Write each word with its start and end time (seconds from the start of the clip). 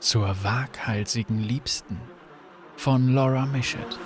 zur 0.00 0.44
waghalsigen 0.44 1.40
Liebsten 1.40 1.98
von 2.76 3.14
Laura 3.14 3.46
Mischett. 3.46 3.98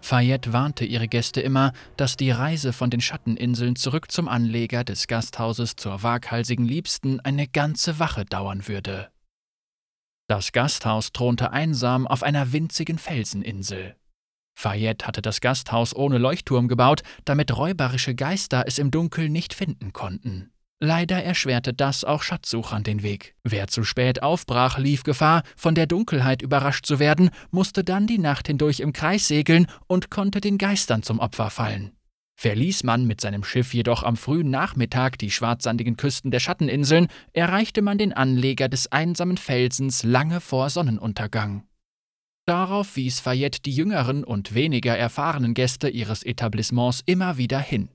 Fayette 0.00 0.52
warnte 0.52 0.84
ihre 0.84 1.08
Gäste 1.08 1.40
immer, 1.40 1.72
dass 1.96 2.16
die 2.16 2.30
Reise 2.30 2.72
von 2.72 2.90
den 2.90 3.00
Schatteninseln 3.00 3.74
zurück 3.74 4.12
zum 4.12 4.28
Anleger 4.28 4.84
des 4.84 5.08
Gasthauses 5.08 5.74
zur 5.74 6.04
waghalsigen 6.04 6.64
Liebsten 6.64 7.18
eine 7.18 7.48
ganze 7.48 7.98
Wache 7.98 8.24
dauern 8.24 8.68
würde. 8.68 9.10
Das 10.28 10.52
Gasthaus 10.52 11.10
thronte 11.12 11.50
einsam 11.50 12.06
auf 12.06 12.22
einer 12.22 12.52
winzigen 12.52 12.98
Felseninsel. 12.98 13.96
Fayette 14.58 15.06
hatte 15.06 15.20
das 15.20 15.42
Gasthaus 15.42 15.94
ohne 15.94 16.16
Leuchtturm 16.16 16.66
gebaut, 16.66 17.02
damit 17.26 17.54
räuberische 17.54 18.14
Geister 18.14 18.64
es 18.66 18.78
im 18.78 18.90
Dunkeln 18.90 19.30
nicht 19.30 19.52
finden 19.52 19.92
konnten. 19.92 20.50
Leider 20.80 21.22
erschwerte 21.22 21.74
das 21.74 22.04
auch 22.04 22.22
Schatzsuchern 22.22 22.82
den 22.82 23.02
Weg. 23.02 23.34
Wer 23.44 23.68
zu 23.68 23.84
spät 23.84 24.22
aufbrach, 24.22 24.78
lief 24.78 25.02
Gefahr, 25.02 25.42
von 25.56 25.74
der 25.74 25.86
Dunkelheit 25.86 26.40
überrascht 26.40 26.86
zu 26.86 26.98
werden, 26.98 27.30
musste 27.50 27.84
dann 27.84 28.06
die 28.06 28.18
Nacht 28.18 28.46
hindurch 28.46 28.80
im 28.80 28.94
Kreis 28.94 29.28
segeln 29.28 29.66
und 29.88 30.10
konnte 30.10 30.40
den 30.40 30.56
Geistern 30.56 31.02
zum 31.02 31.18
Opfer 31.18 31.50
fallen. 31.50 31.92
Verließ 32.38 32.82
man 32.82 33.06
mit 33.06 33.20
seinem 33.20 33.44
Schiff 33.44 33.74
jedoch 33.74 34.02
am 34.02 34.16
frühen 34.16 34.50
Nachmittag 34.50 35.18
die 35.18 35.30
schwarzsandigen 35.30 35.96
Küsten 35.98 36.30
der 36.30 36.40
Schatteninseln, 36.40 37.08
erreichte 37.34 37.82
man 37.82 37.98
den 37.98 38.14
Anleger 38.14 38.68
des 38.68 38.90
einsamen 38.90 39.36
Felsens 39.36 40.02
lange 40.02 40.40
vor 40.40 40.70
Sonnenuntergang. 40.70 41.64
Darauf 42.46 42.94
wies 42.94 43.18
Fayette 43.18 43.60
die 43.60 43.72
jüngeren 43.72 44.22
und 44.22 44.54
weniger 44.54 44.96
erfahrenen 44.96 45.52
Gäste 45.52 45.88
ihres 45.88 46.22
Etablissements 46.22 47.02
immer 47.04 47.38
wieder 47.38 47.58
hin. 47.58 47.88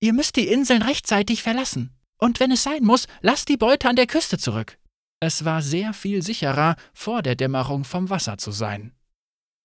Ihr 0.00 0.12
müsst 0.12 0.36
die 0.36 0.48
Inseln 0.48 0.82
rechtzeitig 0.82 1.42
verlassen. 1.42 1.90
Und 2.18 2.38
wenn 2.38 2.52
es 2.52 2.62
sein 2.62 2.84
muss, 2.84 3.08
lasst 3.22 3.48
die 3.48 3.56
Beute 3.56 3.88
an 3.88 3.96
der 3.96 4.06
Küste 4.06 4.36
zurück. 4.36 4.78
Es 5.20 5.46
war 5.46 5.62
sehr 5.62 5.94
viel 5.94 6.22
sicherer, 6.22 6.76
vor 6.92 7.22
der 7.22 7.36
Dämmerung 7.36 7.84
vom 7.84 8.10
Wasser 8.10 8.36
zu 8.36 8.50
sein. 8.50 8.92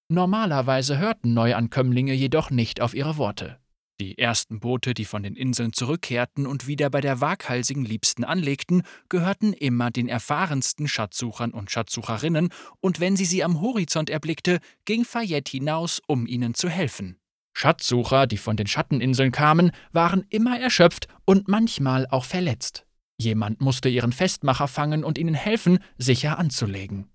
Normalerweise 0.08 0.98
hörten 0.98 1.34
Neuankömmlinge 1.34 2.14
jedoch 2.14 2.50
nicht 2.50 2.82
auf 2.82 2.94
ihre 2.94 3.18
Worte. 3.18 3.61
Die 4.02 4.18
ersten 4.18 4.60
Boote, 4.60 4.96
die 4.96 5.06
von 5.06 5.22
den 5.22 5.36
Inseln 5.36 5.74
zurückkehrten 5.74 6.48
und 6.48 6.66
wieder 6.66 6.90
bei 6.90 7.02
der 7.02 7.22
waghalsigen 7.22 7.86
Liebsten 7.86 8.24
anlegten, 8.24 8.82
gehörten 9.10 9.54
immer 9.54 9.92
den 9.92 10.10
erfahrensten 10.10 10.88
Schatzsuchern 10.88 11.52
und 11.52 11.70
Schatzsucherinnen, 11.70 12.50
und 12.80 13.00
wenn 13.00 13.16
sie 13.16 13.26
sie 13.26 13.44
am 13.44 13.62
Horizont 13.62 14.10
erblickte, 14.10 14.58
ging 14.86 15.06
Fayette 15.06 15.52
hinaus, 15.52 16.02
um 16.08 16.26
ihnen 16.26 16.56
zu 16.56 16.68
helfen. 16.68 17.20
Schatzsucher, 17.54 18.26
die 18.26 18.38
von 18.38 18.58
den 18.58 18.66
Schatteninseln 18.66 19.32
kamen, 19.32 19.70
waren 19.92 20.26
immer 20.30 20.60
erschöpft 20.60 21.08
und 21.26 21.48
manchmal 21.48 22.08
auch 22.08 22.26
verletzt. 22.26 22.88
Jemand 23.20 23.62
musste 23.62 23.88
ihren 23.88 24.14
Festmacher 24.14 24.68
fangen 24.68 25.04
und 25.04 25.20
ihnen 25.20 25.36
helfen, 25.36 25.78
sicher 26.00 26.40
anzulegen. 26.40 27.11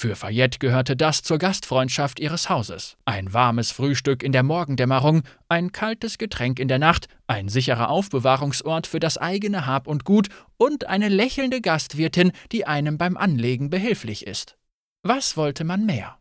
Für 0.00 0.16
Fayette 0.16 0.60
gehörte 0.60 0.96
das 0.96 1.22
zur 1.22 1.36
Gastfreundschaft 1.36 2.20
ihres 2.20 2.48
Hauses. 2.48 2.96
Ein 3.04 3.34
warmes 3.34 3.70
Frühstück 3.70 4.22
in 4.22 4.32
der 4.32 4.42
Morgendämmerung, 4.42 5.24
ein 5.50 5.72
kaltes 5.72 6.16
Getränk 6.16 6.58
in 6.58 6.68
der 6.68 6.78
Nacht, 6.78 7.08
ein 7.26 7.50
sicherer 7.50 7.90
Aufbewahrungsort 7.90 8.86
für 8.86 8.98
das 8.98 9.18
eigene 9.18 9.66
Hab 9.66 9.86
und 9.86 10.06
Gut 10.06 10.28
und 10.56 10.86
eine 10.86 11.10
lächelnde 11.10 11.60
Gastwirtin, 11.60 12.32
die 12.50 12.66
einem 12.66 12.96
beim 12.96 13.18
Anlegen 13.18 13.68
behilflich 13.68 14.26
ist. 14.26 14.56
Was 15.02 15.36
wollte 15.36 15.64
man 15.64 15.84
mehr? 15.84 16.18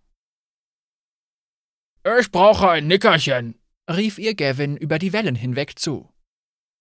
Ich 2.20 2.34
brauche 2.34 2.70
ein 2.70 2.88
Nickerchen, 2.88 3.56
rief 3.90 4.20
ihr 4.20 4.36
Gavin 4.36 4.76
über 4.76 5.00
die 5.00 5.14
Wellen 5.14 5.36
hinweg 5.36 5.80
zu. 5.80 6.10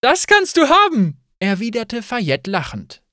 Das 0.00 0.26
kannst 0.26 0.56
du 0.56 0.69
haben, 0.69 1.20
erwiderte 1.38 2.03
Fayette 2.03 2.50
lachend. 2.50 3.04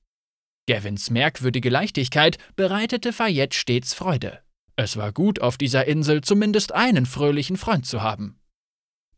Gavins 0.66 1.10
merkwürdige 1.10 1.70
Leichtigkeit 1.70 2.38
bereitete 2.56 3.12
Fayette 3.12 3.56
stets 3.56 3.94
Freude. 3.94 4.40
Es 4.74 4.96
war 4.96 5.12
gut, 5.12 5.40
auf 5.40 5.56
dieser 5.56 5.86
Insel 5.86 6.20
zumindest 6.20 6.72
einen 6.72 7.06
fröhlichen 7.06 7.56
Freund 7.56 7.86
zu 7.86 8.02
haben. 8.02 8.38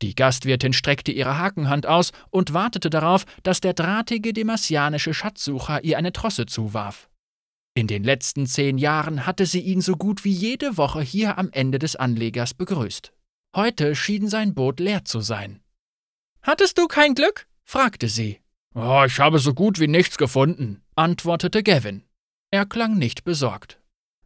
Die 0.03 0.15
Gastwirtin 0.15 0.73
streckte 0.73 1.11
ihre 1.11 1.39
Hakenhand 1.39 1.87
aus 1.87 2.13
und 2.31 2.55
wartete 2.55 2.91
darauf, 2.91 3.25
dass 3.43 3.61
der 3.61 3.75
drahtige 3.75 4.33
demasianische 4.33 5.13
Schatzsucher 5.13 5.83
ihr 5.83 5.99
eine 5.99 6.13
Trosse 6.13 6.47
zuwarf. 6.47 7.09
In 7.75 7.89
den 7.89 8.05
letzten 8.05 8.47
zehn 8.47 8.79
Jahren 8.79 9.27
hatte 9.27 9.47
sie 9.47 9.61
ihn 9.61 9.81
so 9.81 9.97
gut 9.97 10.25
wie 10.25 10.33
jede 10.33 10.77
Woche 10.77 11.01
hier 11.01 11.39
am 11.39 11.51
Ende 11.51 11.79
des 11.79 11.97
Anlegers 11.97 12.55
begrüßt. 12.55 13.13
Heute 13.57 13.97
schien 13.97 14.29
sein 14.29 14.55
Boot 14.55 14.79
leer 14.79 15.05
zu 15.05 15.21
sein. 15.21 15.61
Hattest 16.43 16.79
du 16.79 16.87
kein 16.87 17.15
Glück? 17.15 17.47
fragte 17.65 18.09
sie. 18.09 18.41
Oh, 18.75 19.03
ich 19.07 19.19
habe 19.19 19.39
so 19.39 19.55
gut 19.55 19.81
wie 19.81 19.89
nichts 19.89 20.19
gefunden, 20.19 20.83
antwortete 20.99 21.63
Gavin. 21.63 22.03
Er 22.51 22.67
klang 22.67 22.99
nicht 22.99 23.23
besorgt. 23.23 23.81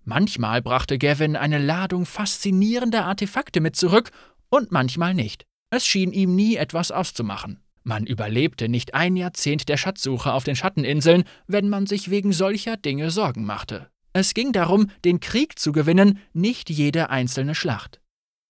Manchmal 0.04 0.62
brachte 0.62 0.96
Gavin 0.96 1.36
eine 1.36 1.58
Ladung 1.58 2.06
faszinierender 2.06 3.04
Artefakte 3.04 3.60
mit 3.60 3.76
zurück 3.76 4.10
und 4.48 4.72
manchmal 4.72 5.12
nicht. 5.12 5.44
Es 5.70 5.86
schien 5.86 6.12
ihm 6.12 6.34
nie 6.34 6.56
etwas 6.56 6.90
auszumachen. 6.90 7.60
Man 7.82 8.06
überlebte 8.06 8.70
nicht 8.70 8.94
ein 8.94 9.16
Jahrzehnt 9.16 9.68
der 9.68 9.76
Schatzsuche 9.76 10.32
auf 10.32 10.44
den 10.44 10.56
Schatteninseln, 10.56 11.24
wenn 11.46 11.68
man 11.68 11.86
sich 11.86 12.10
wegen 12.10 12.32
solcher 12.32 12.78
Dinge 12.78 13.10
Sorgen 13.10 13.44
machte. 13.44 13.90
Es 14.14 14.32
ging 14.32 14.52
darum, 14.52 14.90
den 15.04 15.20
Krieg 15.20 15.58
zu 15.58 15.72
gewinnen, 15.72 16.20
nicht 16.32 16.70
jede 16.70 17.10
einzelne 17.10 17.54
Schlacht. 17.54 18.00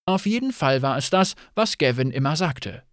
Auf 0.06 0.26
jeden 0.26 0.52
Fall 0.52 0.80
war 0.80 0.96
es 0.96 1.10
das, 1.10 1.34
was 1.56 1.76
Gavin 1.76 2.12
immer 2.12 2.36
sagte. 2.36 2.84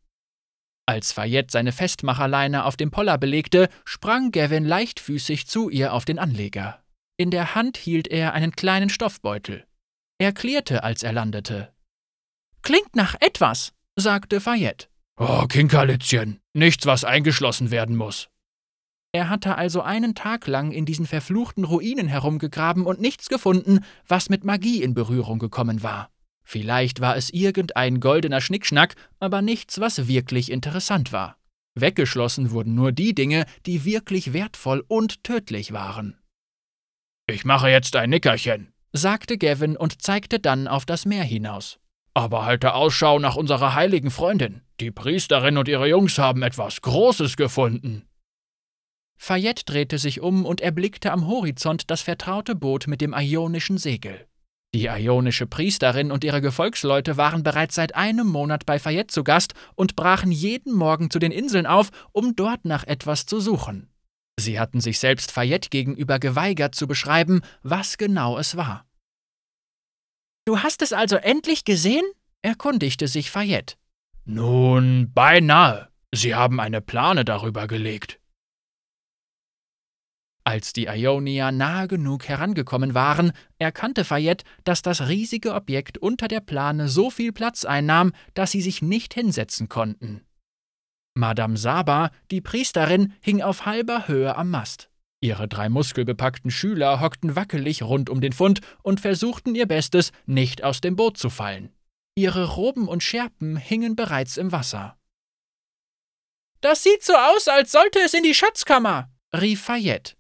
Als 0.90 1.12
Fayette 1.12 1.52
seine 1.52 1.72
Festmacherleine 1.72 2.66
auf 2.66 2.76
dem 2.76 2.90
Poller 2.90 3.20
belegte, 3.20 3.70
sprang 3.86 4.32
Gavin 4.32 4.66
leichtfüßig 4.66 5.46
zu 5.46 5.70
ihr 5.70 5.94
auf 5.94 6.04
den 6.04 6.18
Anleger. 6.18 6.84
In 7.16 7.30
der 7.30 7.54
Hand 7.54 7.78
hielt 7.78 8.08
er 8.08 8.34
einen 8.34 8.54
kleinen 8.54 8.90
Stoffbeutel. 8.90 9.68
Er 10.18 10.34
klirrte, 10.34 10.84
als 10.84 11.04
er 11.04 11.14
landete. 11.14 11.72
Klingt 12.64 12.96
nach 12.96 13.14
etwas, 13.20 13.72
sagte 13.98 14.42
Fayette. 14.42 14.88
Oh, 15.20 15.46
Kinkerlitzchen, 15.46 16.40
nichts, 16.54 16.88
was 16.88 17.06
eingeschlossen 17.06 17.70
werden 17.70 17.96
muss. 17.96 18.30
Er 19.12 19.30
hatte 19.30 19.60
also 19.60 19.84
einen 19.84 20.16
Tag 20.16 20.48
lang 20.48 20.72
in 20.72 20.88
diesen 20.88 21.06
verfluchten 21.06 21.66
Ruinen 21.66 22.08
herumgegraben 22.08 22.88
und 22.88 23.00
nichts 23.00 23.30
gefunden, 23.30 23.86
was 24.08 24.30
mit 24.30 24.44
Magie 24.44 24.82
in 24.82 24.96
Berührung 24.96 25.38
gekommen 25.38 25.84
war. 25.84 26.10
Vielleicht 26.52 27.00
war 27.00 27.16
es 27.16 27.30
irgendein 27.30 28.00
goldener 28.00 28.42
Schnickschnack, 28.42 28.96
aber 29.20 29.44
nichts, 29.44 29.80
was 29.80 30.08
wirklich 30.08 30.52
interessant 30.52 31.12
war. 31.12 31.38
Weggeschlossen 31.76 32.50
wurden 32.50 32.74
nur 32.74 32.92
die 32.92 33.14
Dinge, 33.14 33.46
die 33.68 33.86
wirklich 33.86 34.34
wertvoll 34.34 34.84
und 34.88 35.24
tödlich 35.24 35.74
waren. 35.74 36.18
Ich 37.28 37.46
mache 37.46 37.70
jetzt 37.70 37.96
ein 37.96 38.10
Nickerchen, 38.10 38.74
sagte 38.94 39.38
Gavin 39.38 39.78
und 39.78 40.02
zeigte 40.02 40.40
dann 40.40 40.68
auf 40.68 40.88
das 40.88 41.06
Meer 41.06 41.24
hinaus. 41.24 41.78
Aber 42.16 42.46
halte 42.46 42.74
Ausschau 42.74 43.20
nach 43.20 43.36
unserer 43.36 43.76
heiligen 43.76 44.10
Freundin. 44.10 44.64
Die 44.80 44.90
Priesterin 44.90 45.56
und 45.56 45.68
ihre 45.68 45.88
Jungs 45.88 46.18
haben 46.18 46.42
etwas 46.42 46.82
Großes 46.82 47.38
gefunden. 47.38 48.10
Fayette 49.18 49.66
drehte 49.66 50.00
sich 50.00 50.20
um 50.20 50.46
und 50.48 50.62
erblickte 50.62 51.12
am 51.12 51.28
Horizont 51.28 51.92
das 51.92 52.02
vertraute 52.02 52.56
Boot 52.56 52.88
mit 52.88 53.02
dem 53.02 53.14
ionischen 53.14 53.78
Segel. 53.78 54.26
Die 54.76 54.86
ionische 54.86 55.48
Priesterin 55.48 56.12
und 56.12 56.24
ihre 56.24 56.42
Gefolgsleute 56.42 57.18
waren 57.18 57.42
bereits 57.42 57.74
seit 57.74 57.96
einem 57.96 58.28
Monat 58.28 58.68
bei 58.68 58.78
Fayette 58.78 59.08
zu 59.08 59.24
Gast 59.24 59.54
und 59.76 59.96
brachen 59.96 60.32
jeden 60.32 60.74
Morgen 60.74 61.10
zu 61.10 61.18
den 61.18 61.32
Inseln 61.32 61.66
auf, 61.66 61.90
um 62.12 62.36
dort 62.36 62.66
nach 62.66 62.84
etwas 62.86 63.26
zu 63.26 63.40
suchen. 63.40 63.90
Sie 64.40 64.60
hatten 64.60 64.80
sich 64.80 65.00
selbst 65.00 65.32
Fayette 65.32 65.70
gegenüber 65.70 66.20
geweigert 66.20 66.76
zu 66.76 66.88
beschreiben, 66.88 67.42
was 67.64 67.98
genau 67.98 68.38
es 68.38 68.56
war. 68.58 68.86
Du 70.46 70.60
hast 70.60 70.82
es 70.82 70.94
also 70.94 71.16
endlich 71.16 71.66
gesehen? 71.66 72.06
erkundigte 72.42 73.08
sich 73.08 73.32
Fayette. 73.32 73.76
Nun, 74.26 75.12
beinahe. 75.14 75.90
Sie 76.14 76.36
haben 76.36 76.60
eine 76.60 76.82
Plane 76.82 77.26
darüber 77.26 77.68
gelegt. 77.68 78.19
Als 80.44 80.74
die 80.74 80.86
Ionier 80.86 81.52
nahe 81.52 81.88
genug 81.88 82.28
herangekommen 82.28 82.94
waren, 82.94 83.34
erkannte 83.60 84.04
Fayette, 84.04 84.46
dass 84.64 84.82
das 84.82 85.08
riesige 85.08 85.54
Objekt 85.54 85.98
unter 85.98 86.28
der 86.28 86.40
Plane 86.40 86.88
so 86.88 87.10
viel 87.10 87.32
Platz 87.32 87.66
einnahm, 87.66 88.14
dass 88.34 88.52
sie 88.52 88.62
sich 88.62 88.82
nicht 88.82 89.14
hinsetzen 89.14 89.70
konnten. 89.70 90.22
Madame 91.16 91.58
Saba, 91.58 92.12
die 92.32 92.42
Priesterin, 92.42 93.14
hing 93.22 93.42
auf 93.42 93.66
halber 93.66 94.08
Höhe 94.08 94.36
am 94.36 94.50
Mast. 94.50 94.90
Ihre 95.22 95.50
drei 95.50 95.68
muskelbepackten 95.68 96.50
Schüler 96.50 97.02
hockten 97.02 97.36
wackelig 97.36 97.84
rund 97.84 98.10
um 98.10 98.22
den 98.22 98.32
Fund 98.32 98.62
und 98.84 99.02
versuchten 99.02 99.54
ihr 99.54 99.68
Bestes, 99.68 100.12
nicht 100.26 100.64
aus 100.64 100.80
dem 100.80 100.96
Boot 100.96 101.18
zu 101.18 101.30
fallen. 101.30 101.74
Ihre 102.16 102.46
Roben 102.56 102.88
und 102.88 103.04
Schärpen 103.04 103.58
hingen 103.58 103.96
bereits 103.96 104.38
im 104.38 104.52
Wasser. 104.52 104.98
Das 106.62 106.84
sieht 106.84 107.04
so 107.04 107.14
aus, 107.14 107.48
als 107.48 107.72
sollte 107.72 108.00
es 108.00 108.14
in 108.14 108.24
die 108.24 108.34
Schatzkammer, 108.34 109.10
rief 109.34 109.62
Fayette. 109.64 110.19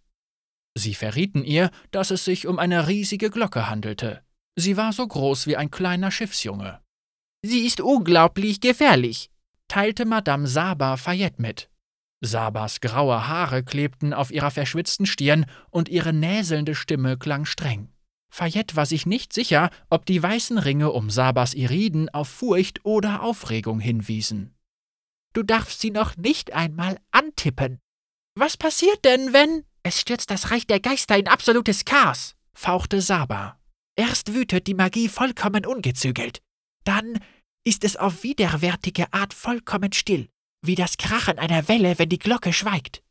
Sie 0.78 0.94
verrieten 0.94 1.44
ihr, 1.44 1.72
dass 1.92 2.12
es 2.12 2.26
sich 2.26 2.48
um 2.48 2.60
eine 2.60 2.88
riesige 2.88 3.30
Glocke 3.30 3.70
handelte. 3.70 4.22
Sie 4.56 4.78
war 4.78 4.94
so 4.94 5.08
groß 5.08 5.48
wie 5.48 5.56
ein 5.58 5.72
kleiner 5.72 6.12
Schiffsjunge. 6.12 6.80
Sie 7.42 7.66
ist 7.66 7.82
unglaublich 7.82 8.60
gefährlich, 8.62 9.30
teilte 9.68 10.06
Madame 10.06 10.48
Saba 10.48 10.98
Fayette 10.98 11.42
mit. 11.42 11.70
Sabas 12.22 12.82
graue 12.82 13.28
Haare 13.28 13.64
klebten 13.64 14.14
auf 14.14 14.32
ihrer 14.32 14.52
verschwitzten 14.52 15.06
Stirn 15.06 15.46
und 15.70 15.88
ihre 15.88 16.12
näselnde 16.12 16.76
Stimme 16.76 17.18
klang 17.18 17.46
streng. 17.46 17.90
Fayette 18.30 18.76
war 18.76 18.86
sich 18.86 19.06
nicht 19.06 19.34
sicher, 19.34 19.70
ob 19.90 20.06
die 20.06 20.22
weißen 20.22 20.58
Ringe 20.58 20.92
um 20.92 21.10
Sabas 21.10 21.54
Iriden 21.54 22.10
auf 22.10 22.28
Furcht 22.28 22.86
oder 22.86 23.24
Aufregung 23.24 23.80
hinwiesen. 23.80 24.54
Du 25.34 25.44
darfst 25.44 25.80
sie 25.80 25.92
noch 25.92 26.18
nicht 26.18 26.54
einmal 26.54 27.00
antippen. 27.12 27.80
Was 28.36 28.58
passiert 28.58 29.06
denn, 29.06 29.34
wenn. 29.34 29.64
Es 29.90 30.02
stürzt 30.02 30.30
das 30.30 30.52
Reich 30.52 30.68
der 30.68 30.80
Geister 30.80 31.18
in 31.18 31.28
absolutes 31.28 31.84
Chaos, 31.84 32.36
fauchte 32.54 33.02
Saba. 33.02 33.60
Erst 33.96 34.36
wütet 34.36 34.68
die 34.68 34.76
Magie 34.76 35.10
vollkommen 35.10 35.66
ungezügelt. 35.66 36.44
Dann 36.84 37.20
ist 37.64 37.84
es 37.84 37.96
auf 37.96 38.22
widerwärtige 38.22 39.12
Art 39.14 39.34
vollkommen 39.34 39.92
still, 39.92 40.30
wie 40.62 40.76
das 40.76 40.98
Krachen 40.98 41.40
einer 41.40 41.68
Welle, 41.68 41.98
wenn 41.98 42.08
die 42.08 42.20
Glocke 42.20 42.54
schweigt. 42.54 43.02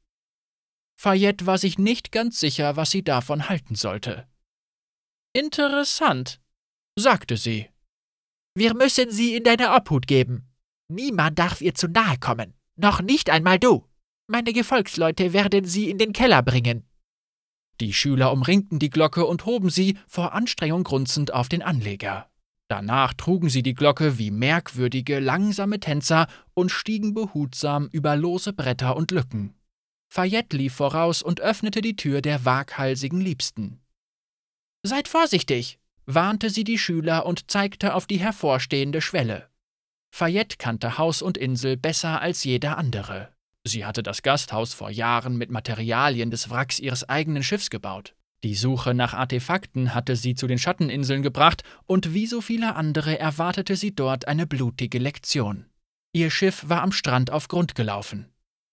Fayette 0.95 1.47
war 1.47 1.59
sich 1.59 1.79
nicht 1.79 2.13
ganz 2.13 2.39
sicher, 2.39 2.77
was 2.77 2.93
sie 2.93 3.03
davon 3.03 3.49
halten 3.49 3.75
sollte. 3.75 4.29
Interessant, 5.33 6.41
sagte 6.95 7.37
sie. 7.37 7.69
Wir 8.55 8.75
müssen 8.75 9.11
sie 9.11 9.35
in 9.35 9.43
deine 9.43 9.73
Obhut 9.73 10.07
geben. 10.07 10.49
Niemand 10.87 11.41
darf 11.41 11.61
ihr 11.61 11.75
zu 11.75 11.89
nahe 11.89 12.19
kommen, 12.19 12.55
noch 12.77 13.03
nicht 13.03 13.31
einmal 13.31 13.59
du. 13.59 13.88
Meine 14.31 14.53
Gefolgsleute 14.53 15.33
werden 15.33 15.65
sie 15.65 15.89
in 15.89 15.97
den 15.97 16.13
Keller 16.13 16.43
bringen. 16.43 16.85
Die 17.81 17.95
Schüler 17.95 18.31
umringten 18.31 18.79
die 18.79 18.91
Glocke 18.91 19.25
und 19.25 19.47
hoben 19.47 19.71
sie, 19.71 19.97
vor 20.07 20.35
Anstrengung 20.35 20.85
grunzend, 20.85 21.33
auf 21.33 21.49
den 21.49 21.63
Anleger. 21.63 22.31
Danach 22.69 23.15
trugen 23.15 23.49
sie 23.49 23.63
die 23.63 23.73
Glocke 23.73 24.19
wie 24.19 24.31
merkwürdige, 24.31 25.19
langsame 25.19 25.81
Tänzer 25.81 26.27
und 26.53 26.71
stiegen 26.71 27.15
behutsam 27.15 27.89
über 27.91 28.17
lose 28.17 28.53
Bretter 28.53 28.97
und 28.97 29.13
Lücken. 29.13 29.55
Fayette 30.11 30.59
lief 30.59 30.75
voraus 30.75 31.23
und 31.23 31.41
öffnete 31.41 31.81
die 31.81 31.97
Tür 31.97 32.21
der 32.21 32.45
waghalsigen 32.45 33.23
Liebsten. 33.23 33.81
Seid 34.83 35.09
vorsichtig, 35.09 35.79
warnte 36.05 36.51
sie 36.51 36.65
die 36.65 36.79
Schüler 36.79 37.25
und 37.25 37.51
zeigte 37.51 37.95
auf 37.95 38.07
die 38.07 38.19
hervorstehende 38.19 39.01
Schwelle. 39.01 39.49
Fayette 40.11 40.59
kannte 40.59 40.99
Haus 40.99 41.23
und 41.23 41.39
Insel 41.39 41.79
besser 41.79 42.21
als 42.21 42.45
jeder 42.45 42.77
andere. 42.77 43.33
Sie 43.69 43.85
hatte 43.85 44.03
das 44.03 44.23
Gasthaus 44.23 44.75
vor 44.75 44.91
Jahren 44.91 45.37
mit 45.37 45.51
Materialien 45.51 46.31
des 46.31 46.51
Wracks 46.51 46.81
ihres 46.81 47.09
eigenen 47.09 47.43
Schiffs 47.43 47.71
gebaut. 47.71 48.15
Die 48.45 48.55
Suche 48.55 48.95
nach 48.95 49.15
Artefakten 49.15 49.95
hatte 49.95 50.17
sie 50.17 50.35
zu 50.35 50.47
den 50.47 50.59
Schatteninseln 50.59 51.23
gebracht, 51.23 51.63
und 51.87 52.15
wie 52.15 52.27
so 52.27 52.41
viele 52.41 52.77
andere 52.77 53.19
erwartete 53.19 53.77
sie 53.77 53.95
dort 53.95 54.27
eine 54.27 54.47
blutige 54.47 54.99
Lektion. 54.99 55.67
Ihr 56.13 56.31
Schiff 56.31 56.69
war 56.69 56.83
am 56.83 56.93
Strand 56.93 57.31
auf 57.31 57.49
Grund 57.49 57.75
gelaufen. 57.75 58.27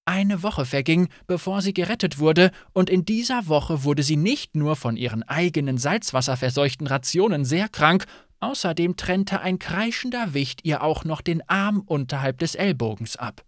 Eine 0.06 0.44
Woche 0.44 0.66
verging, 0.66 1.10
bevor 1.26 1.62
sie 1.62 1.74
gerettet 1.74 2.20
wurde, 2.20 2.52
und 2.74 2.90
in 2.92 3.06
dieser 3.06 3.48
Woche 3.48 3.84
wurde 3.84 4.04
sie 4.04 4.18
nicht 4.18 4.56
nur 4.56 4.76
von 4.76 4.98
ihren 4.98 5.24
eigenen 5.24 5.80
salzwasserverseuchten 5.80 6.86
Rationen 6.86 7.44
sehr 7.44 7.68
krank, 7.68 8.06
außerdem 8.40 8.96
trennte 8.98 9.42
ein 9.42 9.58
kreischender 9.58 10.36
Wicht 10.36 10.64
ihr 10.64 10.84
auch 10.84 11.06
noch 11.06 11.22
den 11.22 11.42
Arm 11.50 11.82
unterhalb 11.82 12.38
des 12.38 12.54
Ellbogens 12.54 13.18
ab. 13.18 13.44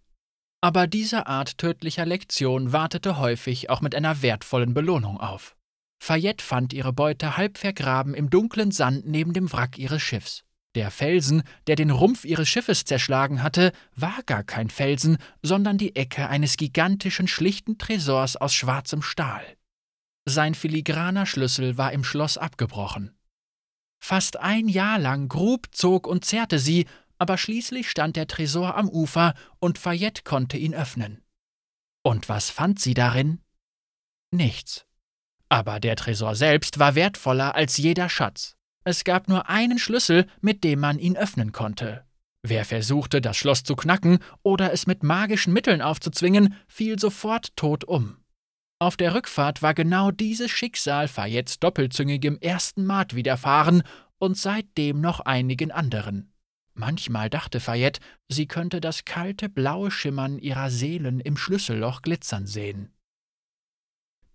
Aber 0.62 0.88
diese 0.88 1.28
Art 1.28 1.58
tödlicher 1.58 2.06
Lektion 2.06 2.74
wartete 2.74 3.18
häufig 3.18 3.70
auch 3.70 3.82
mit 3.82 3.94
einer 3.94 4.22
wertvollen 4.22 4.74
Belohnung 4.74 5.20
auf. 5.20 5.56
Fayette 6.00 6.44
fand 6.44 6.74
ihre 6.74 6.94
Beute 6.94 7.38
halb 7.38 7.58
vergraben 7.58 8.14
im 8.14 8.30
dunklen 8.30 8.72
Sand 8.72 9.08
neben 9.08 9.34
dem 9.34 9.52
Wrack 9.52 9.78
ihres 9.78 10.02
Schiffs. 10.02 10.44
Der 10.76 10.92
Felsen, 10.92 11.44
der 11.66 11.76
den 11.76 11.90
Rumpf 11.90 12.24
ihres 12.24 12.48
Schiffes 12.48 12.86
zerschlagen 12.86 13.42
hatte, 13.42 13.72
war 13.96 14.22
gar 14.26 14.44
kein 14.44 14.70
Felsen, 14.70 15.18
sondern 15.42 15.78
die 15.78 15.96
Ecke 15.96 16.30
eines 16.30 16.58
gigantischen, 16.58 17.28
schlichten 17.28 17.78
Tresors 17.78 18.36
aus 18.36 18.54
schwarzem 18.54 19.02
Stahl. 19.02 19.44
Sein 20.26 20.56
filigraner 20.56 21.26
Schlüssel 21.26 21.78
war 21.78 21.94
im 21.94 22.04
Schloss 22.04 22.38
abgebrochen. 22.38 23.18
Fast 24.00 24.38
ein 24.38 24.68
Jahr 24.68 25.00
lang 25.00 25.30
grub, 25.30 25.68
zog 25.72 26.06
und 26.06 26.26
zerrte 26.26 26.60
sie, 26.60 26.86
aber 27.18 27.38
schließlich 27.38 27.90
stand 27.90 28.16
der 28.16 28.28
Tresor 28.28 28.76
am 28.76 28.90
Ufer 28.90 29.34
und 29.60 29.78
Fayette 29.78 30.24
konnte 30.24 30.58
ihn 30.58 30.74
öffnen. 30.74 31.24
Und 32.04 32.30
was 32.30 32.50
fand 32.50 32.80
sie 32.80 32.94
darin? 32.94 33.40
Nichts. 34.32 34.86
Aber 35.50 35.80
der 35.80 35.96
Tresor 35.96 36.36
selbst 36.36 36.80
war 36.80 36.96
wertvoller 36.96 37.56
als 37.56 37.78
jeder 37.78 38.10
Schatz. 38.10 38.56
Es 38.84 39.04
gab 39.04 39.28
nur 39.28 39.50
einen 39.50 39.80
Schlüssel, 39.80 40.28
mit 40.42 40.64
dem 40.64 40.80
man 40.80 41.00
ihn 41.00 41.18
öffnen 41.18 41.52
konnte. 41.52 42.06
Wer 42.44 42.64
versuchte, 42.64 43.20
das 43.20 43.36
Schloss 43.36 43.64
zu 43.64 43.76
knacken 43.76 44.20
oder 44.44 44.72
es 44.72 44.88
mit 44.88 45.04
magischen 45.04 45.52
Mitteln 45.52 45.82
aufzuzwingen, 45.82 46.56
fiel 46.68 46.98
sofort 46.98 47.56
tot 47.58 47.84
um. 47.84 48.18
Auf 48.80 48.96
der 48.96 49.16
Rückfahrt 49.16 49.62
war 49.62 49.74
genau 49.74 50.12
dieses 50.12 50.52
Schicksal 50.52 51.08
Fayettes 51.08 51.60
doppelzüngigem 51.60 52.38
ersten 52.40 52.86
Mat 52.86 53.16
widerfahren 53.16 53.84
und 54.20 54.38
seitdem 54.38 55.02
noch 55.02 55.20
einigen 55.22 55.72
anderen. 55.72 56.32
Manchmal 56.80 57.32
dachte 57.32 57.60
Fayette, 57.60 58.00
sie 58.30 58.48
könnte 58.48 58.80
das 58.80 59.04
kalte 59.04 59.50
blaue 59.50 59.90
Schimmern 59.90 60.38
ihrer 60.38 60.70
Seelen 60.70 61.20
im 61.20 61.36
Schlüsselloch 61.36 62.04
glitzern 62.04 62.46
sehen. 62.46 62.94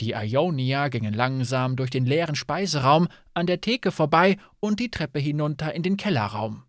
Die 0.01 0.11
Ionier 0.11 0.91
gingen 0.91 1.15
langsam 1.15 1.77
durch 1.77 1.91
den 1.91 2.05
leeren 2.05 2.35
Speiseraum 2.35 3.07
an 3.33 3.47
der 3.47 3.61
Theke 3.61 3.93
vorbei 3.93 4.39
und 4.59 4.81
die 4.81 4.91
Treppe 4.91 5.21
hinunter 5.21 5.73
in 5.73 5.85
den 5.85 5.97
Kellerraum. 5.97 6.65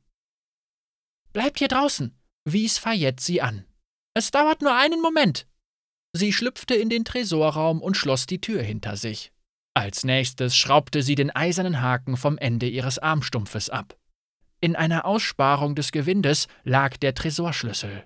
Bleibt 1.32 1.58
hier 1.58 1.70
draußen, 1.70 2.16
wies 2.46 2.78
Fayette 2.78 3.24
sie 3.24 3.42
an. 3.42 3.66
Es 4.14 4.30
dauert 4.30 4.62
nur 4.62 4.78
einen 4.78 5.02
Moment. 5.02 5.48
Sie 6.16 6.32
schlüpfte 6.32 6.76
in 6.76 6.90
den 6.90 7.04
Tresorraum 7.04 7.82
und 7.82 7.98
schloss 7.98 8.28
die 8.28 8.40
Tür 8.40 8.62
hinter 8.62 8.96
sich. 8.96 9.32
Als 9.74 10.04
nächstes 10.04 10.56
schraubte 10.56 11.02
sie 11.02 11.16
den 11.16 11.36
eisernen 11.36 11.82
Haken 11.82 12.16
vom 12.16 12.38
Ende 12.38 12.70
ihres 12.70 13.00
Armstumpfes 13.00 13.72
ab. 13.72 13.98
In 14.64 14.78
einer 14.78 15.04
Aussparung 15.04 15.76
des 15.76 15.92
Gewindes 15.92 16.48
lag 16.64 16.96
der 16.96 17.14
Tresorschlüssel. 17.14 18.06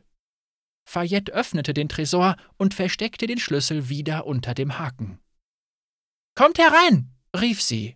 Fayette 0.89 1.31
öffnete 1.31 1.71
den 1.75 1.87
Tresor 1.87 2.35
und 2.57 2.73
versteckte 2.73 3.27
den 3.27 3.37
Schlüssel 3.37 3.89
wieder 3.89 4.25
unter 4.25 4.55
dem 4.55 4.79
Haken. 4.79 5.19
Kommt 6.33 6.57
herein, 6.57 7.11
rief 7.39 7.61
sie. 7.61 7.95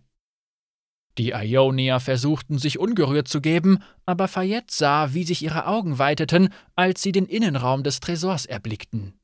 Die 1.18 1.30
Ionier 1.30 1.98
versuchten 1.98 2.56
sich 2.58 2.78
ungerührt 2.78 3.26
zu 3.26 3.40
geben, 3.40 3.82
aber 4.06 4.28
Fayette 4.28 4.72
sah, 4.72 5.12
wie 5.12 5.24
sich 5.24 5.42
ihre 5.42 5.66
Augen 5.66 5.98
weiteten, 5.98 6.54
als 6.76 7.02
sie 7.02 7.10
den 7.10 7.26
Innenraum 7.26 7.82
des 7.82 7.98
Tresors 7.98 8.46
erblickten. 8.46 9.18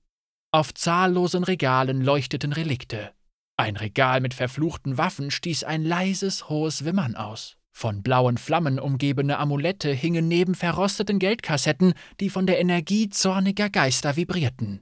Auf 0.50 0.74
zahllosen 0.74 1.44
Regalen 1.44 2.00
leuchteten 2.00 2.52
Relikte. 2.52 3.12
Ein 3.56 3.76
Regal 3.76 4.20
mit 4.20 4.34
verfluchten 4.34 4.98
Waffen 4.98 5.30
stieß 5.30 5.62
ein 5.62 5.84
leises, 5.84 6.48
hohes 6.48 6.84
Wimmern 6.84 7.14
aus. 7.14 7.57
Von 7.78 8.02
blauen 8.02 8.38
Flammen 8.38 8.80
umgebene 8.80 9.38
Amulette 9.38 9.92
hingen 9.92 10.26
neben 10.26 10.56
verrosteten 10.56 11.20
Geldkassetten, 11.20 11.94
die 12.18 12.28
von 12.28 12.44
der 12.44 12.58
Energie 12.58 13.08
zorniger 13.08 13.70
Geister 13.70 14.16
vibrierten. 14.16 14.80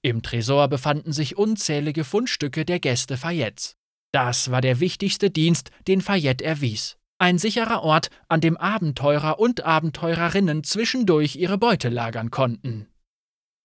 Im 0.00 0.22
Tresor 0.22 0.68
befanden 0.68 1.12
sich 1.12 1.36
unzählige 1.36 2.04
Fundstücke 2.04 2.64
der 2.64 2.80
Gäste 2.80 3.18
Fayettes. 3.18 3.76
Das 4.12 4.50
war 4.50 4.62
der 4.62 4.80
wichtigste 4.80 5.28
Dienst, 5.28 5.72
den 5.86 6.00
Fayette 6.00 6.42
erwies. 6.42 6.96
Ein 7.18 7.36
sicherer 7.36 7.82
Ort, 7.82 8.08
an 8.30 8.40
dem 8.40 8.56
Abenteurer 8.56 9.38
und 9.38 9.66
Abenteurerinnen 9.66 10.64
zwischendurch 10.64 11.36
ihre 11.36 11.58
Beute 11.58 11.90
lagern 11.90 12.30
konnten. 12.30 12.88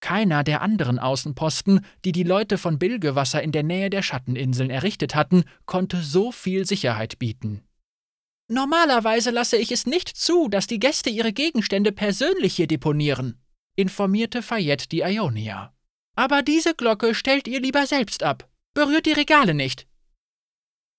Keiner 0.01 0.43
der 0.43 0.61
anderen 0.61 0.99
Außenposten, 0.99 1.85
die 2.03 2.11
die 2.11 2.23
Leute 2.23 2.57
von 2.57 2.79
Bilgewasser 2.79 3.41
in 3.41 3.53
der 3.53 3.63
Nähe 3.63 3.89
der 3.89 4.01
Schatteninseln 4.01 4.69
errichtet 4.69 5.15
hatten, 5.15 5.45
konnte 5.65 6.01
so 6.01 6.33
viel 6.33 6.65
Sicherheit 6.65 7.17
bieten. 7.17 7.63
Normalerweise 8.49 9.31
lasse 9.31 9.57
ich 9.57 9.71
es 9.71 9.85
nicht 9.85 10.07
zu, 10.07 10.47
dass 10.47 10.67
die 10.67 10.79
Gäste 10.79 11.09
ihre 11.09 11.33
Gegenstände 11.33 11.91
persönlich 11.91 12.55
hier 12.55 12.67
deponieren, 12.67 13.41
informierte 13.75 14.41
Fayette 14.41 14.87
die 14.87 15.01
Ionia. 15.01 15.73
Aber 16.15 16.41
diese 16.41 16.73
Glocke 16.73 17.13
stellt 17.13 17.47
ihr 17.47 17.59
lieber 17.59 17.85
selbst 17.85 18.23
ab. 18.23 18.49
Berührt 18.73 19.05
die 19.05 19.11
Regale 19.11 19.53
nicht. 19.53 19.87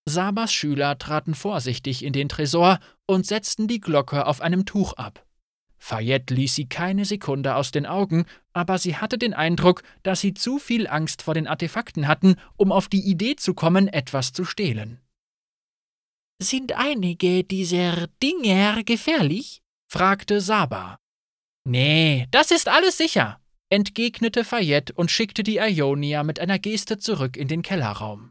Sabas 0.05 0.53
Schüler 0.53 0.99
traten 0.99 1.35
vorsichtig 1.35 2.05
in 2.05 2.13
den 2.13 2.29
Tresor 2.29 2.81
und 3.07 3.27
setzten 3.27 3.67
die 3.67 3.81
Glocke 3.81 4.27
auf 4.27 4.41
einem 4.41 4.65
Tuch 4.65 4.93
ab. 4.95 5.25
Fayette 5.79 6.35
ließ 6.35 6.55
sie 6.55 6.69
keine 6.69 7.05
Sekunde 7.05 7.55
aus 7.55 7.71
den 7.71 7.87
Augen, 7.87 8.27
aber 8.53 8.79
sie 8.79 8.97
hatte 8.97 9.17
den 9.17 9.33
Eindruck, 9.33 9.83
dass 10.03 10.21
sie 10.21 10.35
zu 10.35 10.59
viel 10.59 10.87
Angst 10.87 11.23
vor 11.23 11.35
den 11.35 11.47
Artefakten 11.47 12.09
hatten, 12.09 12.37
um 12.57 12.73
auf 12.73 12.89
die 12.89 13.09
Idee 13.09 13.37
zu 13.37 13.55
kommen, 13.55 13.89
etwas 13.89 14.33
zu 14.33 14.45
stehlen. 14.45 15.01
Sind 16.41 16.73
einige 16.73 17.43
dieser 17.43 18.07
Dinger 18.23 18.85
gefährlich? 18.85 19.61
fragte 19.91 20.41
Saba. 20.41 20.99
Nee, 21.65 22.29
das 22.31 22.53
ist 22.53 22.69
alles 22.69 22.97
sicher, 22.97 23.41
entgegnete 23.71 24.45
Fayette 24.45 24.93
und 24.93 25.11
schickte 25.11 25.43
die 25.43 25.59
Ionia 25.59 26.23
mit 26.23 26.39
einer 26.39 26.61
Geste 26.61 26.99
zurück 26.99 27.37
in 27.37 27.49
den 27.49 27.63
Kellerraum. 27.63 28.31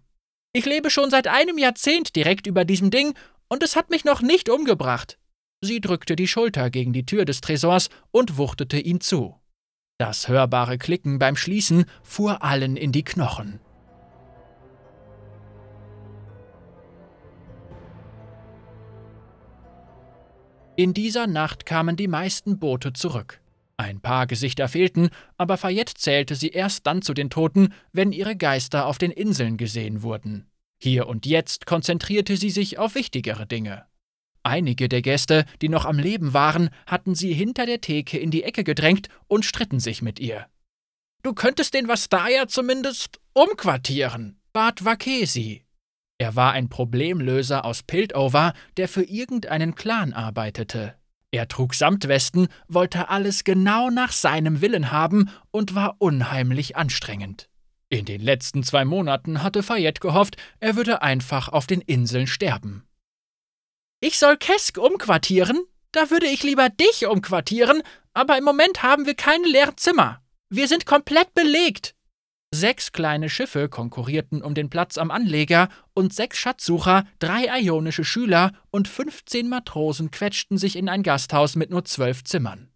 Ich 0.54 0.66
lebe 0.66 0.90
schon 0.90 1.10
seit 1.10 1.28
einem 1.28 1.58
Jahrzehnt 1.58 2.16
direkt 2.16 2.48
über 2.48 2.64
diesem 2.64 2.92
Ding 2.92 3.14
und 3.50 3.62
es 3.62 3.76
hat 3.76 3.90
mich 3.90 4.06
noch 4.06 4.22
nicht 4.22 4.50
umgebracht. 4.50 5.20
Sie 5.62 5.82
drückte 5.82 6.16
die 6.16 6.28
Schulter 6.28 6.70
gegen 6.70 6.94
die 6.94 7.06
Tür 7.06 7.26
des 7.26 7.42
Tresors 7.42 7.90
und 8.12 8.38
wuchtete 8.38 8.80
ihn 8.80 9.02
zu. 9.02 9.36
Das 10.00 10.30
hörbare 10.30 10.78
Klicken 10.78 11.20
beim 11.20 11.36
Schließen 11.36 11.86
fuhr 12.04 12.42
allen 12.42 12.78
in 12.78 12.94
die 12.94 13.04
Knochen. 13.04 13.60
In 20.78 20.94
dieser 20.94 21.26
Nacht 21.26 21.66
kamen 21.66 21.96
die 21.96 22.08
meisten 22.08 22.60
Boote 22.60 22.94
zurück. 22.94 23.42
Ein 23.78 24.00
paar 24.00 24.28
Gesichter 24.28 24.68
fehlten, 24.68 25.10
aber 25.36 25.58
Fayette 25.58 25.96
zählte 25.96 26.36
sie 26.36 26.50
erst 26.50 26.86
dann 26.86 27.02
zu 27.02 27.16
den 27.16 27.32
Toten, 27.32 27.74
wenn 27.94 28.12
ihre 28.12 28.36
Geister 28.36 28.86
auf 28.86 29.00
den 29.00 29.10
Inseln 29.10 29.58
gesehen 29.58 30.04
wurden. 30.04 30.46
Hier 30.80 31.08
und 31.08 31.26
jetzt 31.26 31.66
konzentrierte 31.66 32.38
sie 32.38 32.52
sich 32.52 32.78
auf 32.78 32.94
wichtigere 32.94 33.48
Dinge. 33.48 33.88
Einige 34.44 34.88
der 34.88 35.02
Gäste, 35.02 35.46
die 35.64 35.70
noch 35.70 35.86
am 35.86 35.98
Leben 35.98 36.36
waren, 36.36 36.70
hatten 36.86 37.16
sie 37.16 37.34
hinter 37.34 37.66
der 37.66 37.82
Theke 37.82 38.20
in 38.20 38.30
die 38.30 38.44
Ecke 38.44 38.64
gedrängt 38.64 39.10
und 39.28 39.46
stritten 39.46 39.80
sich 39.80 40.04
mit 40.04 40.20
ihr. 40.20 40.46
Du 41.24 41.34
könntest 41.34 41.74
den 41.74 41.88
Vastaya 41.88 42.48
zumindest 42.48 43.20
umquartieren, 43.34 44.40
bat 44.54 44.86
Vakesi. 44.86 45.67
Er 46.20 46.36
war 46.36 46.54
ein 46.54 46.70
Problemlöser 46.70 47.64
aus 47.64 47.84
Piltover, 47.84 48.54
der 48.78 48.88
für 48.88 49.04
irgendeinen 49.04 49.76
Clan 49.76 50.14
arbeitete. 50.14 50.96
Er 51.32 51.48
trug 51.48 51.76
Samtwesten, 51.76 52.48
wollte 52.68 53.10
alles 53.10 53.44
genau 53.44 53.90
nach 53.90 54.12
seinem 54.12 54.62
Willen 54.62 54.92
haben 54.92 55.30
und 55.52 55.76
war 55.76 55.96
unheimlich 56.00 56.76
anstrengend. 56.76 57.50
In 57.90 58.06
den 58.06 58.22
letzten 58.22 58.64
zwei 58.64 58.86
Monaten 58.86 59.44
hatte 59.44 59.62
Fayette 59.64 60.02
gehofft, 60.02 60.38
er 60.60 60.76
würde 60.76 61.02
einfach 61.02 61.50
auf 61.50 61.68
den 61.68 61.82
Inseln 61.82 62.28
sterben. 62.28 62.84
Ich 64.00 64.18
soll 64.18 64.38
Kesk 64.38 64.78
umquartieren? 64.78 65.64
Da 65.92 66.10
würde 66.10 66.28
ich 66.28 66.44
lieber 66.44 66.70
dich 66.70 67.08
umquartieren, 67.08 67.82
aber 68.14 68.38
im 68.38 68.44
Moment 68.44 68.84
haben 68.84 69.06
wir 69.06 69.16
keine 69.16 69.48
leeren 69.48 69.78
Zimmer. 69.78 70.22
Wir 70.50 70.68
sind 70.68 70.86
komplett 70.86 71.34
belegt. 71.34 71.96
Sechs 72.54 72.94
kleine 72.94 73.30
Schiffe 73.30 73.68
konkurrierten 73.68 74.42
um 74.42 74.54
den 74.54 74.70
Platz 74.70 74.98
am 74.98 75.12
Anleger 75.12 75.68
und 75.94 76.14
sechs 76.14 76.38
Schatzsucher, 76.38 77.06
drei 77.20 77.48
ionische 77.62 78.06
Schüler 78.06 78.54
und 78.72 78.88
15 78.88 79.50
Matrosen 79.50 80.12
quetschten 80.12 80.58
sich 80.58 80.78
in 80.78 80.88
ein 80.88 81.04
Gasthaus 81.04 81.58
mit 81.58 81.70
nur 81.72 81.84
zwölf 81.84 82.24
Zimmern. 82.24 82.70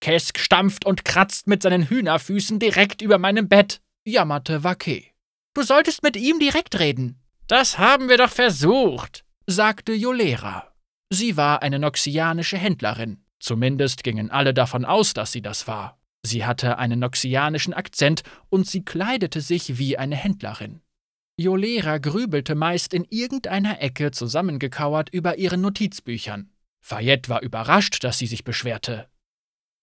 Kesk 0.00 0.38
stampft 0.38 0.86
und 0.86 1.04
kratzt 1.04 1.48
mit 1.48 1.62
seinen 1.62 1.88
Hühnerfüßen 1.88 2.60
direkt 2.60 3.02
über 3.02 3.18
meinem 3.18 3.48
Bett, 3.48 3.80
jammerte 4.04 4.62
Wake. 4.62 5.12
Du 5.54 5.62
solltest 5.62 6.04
mit 6.04 6.16
ihm 6.16 6.38
direkt 6.38 6.78
reden. 6.78 7.20
Das 7.48 7.78
haben 7.78 8.08
wir 8.08 8.18
doch 8.18 8.30
versucht, 8.30 9.24
sagte 9.46 9.92
Jolera. 9.94 10.72
Sie 11.10 11.36
war 11.36 11.62
eine 11.62 11.80
noxianische 11.80 12.56
Händlerin. 12.56 13.24
Zumindest 13.40 14.04
gingen 14.04 14.30
alle 14.30 14.54
davon 14.54 14.84
aus, 14.84 15.14
dass 15.14 15.32
sie 15.32 15.42
das 15.42 15.66
war. 15.66 15.97
Sie 16.28 16.44
hatte 16.44 16.78
einen 16.78 17.00
noxianischen 17.00 17.72
Akzent 17.72 18.22
und 18.50 18.66
sie 18.66 18.84
kleidete 18.84 19.40
sich 19.40 19.78
wie 19.78 19.96
eine 19.96 20.14
Händlerin. 20.14 20.82
Jolera 21.38 21.98
grübelte 21.98 22.54
meist 22.54 22.92
in 22.92 23.06
irgendeiner 23.08 23.80
Ecke 23.80 24.10
zusammengekauert 24.10 25.08
über 25.08 25.38
ihren 25.38 25.62
Notizbüchern. 25.62 26.50
Fayette 26.84 27.30
war 27.30 27.42
überrascht, 27.42 28.04
dass 28.04 28.18
sie 28.18 28.26
sich 28.26 28.44
beschwerte. 28.44 29.08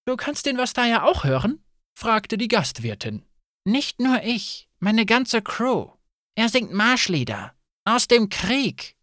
Du 0.06 0.16
kannst 0.18 0.46
den 0.46 0.58
Vastaya 0.58 1.04
auch 1.04 1.24
hören? 1.24 1.64
fragte 1.98 2.38
die 2.38 2.48
Gastwirtin. 2.48 3.24
Nicht 3.64 4.00
nur 4.00 4.22
ich, 4.22 4.70
meine 4.80 5.08
ganze 5.08 5.42
Crew. 5.42 5.90
Er 6.36 6.50
singt 6.50 6.72
Marschlieder. 6.72 7.56
Aus 7.86 8.08
dem 8.08 8.30
Krieg. 8.30 8.96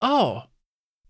Oh, 0.00 0.42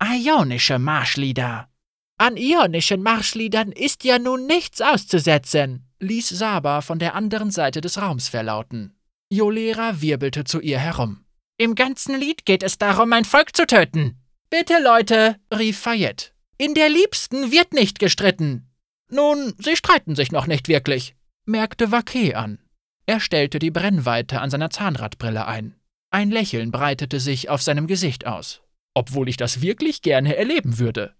ionische 0.02 0.78
Marschlieder. 0.78 1.71
An 2.18 2.36
ionischen 2.36 3.02
Marschliedern 3.02 3.72
ist 3.72 4.04
ja 4.04 4.18
nun 4.18 4.46
nichts 4.46 4.80
auszusetzen, 4.80 5.86
ließ 6.00 6.28
Saba 6.28 6.80
von 6.80 6.98
der 6.98 7.14
anderen 7.14 7.50
Seite 7.50 7.80
des 7.80 8.00
Raums 8.00 8.28
verlauten. 8.28 8.94
Jolera 9.28 10.00
wirbelte 10.00 10.44
zu 10.44 10.60
ihr 10.60 10.78
herum. 10.78 11.24
Im 11.58 11.74
ganzen 11.74 12.18
Lied 12.18 12.44
geht 12.44 12.62
es 12.62 12.78
darum, 12.78 13.08
mein 13.08 13.24
Volk 13.24 13.56
zu 13.56 13.66
töten. 13.66 14.18
Bitte, 14.50 14.82
Leute, 14.82 15.36
rief 15.52 15.78
Fayette. 15.78 16.32
In 16.58 16.74
der 16.74 16.88
Liebsten 16.88 17.50
wird 17.50 17.72
nicht 17.72 17.98
gestritten. 17.98 18.68
Nun, 19.08 19.54
sie 19.58 19.76
streiten 19.76 20.14
sich 20.14 20.32
noch 20.32 20.46
nicht 20.46 20.68
wirklich, 20.68 21.14
merkte 21.44 21.90
Vaquet 21.90 22.34
an. 22.34 22.58
Er 23.06 23.20
stellte 23.20 23.58
die 23.58 23.70
Brennweite 23.70 24.40
an 24.40 24.50
seiner 24.50 24.70
Zahnradbrille 24.70 25.46
ein. 25.46 25.74
Ein 26.10 26.30
Lächeln 26.30 26.70
breitete 26.70 27.20
sich 27.20 27.48
auf 27.48 27.62
seinem 27.62 27.86
Gesicht 27.86 28.26
aus. 28.26 28.60
Obwohl 28.94 29.28
ich 29.28 29.36
das 29.36 29.62
wirklich 29.62 30.02
gerne 30.02 30.36
erleben 30.36 30.78
würde. 30.78 31.14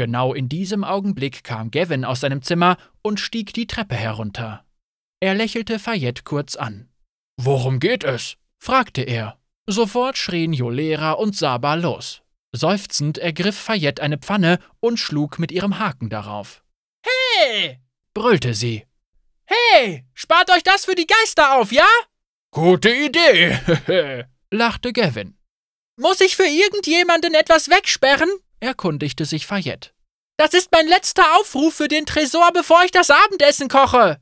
Genau 0.00 0.32
in 0.32 0.48
diesem 0.48 0.82
Augenblick 0.82 1.44
kam 1.44 1.70
Gavin 1.70 2.06
aus 2.06 2.20
seinem 2.20 2.40
Zimmer 2.40 2.78
und 3.02 3.20
stieg 3.20 3.52
die 3.52 3.66
Treppe 3.66 3.94
herunter. 3.94 4.64
Er 5.20 5.34
lächelte 5.34 5.78
Fayette 5.78 6.22
kurz 6.22 6.56
an. 6.56 6.88
Worum 7.36 7.80
geht 7.80 8.02
es? 8.02 8.38
fragte 8.58 9.02
er. 9.02 9.38
Sofort 9.66 10.16
schrien 10.16 10.54
Jolera 10.54 11.12
und 11.12 11.36
Saba 11.36 11.74
los. 11.74 12.22
Seufzend 12.50 13.18
ergriff 13.18 13.58
Fayette 13.58 14.02
eine 14.02 14.16
Pfanne 14.16 14.58
und 14.80 14.96
schlug 14.98 15.38
mit 15.38 15.52
ihrem 15.52 15.78
Haken 15.78 16.08
darauf. 16.08 16.64
Hey! 17.04 17.78
brüllte 18.14 18.54
sie. 18.54 18.86
Hey! 19.44 20.06
Spart 20.14 20.50
euch 20.50 20.62
das 20.62 20.86
für 20.86 20.94
die 20.94 21.06
Geister 21.06 21.60
auf, 21.60 21.72
ja? 21.72 21.86
Gute 22.52 22.88
Idee, 22.88 24.24
lachte 24.50 24.94
Gavin. 24.94 25.36
Muss 25.96 26.22
ich 26.22 26.36
für 26.36 26.46
irgendjemanden 26.46 27.34
etwas 27.34 27.68
wegsperren? 27.68 28.30
Erkundigte 28.60 29.24
sich 29.24 29.46
Fayette. 29.46 29.90
Das 30.36 30.54
ist 30.54 30.70
mein 30.72 30.86
letzter 30.86 31.24
Aufruf 31.38 31.74
für 31.74 31.88
den 31.88 32.06
Tresor, 32.06 32.50
bevor 32.52 32.82
ich 32.84 32.90
das 32.90 33.10
Abendessen 33.10 33.68
koche. 33.68 34.20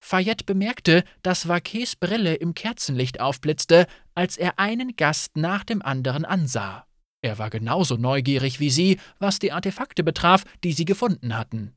Fayette 0.00 0.44
bemerkte, 0.44 1.04
dass 1.22 1.46
Vaquets 1.46 1.96
Brille 1.96 2.34
im 2.34 2.54
Kerzenlicht 2.54 3.20
aufblitzte, 3.20 3.86
als 4.14 4.36
er 4.36 4.58
einen 4.58 4.96
Gast 4.96 5.36
nach 5.36 5.64
dem 5.64 5.82
anderen 5.82 6.24
ansah. 6.24 6.86
Er 7.22 7.38
war 7.38 7.50
genauso 7.50 7.96
neugierig 7.96 8.58
wie 8.58 8.70
sie, 8.70 8.98
was 9.18 9.38
die 9.38 9.52
Artefakte 9.52 10.02
betraf, 10.02 10.44
die 10.64 10.72
sie 10.72 10.84
gefunden 10.84 11.36
hatten. 11.36 11.76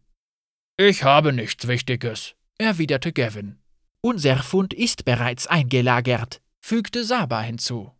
Ich 0.77 1.03
habe 1.03 1.33
nichts 1.33 1.67
Wichtiges, 1.67 2.35
erwiderte 2.57 3.13
Gavin. 3.13 3.59
Unser 4.01 4.41
Fund 4.41 4.73
ist 4.73 5.05
bereits 5.05 5.47
eingelagert, 5.47 6.41
fügte 6.61 7.03
Saba 7.03 7.41
hinzu. 7.41 7.91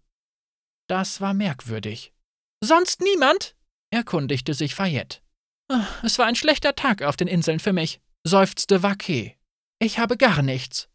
Das 0.87 1.21
war 1.21 1.33
merkwürdig. 1.33 2.13
Sonst 2.63 3.01
niemand? 3.01 3.54
Erkundigte 3.91 4.53
sich 4.53 4.75
Fayette. 4.75 5.19
Ah, 5.69 5.85
es 6.03 6.19
war 6.19 6.25
ein 6.25 6.35
schlechter 6.35 6.75
Tag 6.75 7.01
auf 7.01 7.17
den 7.17 7.27
Inseln 7.27 7.59
für 7.59 7.73
mich, 7.73 7.99
seufzte 8.23 8.83
Vaquet. 8.83 9.35
Ich 9.79 9.99
habe 9.99 10.17
gar 10.17 10.41
nichts. 10.41 10.89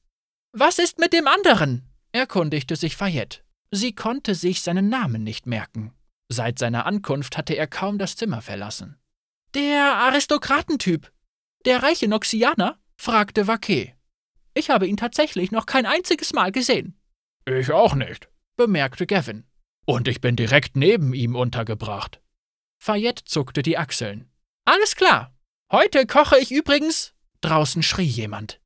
Was 0.53 0.79
ist 0.79 0.99
mit 0.99 1.13
dem 1.13 1.27
anderen? 1.27 1.89
erkundigte 2.13 2.77
sich 2.77 2.97
Fayette. 2.97 3.41
Sie 3.71 3.95
konnte 3.95 4.35
sich 4.35 4.63
seinen 4.63 4.89
Namen 4.89 5.23
nicht 5.23 5.47
merken. 5.47 5.93
Seit 6.29 6.59
seiner 6.59 6.87
Ankunft 6.87 7.37
hatte 7.37 7.55
er 7.55 7.67
kaum 7.67 7.99
das 7.99 8.17
Zimmer 8.17 8.43
verlassen. 8.43 8.99
Der 9.55 9.97
Aristokratentyp. 9.97 11.13
Der 11.65 11.83
reiche 11.83 12.09
Noxianer? 12.09 12.79
fragte 12.97 13.47
Vaquet. 13.47 13.95
Ich 14.55 14.71
habe 14.71 14.87
ihn 14.87 14.97
tatsächlich 14.97 15.51
noch 15.53 15.67
kein 15.67 15.87
einziges 15.87 16.33
Mal 16.33 16.53
gesehen. 16.53 16.97
Ich 17.47 17.71
auch 17.73 17.95
nicht, 17.95 18.29
bemerkte 18.57 19.07
Gavin. 19.07 19.45
Und 19.87 20.07
ich 20.09 20.21
bin 20.21 20.37
direkt 20.37 20.77
neben 20.77 21.15
ihm 21.15 21.35
untergebracht. 21.35 22.21
Fayette 22.83 23.25
zuckte 23.27 23.63
die 23.63 23.77
Achseln. 23.77 24.31
Alles 24.65 24.97
klar. 24.97 25.37
Heute 25.71 26.07
koche 26.07 26.39
ich 26.39 26.51
übrigens. 26.51 27.13
Draußen 27.43 27.83
schrie 27.83 28.05
jemand. 28.05 28.59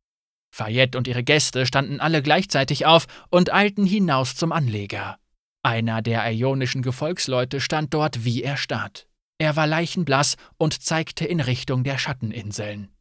Fayette 0.54 0.97
und 0.97 1.09
ihre 1.09 1.25
Gäste 1.25 1.66
standen 1.66 1.99
alle 1.99 2.23
gleichzeitig 2.23 2.87
auf 2.87 3.06
und 3.30 3.52
eilten 3.52 3.85
hinaus 3.85 4.37
zum 4.37 4.52
Anleger. 4.52 5.18
Einer 5.64 6.00
der 6.00 6.25
ionischen 6.30 6.83
Gefolgsleute 6.83 7.61
stand 7.61 7.92
dort 7.92 8.25
wie 8.25 8.44
erstarrt. 8.44 9.09
Er 9.38 9.56
war 9.56 9.66
leichenblass 9.66 10.37
und 10.59 10.80
zeigte 10.80 11.25
in 11.25 11.40
Richtung 11.40 11.83
der 11.83 11.99
Schatteninseln. 11.99 12.94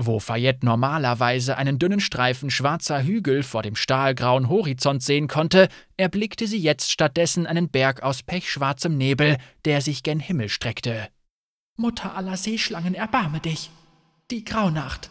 Wo 0.00 0.20
Fayette 0.20 0.64
normalerweise 0.64 1.56
einen 1.56 1.80
dünnen 1.80 1.98
Streifen 1.98 2.50
schwarzer 2.50 3.02
Hügel 3.02 3.42
vor 3.42 3.62
dem 3.62 3.74
stahlgrauen 3.74 4.48
Horizont 4.48 5.02
sehen 5.02 5.26
konnte, 5.26 5.68
erblickte 5.96 6.46
sie 6.46 6.58
jetzt 6.58 6.92
stattdessen 6.92 7.48
einen 7.48 7.68
Berg 7.68 8.04
aus 8.04 8.22
pechschwarzem 8.22 8.96
Nebel, 8.96 9.38
der 9.64 9.80
sich 9.80 10.04
gen 10.04 10.20
Himmel 10.20 10.48
streckte. 10.48 11.08
Mutter 11.76 12.14
aller 12.14 12.36
Seeschlangen, 12.36 12.94
erbarme 12.94 13.40
dich! 13.40 13.70
Die 14.30 14.44
Graunacht! 14.44 15.10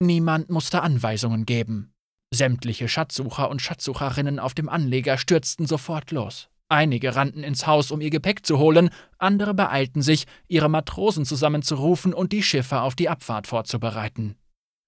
Niemand 0.00 0.50
musste 0.50 0.82
Anweisungen 0.82 1.46
geben. 1.46 1.92
Sämtliche 2.32 2.88
Schatzsucher 2.88 3.48
und 3.48 3.62
Schatzsucherinnen 3.62 4.38
auf 4.38 4.54
dem 4.54 4.68
Anleger 4.68 5.18
stürzten 5.18 5.66
sofort 5.66 6.10
los. 6.10 6.48
Einige 6.70 7.16
rannten 7.16 7.42
ins 7.42 7.66
Haus, 7.66 7.90
um 7.90 8.00
ihr 8.00 8.10
Gepäck 8.10 8.46
zu 8.46 8.58
holen, 8.58 8.90
andere 9.18 9.54
beeilten 9.54 10.02
sich, 10.02 10.26
ihre 10.46 10.68
Matrosen 10.68 11.24
zusammenzurufen 11.24 12.14
und 12.14 12.30
die 12.30 12.44
Schiffe 12.44 12.82
auf 12.82 12.94
die 12.94 13.08
Abfahrt 13.08 13.48
vorzubereiten. 13.48 14.36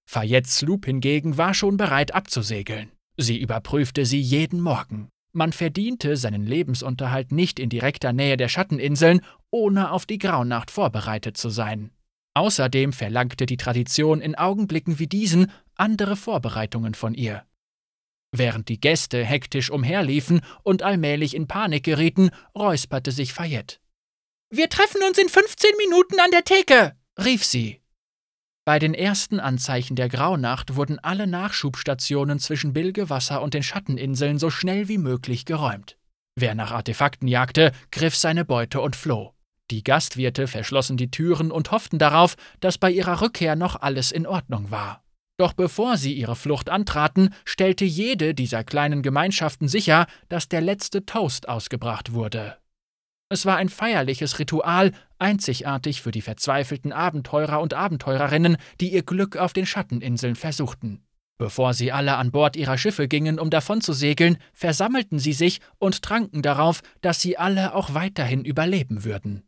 Fayettes 0.09 0.57
Sloop 0.57 0.85
hingegen 0.85 1.37
war 1.37 1.53
schon 1.53 1.75
bereit 1.75 2.15
abzusegeln. 2.15 2.89
Sie 3.17 3.37
überprüfte 3.37 4.05
sie 4.05 4.21
jeden 4.21 4.61
Morgen. 4.61 5.09
Man 5.33 5.51
verdiente 5.51 6.15
seinen 6.15 6.45
Lebensunterhalt 6.45 7.33
nicht 7.33 7.59
in 7.59 7.69
direkter 7.69 8.13
Nähe 8.13 8.37
der 8.37 8.47
Schatteninseln, 8.47 9.19
ohne 9.51 9.91
auf 9.91 10.05
die 10.05 10.19
Graunacht 10.19 10.71
vorbereitet 10.71 11.35
zu 11.35 11.49
sein. 11.49 11.91
Außerdem 12.33 12.93
verlangte 12.93 13.45
die 13.45 13.57
Tradition 13.57 14.21
in 14.21 14.35
Augenblicken 14.35 14.99
wie 14.99 15.07
diesen 15.07 15.51
andere 15.75 16.15
Vorbereitungen 16.15 16.93
von 16.93 17.13
ihr. 17.13 17.43
Während 18.35 18.67
die 18.67 18.81
Gäste 18.81 19.23
hektisch 19.23 19.69
umherliefen 19.69 20.41
und 20.63 20.81
allmählich 20.81 21.35
in 21.35 21.47
Panik 21.47 21.83
gerieten, 21.83 22.31
räusperte 22.57 23.11
sich 23.11 23.31
Fayette. 23.31 23.77
Wir 24.49 24.69
treffen 24.69 25.01
uns 25.07 25.19
in 25.19 25.29
15 25.29 25.69
Minuten 25.77 26.19
an 26.19 26.31
der 26.31 26.43
Theke, 26.43 26.95
rief 27.23 27.45
sie. 27.45 27.79
Bei 28.65 28.79
den 28.79 28.95
ersten 28.95 29.39
Anzeichen 29.39 29.95
der 29.95 30.09
Graunacht 30.09 30.75
wurden 30.75 30.97
alle 30.97 31.27
Nachschubstationen 31.27 32.39
zwischen 32.39 32.73
Bilgewasser 32.73 33.41
und 33.41 33.53
den 33.53 33.61
Schatteninseln 33.61 34.39
so 34.39 34.49
schnell 34.49 34.87
wie 34.87 34.97
möglich 34.97 35.45
geräumt. 35.45 35.97
Wer 36.35 36.55
nach 36.55 36.71
Artefakten 36.71 37.27
jagte, 37.27 37.71
griff 37.91 38.15
seine 38.15 38.45
Beute 38.45 38.81
und 38.81 38.95
floh. 38.95 39.35
Die 39.69 39.83
Gastwirte 39.83 40.47
verschlossen 40.47 40.97
die 40.97 41.11
Türen 41.11 41.51
und 41.51 41.71
hofften 41.71 41.99
darauf, 41.99 42.35
dass 42.61 42.79
bei 42.79 42.89
ihrer 42.89 43.21
Rückkehr 43.21 43.55
noch 43.55 43.79
alles 43.79 44.11
in 44.11 44.25
Ordnung 44.25 44.71
war. 44.71 45.02
Doch 45.43 45.51
bevor 45.51 45.97
sie 45.97 46.13
ihre 46.13 46.37
Flucht 46.37 46.69
antraten, 46.69 47.35
stellte 47.43 47.83
jede 47.83 48.33
dieser 48.33 48.63
kleinen 48.63 49.01
Gemeinschaften 49.01 49.67
sicher, 49.67 50.07
dass 50.29 50.47
der 50.47 50.61
letzte 50.61 51.05
Toast 51.05 51.49
ausgebracht 51.49 52.13
wurde. 52.13 52.55
Es 53.27 53.45
war 53.45 53.57
ein 53.57 53.67
feierliches 53.67 54.39
Ritual, 54.39 54.93
einzigartig 55.19 56.01
für 56.01 56.11
die 56.11 56.21
verzweifelten 56.21 56.93
Abenteurer 56.93 57.59
und 57.59 57.73
Abenteurerinnen, 57.73 58.55
die 58.79 58.93
ihr 58.93 59.03
Glück 59.03 59.35
auf 59.35 59.51
den 59.51 59.65
Schatteninseln 59.65 60.37
versuchten. 60.37 61.03
Bevor 61.37 61.73
sie 61.73 61.91
alle 61.91 62.15
an 62.15 62.31
Bord 62.31 62.55
ihrer 62.55 62.77
Schiffe 62.77 63.09
gingen, 63.09 63.37
um 63.37 63.49
davon 63.49 63.81
zu 63.81 63.91
segeln, 63.91 64.37
versammelten 64.53 65.19
sie 65.19 65.33
sich 65.33 65.59
und 65.77 66.03
tranken 66.03 66.41
darauf, 66.41 66.79
dass 67.01 67.19
sie 67.19 67.37
alle 67.37 67.75
auch 67.75 67.93
weiterhin 67.93 68.45
überleben 68.45 69.03
würden. 69.03 69.43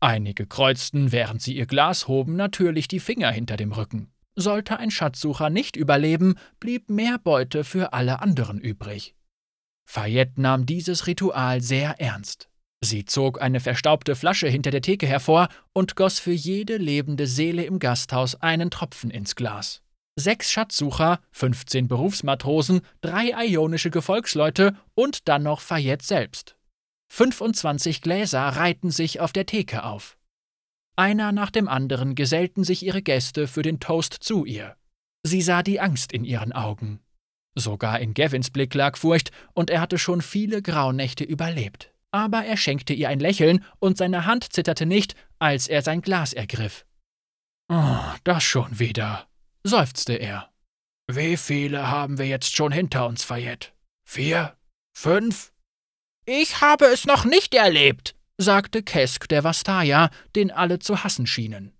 Einige 0.00 0.46
kreuzten, 0.46 1.12
während 1.12 1.40
sie 1.40 1.56
ihr 1.56 1.64
Glas 1.64 2.08
hoben, 2.08 2.36
natürlich 2.36 2.88
die 2.88 3.00
Finger 3.00 3.30
hinter 3.30 3.56
dem 3.56 3.72
Rücken. 3.72 4.12
Sollte 4.36 4.78
ein 4.78 4.90
Schatzsucher 4.90 5.50
nicht 5.50 5.76
überleben, 5.76 6.36
blieb 6.60 6.88
mehr 6.88 7.18
Beute 7.18 7.64
für 7.64 7.92
alle 7.92 8.20
anderen 8.20 8.60
übrig. 8.60 9.14
Fayette 9.86 10.40
nahm 10.40 10.66
dieses 10.66 11.06
Ritual 11.06 11.60
sehr 11.60 12.00
ernst. 12.00 12.48
Sie 12.82 13.04
zog 13.04 13.42
eine 13.42 13.60
verstaubte 13.60 14.16
Flasche 14.16 14.48
hinter 14.48 14.70
der 14.70 14.80
Theke 14.80 15.06
hervor 15.06 15.48
und 15.72 15.96
goss 15.96 16.18
für 16.18 16.32
jede 16.32 16.76
lebende 16.76 17.26
Seele 17.26 17.64
im 17.64 17.78
Gasthaus 17.78 18.36
einen 18.36 18.70
Tropfen 18.70 19.10
ins 19.10 19.36
Glas. 19.36 19.82
Sechs 20.16 20.50
Schatzsucher, 20.50 21.20
15 21.32 21.88
Berufsmatrosen, 21.88 22.80
drei 23.00 23.32
ionische 23.48 23.90
Gefolgsleute 23.90 24.76
und 24.94 25.28
dann 25.28 25.42
noch 25.42 25.60
Fayette 25.60 26.04
selbst. 26.04 26.56
25 27.12 28.00
Gläser 28.00 28.40
reihten 28.40 28.90
sich 28.90 29.20
auf 29.20 29.32
der 29.32 29.46
Theke 29.46 29.84
auf. 29.84 30.16
Einer 31.00 31.32
nach 31.32 31.50
dem 31.50 31.66
anderen 31.66 32.14
gesellten 32.14 32.62
sich 32.62 32.84
ihre 32.84 33.00
Gäste 33.00 33.48
für 33.48 33.62
den 33.62 33.80
Toast 33.80 34.12
zu 34.12 34.44
ihr. 34.44 34.76
Sie 35.22 35.40
sah 35.40 35.62
die 35.62 35.80
Angst 35.80 36.12
in 36.12 36.26
ihren 36.26 36.52
Augen. 36.52 37.00
Sogar 37.54 38.00
in 38.00 38.12
Gavins 38.12 38.50
Blick 38.50 38.74
lag 38.74 38.98
Furcht, 38.98 39.30
und 39.54 39.70
er 39.70 39.80
hatte 39.80 39.96
schon 39.96 40.20
viele 40.20 40.60
Graunächte 40.60 41.24
überlebt. 41.24 41.90
Aber 42.10 42.44
er 42.44 42.58
schenkte 42.58 42.92
ihr 42.92 43.08
ein 43.08 43.18
Lächeln, 43.18 43.64
und 43.78 43.96
seine 43.96 44.26
Hand 44.26 44.52
zitterte 44.52 44.84
nicht, 44.84 45.14
als 45.38 45.68
er 45.68 45.80
sein 45.80 46.02
Glas 46.02 46.34
ergriff. 46.34 46.84
Oh, 47.72 48.04
das 48.24 48.44
schon 48.44 48.78
wieder, 48.78 49.26
seufzte 49.64 50.12
er. 50.12 50.52
Wie 51.10 51.38
viele 51.38 51.90
haben 51.90 52.18
wir 52.18 52.26
jetzt 52.26 52.54
schon 52.54 52.72
hinter 52.72 53.06
uns, 53.06 53.24
Fayette? 53.24 53.68
Vier? 54.06 54.54
Fünf? 54.94 55.54
Ich 56.26 56.60
habe 56.60 56.84
es 56.84 57.06
noch 57.06 57.24
nicht 57.24 57.54
erlebt, 57.54 58.14
sagte 58.40 58.82
Kesk 58.82 59.28
der 59.28 59.44
Vastaya, 59.44 60.10
den 60.34 60.50
alle 60.50 60.78
zu 60.78 61.04
hassen 61.04 61.26
schienen. 61.26 61.72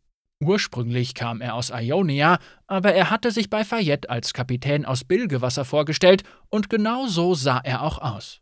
Ursprünglich 0.42 1.14
kam 1.14 1.40
er 1.40 1.54
aus 1.54 1.70
Ionia, 1.70 2.38
aber 2.66 2.94
er 2.94 3.10
hatte 3.10 3.30
sich 3.30 3.50
bei 3.50 3.64
Fayette 3.64 4.08
als 4.08 4.32
Kapitän 4.32 4.86
aus 4.86 5.04
Bilgewasser 5.04 5.64
vorgestellt, 5.64 6.22
und 6.48 6.70
genau 6.70 7.06
so 7.06 7.34
sah 7.34 7.60
er 7.62 7.82
auch 7.82 7.98
aus. 7.98 8.40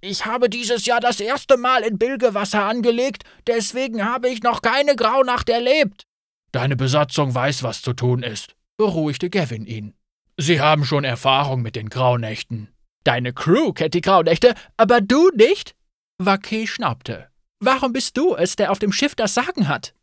Ich 0.00 0.26
habe 0.26 0.48
dieses 0.48 0.86
Jahr 0.86 1.00
das 1.00 1.20
erste 1.20 1.56
Mal 1.56 1.82
in 1.82 1.98
Bilgewasser 1.98 2.64
angelegt, 2.64 3.24
deswegen 3.46 4.04
habe 4.04 4.28
ich 4.28 4.42
noch 4.42 4.62
keine 4.62 4.94
Graunacht 4.94 5.48
erlebt. 5.48 6.04
Deine 6.52 6.76
Besatzung 6.76 7.34
weiß, 7.34 7.62
was 7.62 7.82
zu 7.82 7.94
tun 7.94 8.22
ist, 8.22 8.54
beruhigte 8.76 9.28
Gavin 9.30 9.66
ihn. 9.66 9.94
Sie 10.36 10.60
haben 10.60 10.84
schon 10.84 11.04
Erfahrung 11.04 11.62
mit 11.62 11.76
den 11.76 11.88
Graunächten. 11.88 12.68
Deine 13.04 13.32
Crew 13.32 13.72
kennt 13.72 13.94
die 13.94 14.00
Graunächte, 14.02 14.54
aber 14.76 15.00
du 15.00 15.30
nicht? 15.30 15.74
Wake 16.18 16.66
schnaubte. 16.66 17.28
Warum 17.60 17.92
bist 17.92 18.16
du 18.16 18.34
es, 18.34 18.56
der 18.56 18.70
auf 18.70 18.78
dem 18.78 18.92
Schiff 18.92 19.14
das 19.14 19.34
Sagen 19.34 19.68
hat? 19.68 19.94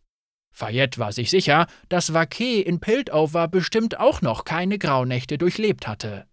Fayette 0.51 0.99
war 0.99 1.11
sich 1.11 1.29
sicher, 1.29 1.67
dass 1.89 2.13
Wake 2.13 2.65
in 2.65 2.79
Piltover 2.79 3.47
bestimmt 3.47 3.99
auch 3.99 4.21
noch 4.21 4.45
keine 4.45 4.77
Graunächte 4.77 5.37
durchlebt 5.37 5.87
hatte. 5.87 6.27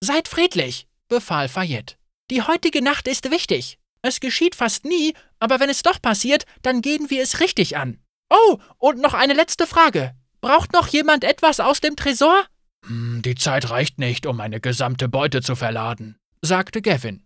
Seid 0.00 0.28
friedlich, 0.28 0.86
befahl 1.08 1.48
Fayette. 1.48 1.96
Die 2.30 2.42
heutige 2.42 2.82
Nacht 2.82 3.08
ist 3.08 3.30
wichtig. 3.30 3.78
Es 4.02 4.20
geschieht 4.20 4.54
fast 4.54 4.84
nie, 4.84 5.14
aber 5.38 5.60
wenn 5.60 5.70
es 5.70 5.82
doch 5.82 6.00
passiert, 6.00 6.44
dann 6.62 6.82
gehen 6.82 7.08
wir 7.08 7.22
es 7.22 7.40
richtig 7.40 7.76
an. 7.76 7.98
Oh, 8.28 8.58
und 8.78 8.98
noch 9.00 9.14
eine 9.14 9.32
letzte 9.32 9.66
Frage. 9.66 10.14
Braucht 10.40 10.72
noch 10.74 10.88
jemand 10.88 11.24
etwas 11.24 11.60
aus 11.60 11.80
dem 11.80 11.96
Tresor? 11.96 12.44
Hm, 12.86 13.22
die 13.22 13.34
Zeit 13.34 13.70
reicht 13.70 13.98
nicht, 13.98 14.26
um 14.26 14.40
eine 14.40 14.60
gesamte 14.60 15.08
Beute 15.08 15.40
zu 15.40 15.56
verladen, 15.56 16.16
sagte 16.42 16.82
Gavin. 16.82 17.23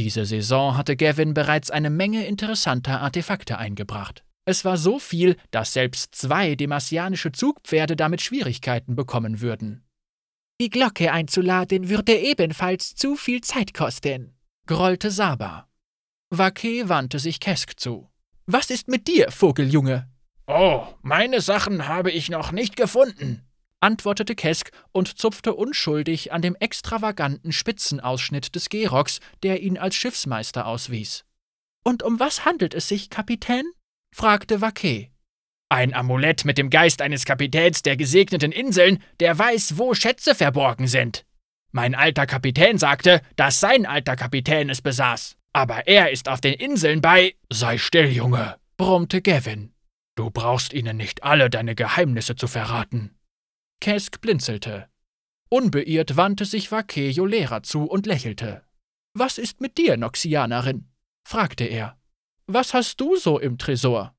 Diese 0.00 0.24
Saison 0.24 0.78
hatte 0.78 0.96
Gavin 0.96 1.34
bereits 1.34 1.70
eine 1.70 1.90
Menge 1.90 2.24
interessanter 2.24 3.02
Artefakte 3.02 3.58
eingebracht. 3.58 4.24
Es 4.46 4.64
war 4.64 4.78
so 4.78 4.98
viel, 4.98 5.36
dass 5.50 5.74
selbst 5.74 6.14
zwei 6.14 6.54
demasianische 6.54 7.32
Zugpferde 7.32 7.96
damit 7.96 8.22
Schwierigkeiten 8.22 8.96
bekommen 8.96 9.42
würden. 9.42 9.84
Die 10.58 10.70
Glocke 10.70 11.12
einzuladen 11.12 11.90
würde 11.90 12.16
ebenfalls 12.16 12.94
zu 12.94 13.14
viel 13.14 13.42
Zeit 13.42 13.74
kosten, 13.74 14.32
grollte 14.66 15.10
Saba. 15.10 15.68
Wake 16.30 16.88
wandte 16.88 17.18
sich 17.18 17.38
Kesk 17.38 17.78
zu. 17.78 18.08
Was 18.46 18.70
ist 18.70 18.88
mit 18.88 19.06
dir, 19.06 19.30
Vogeljunge? 19.30 20.08
Oh, 20.46 20.86
meine 21.02 21.42
Sachen 21.42 21.88
habe 21.88 22.10
ich 22.10 22.30
noch 22.30 22.52
nicht 22.52 22.74
gefunden, 22.74 23.42
antwortete 23.80 24.34
Kesk 24.34 24.70
und 24.92 25.18
zupfte 25.18 25.54
unschuldig 25.54 26.32
an 26.32 26.42
dem 26.42 26.54
extravaganten 26.56 27.52
Spitzenausschnitt 27.52 28.54
des 28.54 28.68
Geroks, 28.68 29.20
der 29.42 29.60
ihn 29.60 29.78
als 29.78 29.96
Schiffsmeister 29.96 30.66
auswies. 30.66 31.24
Und 31.82 32.02
um 32.02 32.20
was 32.20 32.44
handelt 32.44 32.74
es 32.74 32.88
sich, 32.88 33.10
Kapitän? 33.10 33.64
fragte 34.14 34.60
Wake. 34.60 35.10
Ein 35.68 35.94
Amulett 35.94 36.44
mit 36.44 36.58
dem 36.58 36.68
Geist 36.68 37.00
eines 37.00 37.24
Kapitäns 37.24 37.82
der 37.82 37.96
gesegneten 37.96 38.50
Inseln, 38.50 39.02
der 39.20 39.38
weiß, 39.38 39.78
wo 39.78 39.94
Schätze 39.94 40.34
verborgen 40.34 40.88
sind. 40.88 41.24
Mein 41.72 41.94
alter 41.94 42.26
Kapitän 42.26 42.76
sagte, 42.78 43.22
dass 43.36 43.60
sein 43.60 43.86
alter 43.86 44.16
Kapitän 44.16 44.68
es 44.68 44.82
besaß. 44.82 45.36
Aber 45.52 45.86
er 45.86 46.10
ist 46.10 46.28
auf 46.28 46.40
den 46.40 46.54
Inseln 46.54 47.00
bei. 47.00 47.34
Sei 47.48 47.78
still, 47.78 48.06
Junge, 48.06 48.56
brummte 48.76 49.22
Gavin. 49.22 49.72
Du 50.16 50.30
brauchst 50.30 50.72
ihnen 50.72 50.96
nicht 50.96 51.22
alle 51.22 51.48
deine 51.48 51.76
Geheimnisse 51.76 52.34
zu 52.34 52.48
verraten. 52.48 53.16
Kesk 53.80 54.20
blinzelte. 54.20 54.88
Unbeirrt 55.48 56.16
wandte 56.16 56.44
sich 56.44 56.70
Wake 56.70 57.10
Yolera 57.10 57.62
zu 57.62 57.84
und 57.84 58.06
lächelte. 58.06 58.62
Was 59.14 59.38
ist 59.38 59.60
mit 59.60 59.78
dir, 59.78 59.96
Noxianerin? 59.96 60.88
fragte 61.26 61.64
er. 61.64 61.98
Was 62.46 62.74
hast 62.74 63.00
du 63.00 63.16
so 63.16 63.38
im 63.38 63.58
Tresor? 63.58 64.14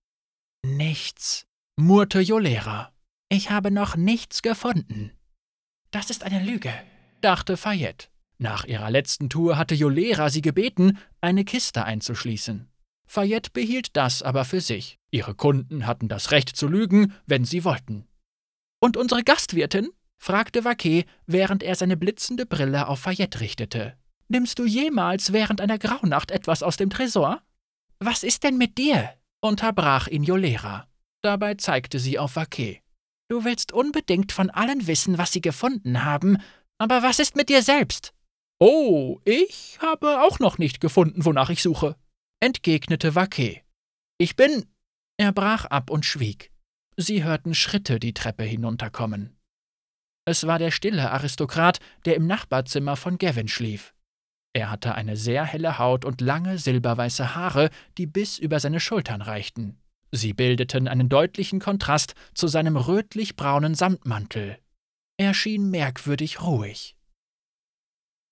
Nichts, 0.65 1.47
murrte 1.77 2.19
Yolera. 2.19 2.91
Ich 3.29 3.49
habe 3.49 3.71
noch 3.71 3.95
nichts 3.95 4.41
gefunden. 4.41 5.11
Das 5.91 6.09
ist 6.09 6.23
eine 6.23 6.43
Lüge, 6.43 6.73
dachte 7.21 7.55
Fayette. 7.55 8.07
Nach 8.37 8.65
ihrer 8.65 8.89
letzten 8.89 9.29
Tour 9.29 9.57
hatte 9.57 9.75
Yolera 9.75 10.29
sie 10.29 10.41
gebeten, 10.41 10.97
eine 11.21 11.45
Kiste 11.45 11.85
einzuschließen. 11.85 12.69
Fayette 13.05 13.51
behielt 13.51 13.95
das 13.95 14.23
aber 14.23 14.45
für 14.45 14.61
sich. 14.61 14.97
Ihre 15.11 15.35
Kunden 15.35 15.85
hatten 15.85 16.07
das 16.07 16.31
Recht 16.31 16.55
zu 16.55 16.67
lügen, 16.67 17.13
wenn 17.25 17.45
sie 17.45 17.63
wollten. 17.63 18.07
Und 18.81 18.97
unsere 18.97 19.23
Gastwirtin? 19.23 19.91
fragte 20.17 20.65
Vaquet, 20.65 21.05
während 21.25 21.63
er 21.63 21.75
seine 21.75 21.97
blitzende 21.97 22.45
Brille 22.45 22.87
auf 22.87 22.99
Fayette 22.99 23.39
richtete. 23.39 23.97
Nimmst 24.27 24.59
du 24.59 24.65
jemals 24.65 25.33
während 25.33 25.61
einer 25.61 25.77
Graunacht 25.77 26.31
etwas 26.31 26.63
aus 26.63 26.77
dem 26.77 26.89
Tresor? 26.89 27.41
Was 27.99 28.23
ist 28.23 28.43
denn 28.43 28.57
mit 28.57 28.77
dir? 28.77 29.09
unterbrach 29.41 30.07
ihn 30.07 30.23
Jolera. 30.23 30.87
Dabei 31.21 31.55
zeigte 31.55 31.99
sie 31.99 32.17
auf 32.17 32.35
Vaquet. 32.35 32.81
Du 33.29 33.43
willst 33.45 33.71
unbedingt 33.71 34.31
von 34.31 34.49
allen 34.49 34.87
wissen, 34.87 35.17
was 35.17 35.31
sie 35.31 35.41
gefunden 35.41 36.03
haben, 36.03 36.37
aber 36.77 37.03
was 37.03 37.19
ist 37.19 37.35
mit 37.35 37.49
dir 37.49 37.61
selbst? 37.61 38.13
Oh, 38.59 39.19
ich 39.25 39.79
habe 39.81 40.21
auch 40.21 40.39
noch 40.39 40.57
nicht 40.57 40.81
gefunden, 40.81 41.25
wonach 41.25 41.49
ich 41.49 41.61
suche, 41.61 41.95
entgegnete 42.39 43.15
Vaquet. 43.15 43.63
Ich 44.17 44.35
bin. 44.35 44.65
Er 45.17 45.31
brach 45.31 45.65
ab 45.65 45.89
und 45.89 46.05
schwieg. 46.05 46.50
Sie 47.01 47.23
hörten 47.23 47.55
Schritte 47.55 47.99
die 47.99 48.13
Treppe 48.13 48.43
hinunterkommen. 48.43 49.35
Es 50.23 50.45
war 50.45 50.59
der 50.59 50.69
stille 50.69 51.09
Aristokrat, 51.09 51.79
der 52.05 52.15
im 52.15 52.27
Nachbarzimmer 52.27 52.95
von 52.95 53.17
Gavin 53.17 53.47
schlief. 53.47 53.95
Er 54.53 54.69
hatte 54.69 54.93
eine 54.93 55.17
sehr 55.17 55.43
helle 55.43 55.79
Haut 55.79 56.05
und 56.05 56.21
lange 56.21 56.59
silberweiße 56.59 57.33
Haare, 57.33 57.71
die 57.97 58.05
bis 58.05 58.37
über 58.37 58.59
seine 58.59 58.79
Schultern 58.79 59.23
reichten. 59.23 59.79
Sie 60.11 60.33
bildeten 60.33 60.87
einen 60.87 61.09
deutlichen 61.09 61.59
Kontrast 61.59 62.13
zu 62.35 62.47
seinem 62.47 62.77
rötlich-braunen 62.77 63.73
Samtmantel. 63.73 64.59
Er 65.17 65.33
schien 65.33 65.71
merkwürdig 65.71 66.41
ruhig. 66.43 66.95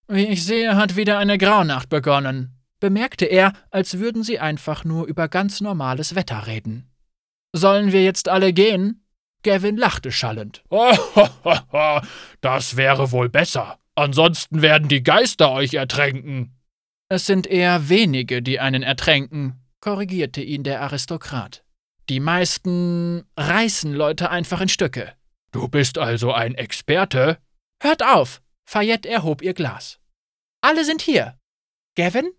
Wie 0.08 0.28
ich 0.28 0.46
sehe, 0.46 0.76
hat 0.76 0.96
wieder 0.96 1.18
eine 1.18 1.40
Graunacht 1.40 1.90
begonnen, 1.90 2.60
bemerkte 2.80 3.26
er, 3.26 3.54
als 3.72 3.98
würden 3.98 4.22
sie 4.22 4.40
einfach 4.40 4.84
nur 4.84 5.08
über 5.08 5.28
ganz 5.28 5.60
normales 5.60 6.14
Wetter 6.14 6.46
reden. 6.46 6.89
Sollen 7.54 7.92
wir 7.92 8.04
jetzt 8.04 8.30
alle 8.30 8.54
gehen? 8.54 9.06
Gavin 9.44 9.78
lachte 9.78 10.12
schallend. 10.12 10.64
das 12.42 12.76
wäre 12.76 13.12
wohl 13.12 13.30
besser. 13.30 13.80
Ansonsten 13.96 14.62
werden 14.62 14.88
die 14.88 15.04
Geister 15.04 15.52
euch 15.52 15.74
ertränken. 15.74 16.56
Es 17.10 17.26
sind 17.26 17.48
eher 17.48 17.90
wenige, 17.90 18.42
die 18.42 18.60
einen 18.60 18.84
ertränken, 18.84 19.64
korrigierte 19.82 20.42
ihn 20.42 20.64
der 20.64 20.82
Aristokrat. 20.82 21.64
Die 22.08 22.20
meisten 22.20 23.26
reißen 23.38 23.94
Leute 23.94 24.30
einfach 24.30 24.62
in 24.62 24.70
Stücke. 24.70 25.14
Du 25.52 25.68
bist 25.68 25.98
also 25.98 26.32
ein 26.32 26.54
Experte? 26.56 27.40
Hört 27.82 28.04
auf! 28.04 28.42
Fayette 28.66 29.10
erhob 29.10 29.42
ihr 29.42 29.54
Glas. 29.54 30.00
Alle 30.62 30.86
sind 30.86 31.02
hier. 31.02 31.38
Gavin? 31.96 32.32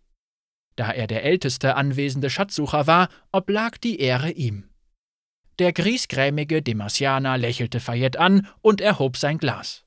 Da 0.77 0.93
er 0.93 1.09
der 1.09 1.25
älteste 1.25 1.75
anwesende 1.75 2.31
Schatzsucher 2.31 2.87
war, 2.87 3.09
oblag 3.33 3.79
die 3.79 3.99
Ehre 3.99 4.31
ihm. 4.31 4.70
Der 5.61 5.75
griesgrämige 5.75 6.63
Demasianer 6.63 7.37
lächelte 7.37 7.81
Fayette 7.81 8.19
an 8.19 8.49
und 8.63 8.81
erhob 8.81 9.19
sein 9.19 9.37
Glas. 9.37 9.85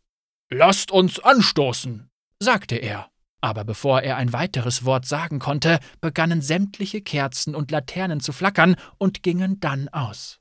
Lasst 0.51 0.91
uns 0.91 1.17
anstoßen, 1.17 2.11
sagte 2.39 2.75
er. 2.75 3.09
Aber 3.41 3.63
bevor 3.63 4.01
er 4.01 4.17
ein 4.17 4.33
weiteres 4.33 4.85
Wort 4.85 5.07
sagen 5.07 5.39
konnte, 5.39 5.79
begannen 5.99 6.43
sämtliche 6.43 7.01
Kerzen 7.01 7.55
und 7.55 7.71
Laternen 7.71 8.19
zu 8.19 8.33
flackern 8.33 8.75
und 8.99 9.23
gingen 9.23 9.59
dann 9.59 9.89
aus. 9.89 10.39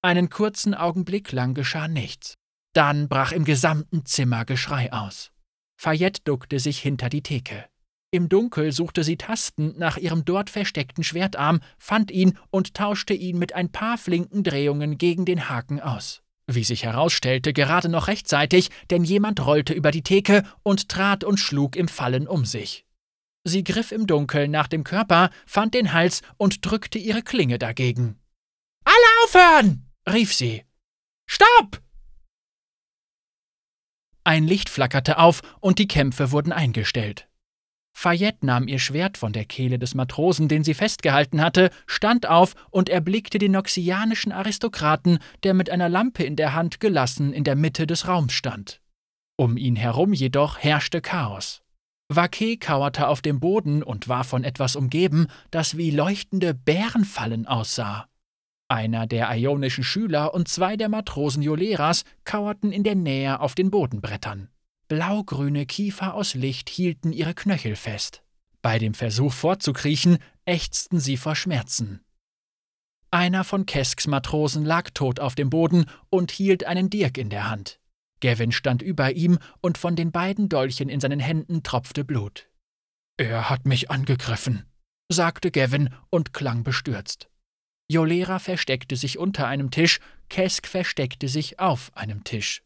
Einen 0.00 0.30
kurzen 0.30 0.74
Augenblick 0.74 1.32
lang 1.32 1.54
geschah 1.54 1.88
nichts. 1.88 2.34
Dann 2.72 3.08
brach 3.08 3.32
im 3.32 3.44
gesamten 3.44 4.06
Zimmer 4.06 4.44
Geschrei 4.44 4.92
aus. 4.92 5.32
Fayette 5.76 6.22
duckte 6.22 6.60
sich 6.60 6.78
hinter 6.78 7.08
die 7.08 7.24
Theke. 7.24 7.68
Im 8.14 8.28
Dunkel 8.28 8.72
suchte 8.72 9.04
sie 9.04 9.16
tastend 9.16 9.78
nach 9.78 9.96
ihrem 9.96 10.26
dort 10.26 10.50
versteckten 10.50 11.02
Schwertarm, 11.02 11.60
fand 11.78 12.10
ihn 12.10 12.38
und 12.50 12.74
tauschte 12.74 13.14
ihn 13.14 13.38
mit 13.38 13.54
ein 13.54 13.72
paar 13.72 13.96
flinken 13.96 14.44
Drehungen 14.44 14.98
gegen 14.98 15.24
den 15.24 15.48
Haken 15.48 15.80
aus. 15.80 16.20
Wie 16.46 16.62
sich 16.62 16.84
herausstellte, 16.84 17.54
gerade 17.54 17.88
noch 17.88 18.08
rechtzeitig, 18.08 18.68
denn 18.90 19.02
jemand 19.02 19.46
rollte 19.46 19.72
über 19.72 19.90
die 19.90 20.02
Theke 20.02 20.42
und 20.62 20.90
trat 20.90 21.24
und 21.24 21.38
schlug 21.38 21.74
im 21.74 21.88
Fallen 21.88 22.28
um 22.28 22.44
sich. 22.44 22.84
Sie 23.44 23.64
griff 23.64 23.92
im 23.92 24.06
Dunkeln 24.06 24.50
nach 24.50 24.68
dem 24.68 24.84
Körper, 24.84 25.30
fand 25.46 25.72
den 25.72 25.94
Hals 25.94 26.20
und 26.36 26.66
drückte 26.66 26.98
ihre 26.98 27.22
Klinge 27.22 27.58
dagegen. 27.58 28.20
Alle 28.84 29.24
aufhören! 29.24 29.90
rief 30.06 30.34
sie. 30.34 30.64
Stopp! 31.26 31.80
Ein 34.22 34.46
Licht 34.46 34.68
flackerte 34.68 35.16
auf 35.16 35.40
und 35.60 35.78
die 35.78 35.88
Kämpfe 35.88 36.30
wurden 36.30 36.52
eingestellt. 36.52 37.26
Fayette 37.92 38.44
nahm 38.44 38.68
ihr 38.68 38.78
Schwert 38.78 39.18
von 39.18 39.32
der 39.32 39.44
Kehle 39.44 39.78
des 39.78 39.94
Matrosen, 39.94 40.48
den 40.48 40.64
sie 40.64 40.74
festgehalten 40.74 41.40
hatte, 41.40 41.70
stand 41.86 42.26
auf 42.26 42.54
und 42.70 42.88
erblickte 42.88 43.38
den 43.38 43.52
noxianischen 43.52 44.32
Aristokraten, 44.32 45.18
der 45.44 45.54
mit 45.54 45.70
einer 45.70 45.88
Lampe 45.88 46.24
in 46.24 46.36
der 46.36 46.54
Hand 46.54 46.80
gelassen 46.80 47.32
in 47.32 47.44
der 47.44 47.54
Mitte 47.54 47.86
des 47.86 48.08
Raums 48.08 48.32
stand. 48.32 48.80
Um 49.36 49.56
ihn 49.56 49.76
herum 49.76 50.12
jedoch 50.12 50.58
herrschte 50.58 51.00
Chaos. 51.00 51.62
Vaquet 52.08 52.58
kauerte 52.58 53.08
auf 53.08 53.22
dem 53.22 53.40
Boden 53.40 53.82
und 53.82 54.08
war 54.08 54.24
von 54.24 54.44
etwas 54.44 54.76
umgeben, 54.76 55.28
das 55.50 55.76
wie 55.76 55.90
leuchtende 55.90 56.54
Bärenfallen 56.54 57.46
aussah. 57.46 58.08
Einer 58.68 59.06
der 59.06 59.30
ionischen 59.36 59.84
Schüler 59.84 60.34
und 60.34 60.48
zwei 60.48 60.76
der 60.76 60.88
Matrosen 60.88 61.42
Joleras 61.42 62.04
kauerten 62.24 62.72
in 62.72 62.84
der 62.84 62.94
Nähe 62.94 63.40
auf 63.40 63.54
den 63.54 63.70
Bodenbrettern. 63.70 64.48
Blaugrüne 64.92 65.64
Kiefer 65.64 66.12
aus 66.12 66.34
Licht 66.34 66.68
hielten 66.68 67.14
ihre 67.14 67.32
Knöchel 67.32 67.76
fest. 67.76 68.22
Bei 68.60 68.78
dem 68.78 68.92
Versuch 68.92 69.32
fortzukriechen, 69.32 70.18
ächzten 70.44 71.00
sie 71.00 71.16
vor 71.16 71.34
Schmerzen. 71.34 72.04
Einer 73.10 73.42
von 73.42 73.64
Kesks 73.64 74.06
Matrosen 74.06 74.66
lag 74.66 74.90
tot 74.90 75.18
auf 75.18 75.34
dem 75.34 75.48
Boden 75.48 75.86
und 76.10 76.30
hielt 76.30 76.64
einen 76.64 76.90
Dirk 76.90 77.16
in 77.16 77.30
der 77.30 77.48
Hand. 77.48 77.80
Gavin 78.20 78.52
stand 78.52 78.82
über 78.82 79.12
ihm 79.12 79.38
und 79.62 79.78
von 79.78 79.96
den 79.96 80.12
beiden 80.12 80.50
Dolchen 80.50 80.90
in 80.90 81.00
seinen 81.00 81.20
Händen 81.20 81.62
tropfte 81.62 82.04
Blut. 82.04 82.50
Er 83.16 83.48
hat 83.48 83.64
mich 83.64 83.90
angegriffen, 83.90 84.66
sagte 85.10 85.50
Gavin 85.50 85.88
und 86.10 86.34
klang 86.34 86.64
bestürzt. 86.64 87.30
Jolera 87.88 88.38
versteckte 88.38 88.96
sich 88.96 89.16
unter 89.16 89.46
einem 89.46 89.70
Tisch, 89.70 90.00
Kesk 90.28 90.66
versteckte 90.66 91.28
sich 91.28 91.58
auf 91.58 91.96
einem 91.96 92.24
Tisch. 92.24 92.62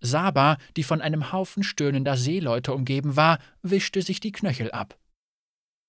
Saba, 0.00 0.58
die 0.76 0.82
von 0.82 1.00
einem 1.00 1.32
Haufen 1.32 1.62
stöhnender 1.62 2.16
Seeleute 2.16 2.72
umgeben 2.72 3.16
war, 3.16 3.38
wischte 3.62 4.02
sich 4.02 4.20
die 4.20 4.32
Knöchel 4.32 4.70
ab. 4.70 4.98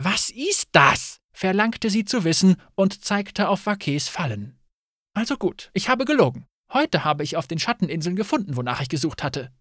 Was 0.01 0.29
ist 0.29 0.69
das? 0.71 1.19
verlangte 1.31 1.89
sie 1.89 2.03
zu 2.03 2.23
wissen 2.23 2.57
und 2.75 3.03
zeigte 3.03 3.47
auf 3.47 3.65
Vakes 3.65 4.09
Fallen. 4.09 4.59
Also 5.13 5.37
gut, 5.37 5.69
ich 5.73 5.89
habe 5.89 6.05
gelogen. 6.05 6.45
Heute 6.73 7.03
habe 7.03 7.23
ich 7.23 7.37
auf 7.37 7.47
den 7.47 7.59
Schatteninseln 7.59 8.15
gefunden, 8.15 8.55
wonach 8.55 8.81
ich 8.81 8.89
gesucht 8.89 9.23
hatte. 9.23 9.51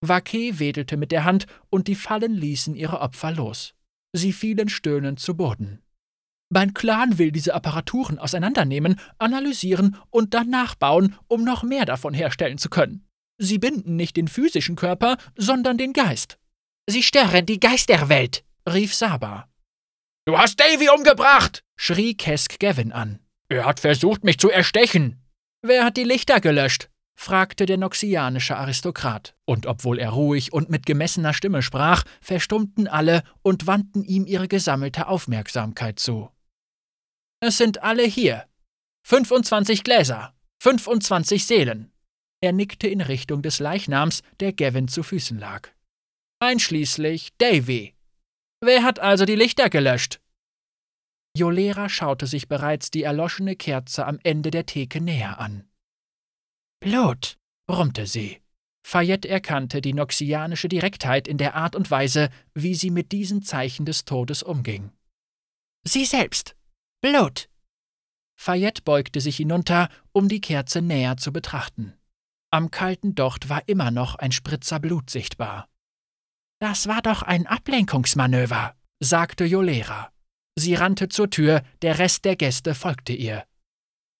Vake 0.00 0.58
wedelte 0.58 0.96
mit 0.96 1.12
der 1.12 1.24
Hand 1.24 1.46
und 1.70 1.88
die 1.88 1.94
Fallen 1.94 2.34
ließen 2.34 2.74
ihre 2.74 3.00
Opfer 3.00 3.32
los. 3.32 3.74
Sie 4.12 4.32
fielen 4.32 4.68
stöhnend 4.68 5.18
zu 5.18 5.36
Boden. 5.36 5.82
Mein 6.50 6.74
Clan 6.74 7.18
will 7.18 7.32
diese 7.32 7.54
Apparaturen 7.54 8.18
auseinandernehmen, 8.18 9.00
analysieren 9.18 9.96
und 10.10 10.34
dann 10.34 10.50
nachbauen, 10.50 11.16
um 11.26 11.42
noch 11.42 11.62
mehr 11.62 11.84
davon 11.84 12.14
herstellen 12.14 12.58
zu 12.58 12.68
können. 12.68 13.08
Sie 13.38 13.58
binden 13.58 13.96
nicht 13.96 14.16
den 14.16 14.28
physischen 14.28 14.76
Körper, 14.76 15.16
sondern 15.36 15.78
den 15.78 15.92
Geist. 15.92 16.38
Sie 16.88 17.02
stören 17.02 17.46
die 17.46 17.60
Geisterwelt, 17.60 18.44
rief 18.68 18.94
Saba. 18.94 19.48
Du 20.26 20.38
hast 20.38 20.60
Davy 20.60 20.88
umgebracht, 20.88 21.64
schrie 21.76 22.14
Kesk 22.14 22.58
Gavin 22.58 22.92
an. 22.92 23.20
Er 23.48 23.64
hat 23.64 23.80
versucht, 23.80 24.24
mich 24.24 24.38
zu 24.38 24.50
erstechen. 24.50 25.22
Wer 25.62 25.84
hat 25.84 25.96
die 25.96 26.04
Lichter 26.04 26.40
gelöscht? 26.40 26.88
fragte 27.16 27.66
der 27.66 27.76
noxianische 27.76 28.56
Aristokrat. 28.56 29.34
Und 29.44 29.66
obwohl 29.66 29.98
er 29.98 30.10
ruhig 30.10 30.52
und 30.52 30.70
mit 30.70 30.86
gemessener 30.86 31.32
Stimme 31.32 31.62
sprach, 31.62 32.04
verstummten 32.20 32.88
alle 32.88 33.22
und 33.42 33.66
wandten 33.66 34.04
ihm 34.04 34.26
ihre 34.26 34.48
gesammelte 34.48 35.06
Aufmerksamkeit 35.06 35.98
zu. 35.98 36.30
Es 37.40 37.56
sind 37.58 37.82
alle 37.82 38.04
hier. 38.04 38.46
25 39.06 39.84
Gläser, 39.84 40.34
25 40.60 41.46
Seelen, 41.46 41.92
er 42.44 42.52
nickte 42.52 42.86
in 42.88 43.00
Richtung 43.00 43.40
des 43.40 43.58
Leichnams, 43.58 44.22
der 44.38 44.52
Gavin 44.52 44.86
zu 44.86 45.02
Füßen 45.02 45.38
lag. 45.38 45.70
Einschließlich 46.40 47.30
Davy. 47.38 47.94
Wer 48.60 48.82
hat 48.82 48.98
also 48.98 49.24
die 49.24 49.34
Lichter 49.34 49.70
gelöscht? 49.70 50.20
Jolera 51.34 51.88
schaute 51.88 52.26
sich 52.26 52.46
bereits 52.46 52.90
die 52.90 53.02
erloschene 53.02 53.56
Kerze 53.56 54.06
am 54.06 54.18
Ende 54.22 54.50
der 54.50 54.66
Theke 54.66 55.00
näher 55.00 55.38
an. 55.40 55.66
Blut, 56.80 57.38
brummte 57.66 58.06
sie. 58.06 58.42
Fayette 58.86 59.26
erkannte 59.26 59.80
die 59.80 59.94
noxianische 59.94 60.68
Direktheit 60.68 61.26
in 61.26 61.38
der 61.38 61.54
Art 61.54 61.74
und 61.74 61.90
Weise, 61.90 62.28
wie 62.52 62.74
sie 62.74 62.90
mit 62.90 63.10
diesen 63.10 63.42
Zeichen 63.42 63.86
des 63.86 64.04
Todes 64.04 64.42
umging. 64.42 64.92
Sie 65.84 66.04
selbst. 66.04 66.54
Blut. 67.00 67.48
Fayette 68.36 68.82
beugte 68.82 69.22
sich 69.22 69.38
hinunter, 69.38 69.88
um 70.12 70.28
die 70.28 70.42
Kerze 70.42 70.82
näher 70.82 71.16
zu 71.16 71.32
betrachten. 71.32 71.94
Am 72.54 72.70
kalten 72.70 73.16
Docht 73.16 73.48
war 73.48 73.66
immer 73.66 73.90
noch 73.90 74.14
ein 74.14 74.30
Spritzer 74.30 74.78
Blut 74.78 75.10
sichtbar. 75.10 75.68
Das 76.60 76.86
war 76.86 77.02
doch 77.02 77.22
ein 77.22 77.48
Ablenkungsmanöver, 77.48 78.76
sagte 79.00 79.44
Jolera. 79.44 80.12
Sie 80.54 80.76
rannte 80.76 81.08
zur 81.08 81.30
Tür, 81.30 81.64
der 81.82 81.98
Rest 81.98 82.24
der 82.24 82.36
Gäste 82.36 82.76
folgte 82.76 83.12
ihr. 83.12 83.42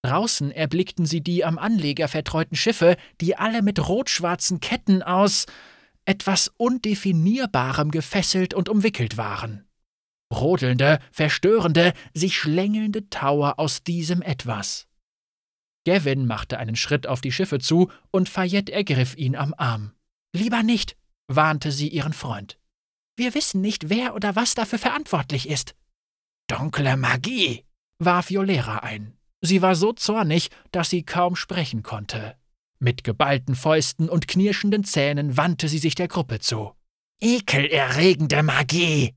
Draußen 0.02 0.50
erblickten 0.50 1.06
sie 1.06 1.20
die 1.20 1.44
am 1.44 1.58
Anleger 1.60 2.08
vertreuten 2.08 2.56
Schiffe, 2.56 2.96
die 3.20 3.36
alle 3.36 3.62
mit 3.62 3.88
rot-schwarzen 3.88 4.58
Ketten 4.58 5.04
aus 5.04 5.46
etwas 6.04 6.48
Undefinierbarem 6.56 7.92
gefesselt 7.92 8.52
und 8.52 8.68
umwickelt 8.68 9.16
waren. 9.16 9.64
Rodelnde, 10.34 10.98
verstörende, 11.12 11.92
sich 12.14 12.36
schlängelnde 12.36 13.08
Tauer 13.10 13.60
aus 13.60 13.84
diesem 13.84 14.22
Etwas. 14.22 14.88
Gavin 15.84 16.26
machte 16.26 16.58
einen 16.58 16.76
Schritt 16.76 17.06
auf 17.06 17.20
die 17.20 17.32
Schiffe 17.32 17.58
zu 17.58 17.90
und 18.10 18.28
Fayette 18.28 18.72
ergriff 18.72 19.16
ihn 19.16 19.36
am 19.36 19.54
Arm. 19.56 19.92
Lieber 20.34 20.62
nicht, 20.62 20.96
warnte 21.28 21.72
sie 21.72 21.88
ihren 21.88 22.12
Freund. 22.12 22.58
Wir 23.16 23.34
wissen 23.34 23.60
nicht, 23.60 23.88
wer 23.90 24.14
oder 24.14 24.34
was 24.34 24.54
dafür 24.54 24.78
verantwortlich 24.78 25.48
ist. 25.48 25.74
Dunkle 26.48 26.96
Magie, 26.96 27.64
warf 27.98 28.30
Jolera 28.30 28.78
ein. 28.78 29.16
Sie 29.40 29.62
war 29.62 29.76
so 29.76 29.92
zornig, 29.92 30.50
dass 30.72 30.90
sie 30.90 31.04
kaum 31.04 31.36
sprechen 31.36 31.82
konnte. 31.82 32.36
Mit 32.78 33.04
geballten 33.04 33.54
Fäusten 33.54 34.08
und 34.08 34.26
knirschenden 34.26 34.84
Zähnen 34.84 35.36
wandte 35.36 35.68
sie 35.68 35.78
sich 35.78 35.94
der 35.94 36.08
Gruppe 36.08 36.40
zu. 36.40 36.72
Ekelerregende 37.20 38.42
Magie, 38.42 39.14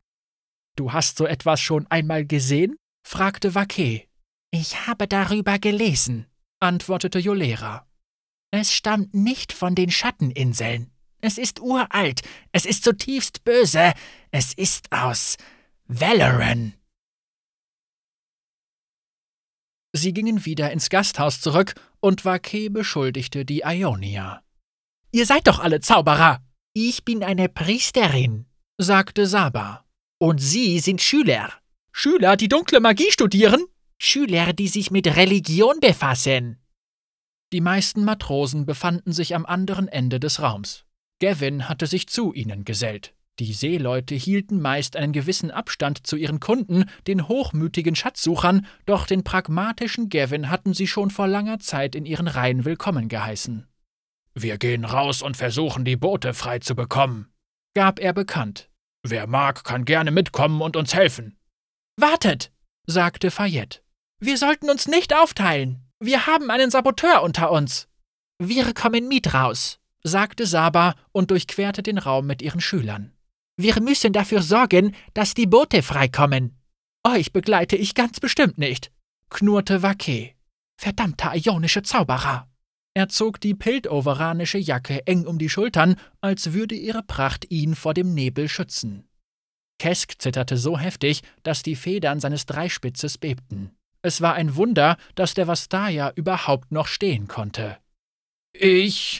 Du 0.77 0.93
hast 0.93 1.17
so 1.17 1.25
etwas 1.25 1.59
schon 1.59 1.87
einmal 1.87 2.25
gesehen? 2.25 2.77
fragte 3.03 3.55
Vaquet. 3.55 4.07
Ich 4.51 4.87
habe 4.87 5.07
darüber 5.07 5.57
gelesen, 5.57 6.27
antwortete 6.59 7.19
Jolera. 7.19 7.87
Es 8.51 8.73
stammt 8.73 9.13
nicht 9.13 9.53
von 9.53 9.75
den 9.75 9.91
Schatteninseln. 9.91 10.91
Es 11.19 11.37
ist 11.37 11.59
uralt, 11.59 12.21
es 12.51 12.65
ist 12.65 12.83
zutiefst 12.83 13.43
böse, 13.43 13.93
es 14.31 14.53
ist 14.53 14.91
aus 14.91 15.37
Valoran. 15.87 16.73
Sie 19.93 20.13
gingen 20.13 20.45
wieder 20.45 20.71
ins 20.71 20.89
Gasthaus 20.89 21.41
zurück, 21.41 21.73
und 21.99 22.23
Vaquet 22.23 22.69
beschuldigte 22.69 23.45
die 23.45 23.63
Ionia. 23.65 24.43
Ihr 25.11 25.25
seid 25.25 25.47
doch 25.47 25.59
alle 25.59 25.79
Zauberer. 25.79 26.43
Ich 26.73 27.03
bin 27.03 27.23
eine 27.23 27.49
Priesterin, 27.49 28.45
sagte 28.77 29.25
Saba. 29.25 29.85
Und 30.19 30.39
Sie 30.39 30.79
sind 30.79 31.01
Schüler. 31.01 31.51
Schüler, 31.91 32.37
die 32.37 32.47
dunkle 32.47 32.79
Magie 32.79 33.11
studieren? 33.11 33.65
Schüler, 33.97 34.53
die 34.53 34.67
sich 34.67 34.91
mit 34.91 35.15
Religion 35.15 35.79
befassen. 35.79 36.59
Die 37.53 37.61
meisten 37.61 38.03
Matrosen 38.03 38.65
befanden 38.65 39.11
sich 39.11 39.33
am 39.33 39.45
anderen 39.45 39.87
Ende 39.87 40.19
des 40.19 40.41
Raums. 40.41 40.85
Gavin 41.19 41.67
hatte 41.67 41.87
sich 41.87 42.07
zu 42.07 42.33
ihnen 42.33 42.65
gesellt. 42.65 43.13
Die 43.39 43.53
Seeleute 43.53 44.15
hielten 44.15 44.61
meist 44.61 44.95
einen 44.95 45.13
gewissen 45.13 45.51
Abstand 45.51 46.05
zu 46.05 46.15
ihren 46.15 46.39
Kunden, 46.39 46.85
den 47.05 47.27
hochmütigen 47.27 47.95
Schatzsuchern, 47.95 48.65
doch 48.85 49.05
den 49.05 49.23
pragmatischen 49.23 50.09
Gavin 50.09 50.49
hatten 50.49 50.73
sie 50.73 50.87
schon 50.87 51.11
vor 51.11 51.27
langer 51.27 51.59
Zeit 51.59 51.95
in 51.95 52.05
ihren 52.05 52.27
Reihen 52.27 52.65
willkommen 52.65 53.09
geheißen. 53.09 53.67
Wir 54.33 54.57
gehen 54.57 54.85
raus 54.85 55.21
und 55.21 55.37
versuchen, 55.37 55.85
die 55.85 55.95
Boote 55.95 56.33
frei 56.33 56.59
zu 56.59 56.75
bekommen, 56.75 57.31
gab 57.75 57.99
er 57.99 58.13
bekannt. 58.13 58.69
Wer 59.03 59.27
mag, 59.27 59.63
kann 59.63 59.85
gerne 59.85 60.11
mitkommen 60.11 60.61
und 60.61 60.75
uns 60.75 60.93
helfen. 60.93 61.37
Wartet, 61.95 62.51
sagte 62.85 63.31
Fayette. 63.31 63.79
Wir 64.19 64.37
sollten 64.37 64.69
uns 64.69 64.87
nicht 64.87 65.13
aufteilen. 65.15 65.83
Wir 65.99 66.25
haben 66.25 66.49
einen 66.49 66.71
Saboteur 66.71 67.21
unter 67.21 67.51
uns. 67.51 67.87
Wir 68.39 68.73
kommen 68.73 69.07
mit 69.07 69.33
raus, 69.33 69.79
sagte 70.03 70.47
Saba 70.47 70.95
und 71.11 71.29
durchquerte 71.29 71.83
den 71.83 71.99
Raum 71.99 72.25
mit 72.25 72.41
ihren 72.41 72.61
Schülern. 72.61 73.13
Wir 73.57 73.79
müssen 73.79 74.13
dafür 74.13 74.41
sorgen, 74.41 74.95
dass 75.13 75.35
die 75.35 75.45
Boote 75.45 75.83
freikommen. 75.83 76.59
Euch 77.03 77.31
begleite 77.31 77.75
ich 77.75 77.93
ganz 77.95 78.19
bestimmt 78.19 78.57
nicht, 78.57 78.91
knurrte 79.29 79.81
Vaquet. 79.83 80.35
Verdammter 80.79 81.33
ionische 81.35 81.83
Zauberer. 81.83 82.47
Er 82.95 83.09
zog 83.09 83.39
die 83.39 83.53
piltoveranische 83.53 84.57
Jacke 84.57 85.05
eng 85.05 85.27
um 85.27 85.37
die 85.37 85.49
Schultern, 85.49 85.95
als 86.21 86.53
würde 86.53 86.73
ihre 86.73 87.03
Pracht 87.03 87.49
ihn 87.51 87.75
vor 87.75 87.93
dem 87.93 88.15
Nebel 88.15 88.49
schützen. 88.49 89.07
Kesk 89.79 90.19
zitterte 90.19 90.57
so 90.57 90.79
heftig, 90.79 91.21
dass 91.43 91.61
die 91.61 91.75
Federn 91.75 92.19
seines 92.19 92.47
Dreispitzes 92.47 93.19
bebten. 93.19 93.76
Es 94.07 94.21
war 94.21 94.35
ein 94.35 94.55
Wunder, 94.55 94.95
dass 95.15 95.33
der 95.33 95.47
Vastaya 95.47 96.13
überhaupt 96.15 96.71
noch 96.71 96.87
stehen 96.87 97.27
konnte. 97.27 97.77
Ich. 98.53 99.19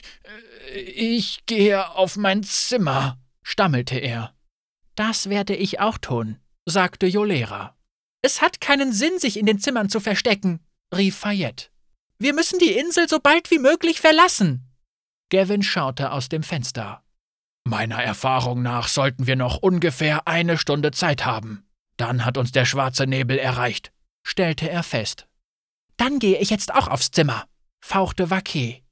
ich 0.74 1.44
gehe 1.44 1.90
auf 1.90 2.16
mein 2.16 2.42
Zimmer, 2.42 3.18
stammelte 3.42 3.98
er. 3.98 4.32
Das 4.94 5.28
werde 5.28 5.54
ich 5.54 5.78
auch 5.78 5.98
tun, 5.98 6.38
sagte 6.64 7.06
Jolera. 7.06 7.76
Es 8.22 8.40
hat 8.40 8.62
keinen 8.62 8.94
Sinn, 8.94 9.18
sich 9.18 9.38
in 9.38 9.44
den 9.44 9.58
Zimmern 9.58 9.90
zu 9.90 10.00
verstecken, 10.00 10.60
rief 10.96 11.18
Fayette. 11.18 11.66
Wir 12.18 12.32
müssen 12.32 12.58
die 12.58 12.72
Insel 12.72 13.10
so 13.10 13.18
bald 13.20 13.50
wie 13.50 13.58
möglich 13.58 14.00
verlassen. 14.00 14.72
Gavin 15.28 15.62
schaute 15.62 16.12
aus 16.12 16.30
dem 16.30 16.42
Fenster. 16.42 17.04
Meiner 17.64 18.02
Erfahrung 18.02 18.62
nach 18.62 18.88
sollten 18.88 19.26
wir 19.26 19.36
noch 19.36 19.58
ungefähr 19.58 20.26
eine 20.26 20.56
Stunde 20.56 20.92
Zeit 20.92 21.26
haben. 21.26 21.68
Dann 21.98 22.24
hat 22.24 22.38
uns 22.38 22.52
der 22.52 22.64
schwarze 22.64 23.06
Nebel 23.06 23.38
erreicht, 23.38 23.92
stellte 24.28 24.68
er 24.68 24.82
fest. 24.82 25.26
Dann 25.96 26.18
gehe 26.18 26.38
ich 26.38 26.50
jetzt 26.50 26.74
auch 26.74 26.88
aufs 26.88 27.10
Zimmer, 27.10 27.46
fauchte 27.80 28.30
Vaquet. 28.30 28.84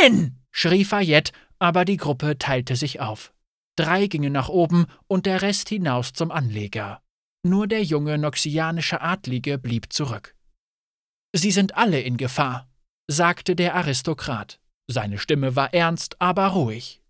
Nein! 0.00 0.42
schrie 0.50 0.84
Fayette, 0.84 1.32
aber 1.58 1.84
die 1.84 1.96
Gruppe 1.96 2.36
teilte 2.38 2.76
sich 2.76 3.00
auf. 3.00 3.32
Drei 3.76 4.06
gingen 4.08 4.32
nach 4.32 4.48
oben 4.48 4.86
und 5.06 5.24
der 5.24 5.40
Rest 5.40 5.68
hinaus 5.68 6.12
zum 6.12 6.30
Anleger. 6.30 7.00
Nur 7.42 7.66
der 7.66 7.82
junge 7.82 8.18
noxianische 8.18 9.00
Adlige 9.00 9.58
blieb 9.58 9.92
zurück. 9.92 10.36
Sie 11.32 11.50
sind 11.50 11.76
alle 11.76 12.00
in 12.00 12.16
Gefahr, 12.16 12.68
sagte 13.08 13.56
der 13.56 13.74
Aristokrat. 13.74 14.60
Seine 14.88 15.18
Stimme 15.18 15.56
war 15.56 15.72
ernst, 15.72 16.20
aber 16.20 16.48
ruhig. 16.48 17.00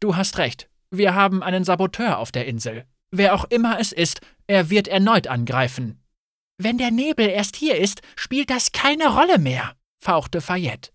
Du 0.00 0.16
hast 0.16 0.38
recht, 0.38 0.68
wir 0.90 1.14
haben 1.14 1.42
einen 1.42 1.64
Saboteur 1.64 2.18
auf 2.18 2.32
der 2.32 2.46
Insel. 2.46 2.86
Wer 3.10 3.34
auch 3.34 3.44
immer 3.44 3.78
es 3.78 3.92
ist, 3.92 4.20
er 4.48 4.70
wird 4.70 4.88
erneut 4.88 5.28
angreifen. 5.28 6.03
Wenn 6.56 6.78
der 6.78 6.90
Nebel 6.90 7.28
erst 7.28 7.56
hier 7.56 7.78
ist, 7.78 8.02
spielt 8.16 8.50
das 8.50 8.72
keine 8.72 9.08
Rolle 9.08 9.38
mehr, 9.38 9.74
fauchte 9.98 10.40
Fayette. 10.40 10.90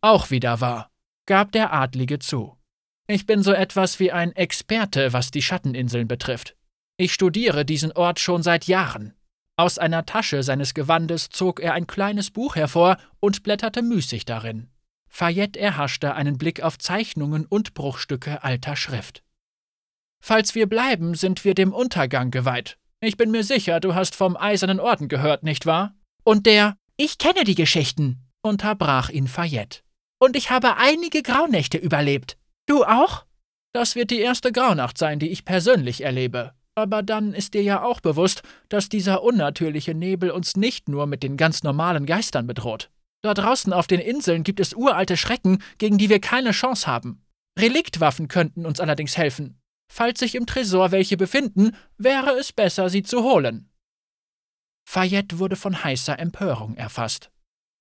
Auch 0.00 0.30
wieder 0.30 0.60
wahr, 0.60 0.90
gab 1.26 1.52
der 1.52 1.72
Adlige 1.72 2.18
zu. 2.18 2.56
Ich 3.08 3.26
bin 3.26 3.42
so 3.42 3.52
etwas 3.52 3.98
wie 3.98 4.12
ein 4.12 4.32
Experte, 4.36 5.12
was 5.12 5.32
die 5.32 5.42
Schatteninseln 5.42 6.06
betrifft. 6.06 6.54
Ich 6.96 7.12
studiere 7.12 7.64
diesen 7.64 7.92
Ort 7.92 8.20
schon 8.20 8.42
seit 8.42 8.66
Jahren. 8.66 9.14
Aus 9.56 9.78
einer 9.78 10.06
Tasche 10.06 10.42
seines 10.42 10.74
Gewandes 10.74 11.28
zog 11.28 11.60
er 11.60 11.74
ein 11.74 11.86
kleines 11.86 12.30
Buch 12.30 12.54
hervor 12.56 12.96
und 13.18 13.42
blätterte 13.42 13.82
müßig 13.82 14.24
darin. 14.26 14.70
Fayette 15.08 15.58
erhaschte 15.58 16.14
einen 16.14 16.38
Blick 16.38 16.62
auf 16.62 16.78
Zeichnungen 16.78 17.46
und 17.46 17.74
Bruchstücke 17.74 18.44
alter 18.44 18.76
Schrift. 18.76 19.24
Falls 20.22 20.54
wir 20.54 20.68
bleiben, 20.68 21.14
sind 21.14 21.44
wir 21.44 21.54
dem 21.54 21.72
Untergang 21.72 22.30
geweiht. 22.30 22.78
Ich 23.02 23.16
bin 23.16 23.30
mir 23.30 23.44
sicher, 23.44 23.80
du 23.80 23.94
hast 23.94 24.14
vom 24.14 24.36
Eisernen 24.36 24.78
Orden 24.78 25.08
gehört, 25.08 25.42
nicht 25.42 25.64
wahr? 25.64 25.94
Und 26.22 26.44
der 26.44 26.76
Ich 26.98 27.16
kenne 27.16 27.44
die 27.44 27.54
Geschichten, 27.54 28.18
unterbrach 28.42 29.08
ihn 29.08 29.26
Fayette. 29.26 29.80
Und 30.18 30.36
ich 30.36 30.50
habe 30.50 30.76
einige 30.76 31.22
Graunächte 31.22 31.78
überlebt. 31.78 32.36
Du 32.66 32.84
auch? 32.84 33.24
Das 33.72 33.94
wird 33.94 34.10
die 34.10 34.20
erste 34.20 34.52
Graunacht 34.52 34.98
sein, 34.98 35.18
die 35.18 35.30
ich 35.30 35.46
persönlich 35.46 36.02
erlebe. 36.02 36.52
Aber 36.74 37.02
dann 37.02 37.32
ist 37.32 37.54
dir 37.54 37.62
ja 37.62 37.82
auch 37.82 38.00
bewusst, 38.00 38.42
dass 38.68 38.90
dieser 38.90 39.22
unnatürliche 39.22 39.94
Nebel 39.94 40.30
uns 40.30 40.56
nicht 40.56 40.88
nur 40.88 41.06
mit 41.06 41.22
den 41.22 41.38
ganz 41.38 41.62
normalen 41.62 42.04
Geistern 42.04 42.46
bedroht. 42.46 42.90
Da 43.22 43.32
draußen 43.32 43.72
auf 43.72 43.86
den 43.86 44.00
Inseln 44.00 44.44
gibt 44.44 44.60
es 44.60 44.74
uralte 44.74 45.16
Schrecken, 45.16 45.62
gegen 45.78 45.96
die 45.96 46.10
wir 46.10 46.20
keine 46.20 46.50
Chance 46.52 46.86
haben. 46.86 47.22
Reliktwaffen 47.58 48.28
könnten 48.28 48.66
uns 48.66 48.80
allerdings 48.80 49.16
helfen. 49.16 49.59
Falls 49.92 50.20
sich 50.20 50.36
im 50.36 50.46
Tresor 50.46 50.92
welche 50.92 51.16
befinden, 51.16 51.72
wäre 51.98 52.38
es 52.38 52.52
besser, 52.52 52.88
sie 52.88 53.02
zu 53.02 53.24
holen. 53.24 53.68
Fayette 54.88 55.40
wurde 55.40 55.56
von 55.56 55.82
heißer 55.82 56.16
Empörung 56.16 56.76
erfasst. 56.76 57.30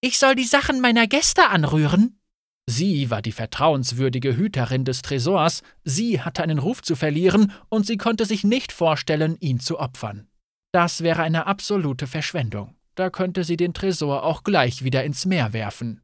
Ich 0.02 0.17
soll 0.17 0.34
die 0.34 0.43
Sachen 0.43 0.82
meiner 0.82 1.06
Gäste 1.06 1.50
anrühren? 1.50 2.19
Sie 2.65 3.12
war 3.12 3.22
die 3.22 3.32
vertrauenswürdige 3.32 4.36
Hüterin 4.36 4.86
des 4.86 5.04
Tresors, 5.04 5.62
sie 5.84 6.19
hatte 6.19 6.41
einen 6.41 6.58
Ruf 6.58 6.82
zu 6.82 6.95
verlieren, 6.95 7.52
und 7.69 7.86
sie 7.86 7.98
konnte 7.98 8.26
sich 8.26 8.43
nicht 8.43 8.72
vorstellen, 8.72 9.38
ihn 9.39 9.60
zu 9.60 9.80
opfern. 9.80 10.28
Das 10.72 11.02
wäre 11.02 11.22
eine 11.22 11.45
absolute 11.45 12.08
Verschwendung. 12.08 12.76
Da 12.95 13.12
könnte 13.12 13.43
sie 13.43 13.56
den 13.56 13.76
Tresor 13.76 14.24
auch 14.24 14.43
gleich 14.43 14.84
wieder 14.84 15.04
ins 15.04 15.28
Meer 15.28 15.54
werfen. 15.54 16.02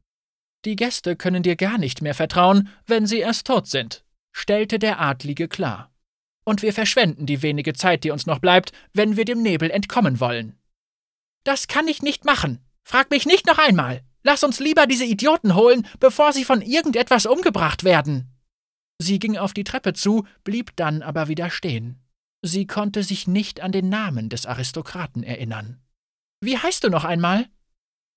Die 0.64 0.76
Gäste 0.76 1.16
können 1.16 1.42
dir 1.42 1.56
gar 1.56 1.78
nicht 1.78 2.00
mehr 2.00 2.14
vertrauen, 2.14 2.68
wenn 2.86 3.06
sie 3.06 3.18
erst 3.18 3.48
tot 3.48 3.66
sind, 3.66 4.04
stellte 4.32 4.78
der 4.78 5.00
Adlige 5.00 5.48
klar. 5.48 5.90
Und 6.46 6.62
wir 6.62 6.72
verschwenden 6.72 7.26
die 7.26 7.42
wenige 7.42 7.74
Zeit, 7.74 8.04
die 8.04 8.10
uns 8.10 8.24
noch 8.24 8.38
bleibt, 8.38 8.72
wenn 8.92 9.16
wir 9.16 9.24
dem 9.24 9.42
Nebel 9.42 9.70
entkommen 9.70 10.20
wollen. 10.20 10.56
Das 11.44 11.66
kann 11.66 11.88
ich 11.88 12.02
nicht 12.02 12.24
machen. 12.24 12.64
Frag 12.84 13.10
mich 13.10 13.26
nicht 13.26 13.46
noch 13.46 13.58
einmal. 13.58 14.02
Lass 14.22 14.44
uns 14.44 14.60
lieber 14.60 14.86
diese 14.86 15.04
Idioten 15.04 15.54
holen, 15.54 15.86
bevor 15.98 16.32
sie 16.32 16.44
von 16.44 16.62
irgendetwas 16.62 17.26
umgebracht 17.26 17.84
werden. 17.84 18.28
Sie 18.98 19.18
ging 19.18 19.36
auf 19.36 19.54
die 19.54 19.64
Treppe 19.64 19.92
zu, 19.92 20.26
blieb 20.44 20.74
dann 20.76 21.02
aber 21.02 21.28
wieder 21.28 21.50
stehen. 21.50 22.00
Sie 22.42 22.66
konnte 22.66 23.02
sich 23.02 23.26
nicht 23.26 23.60
an 23.60 23.72
den 23.72 23.88
Namen 23.88 24.28
des 24.28 24.46
Aristokraten 24.46 25.24
erinnern. 25.24 25.80
Wie 26.40 26.58
heißt 26.58 26.84
du 26.84 26.90
noch 26.90 27.04
einmal? 27.04 27.48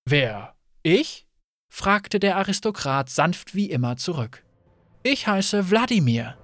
Wer? 0.05 0.55
Ich? 0.83 1.25
fragte 1.71 2.19
der 2.19 2.37
Aristokrat 2.37 3.09
sanft 3.09 3.55
wie 3.55 3.69
immer 3.69 3.97
zurück. 3.97 4.43
Ich 5.03 5.27
heiße 5.27 5.69
Wladimir. 5.69 6.37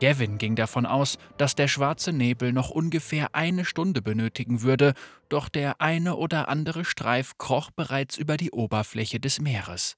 Gavin 0.00 0.38
ging 0.38 0.54
davon 0.54 0.86
aus, 0.86 1.18
dass 1.38 1.54
der 1.54 1.68
schwarze 1.68 2.12
Nebel 2.12 2.52
noch 2.52 2.70
ungefähr 2.70 3.34
eine 3.34 3.64
Stunde 3.64 4.00
benötigen 4.00 4.62
würde, 4.62 4.94
doch 5.28 5.48
der 5.48 5.80
eine 5.80 6.16
oder 6.16 6.48
andere 6.48 6.84
Streif 6.84 7.36
kroch 7.38 7.70
bereits 7.70 8.16
über 8.16 8.36
die 8.36 8.52
Oberfläche 8.52 9.18
des 9.18 9.40
Meeres. 9.40 9.96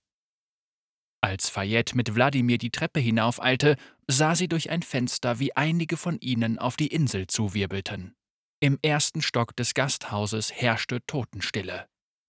Als 1.23 1.51
Fayette 1.51 1.97
mit 1.97 2.15
Wladimir 2.15 2.57
die 2.57 2.71
Treppe 2.71 2.99
hinaufeilte, 2.99 3.77
sah 4.07 4.35
sie 4.35 4.49
durch 4.49 4.71
ein 4.71 4.83
Fenster, 4.83 5.39
wie 5.39 5.55
einige 5.55 5.99
von 5.99 6.19
ihnen 6.21 6.59
auf 6.59 6.77
die 6.77 6.87
Insel 6.87 7.27
zuwirbelten. 7.27 8.15
Im 8.61 8.79
ersten 8.83 9.21
Stock 9.21 9.55
des 9.57 9.75
Gasthauses 9.75 10.51
herrschte 10.53 11.05
Totenstille. 11.07 11.87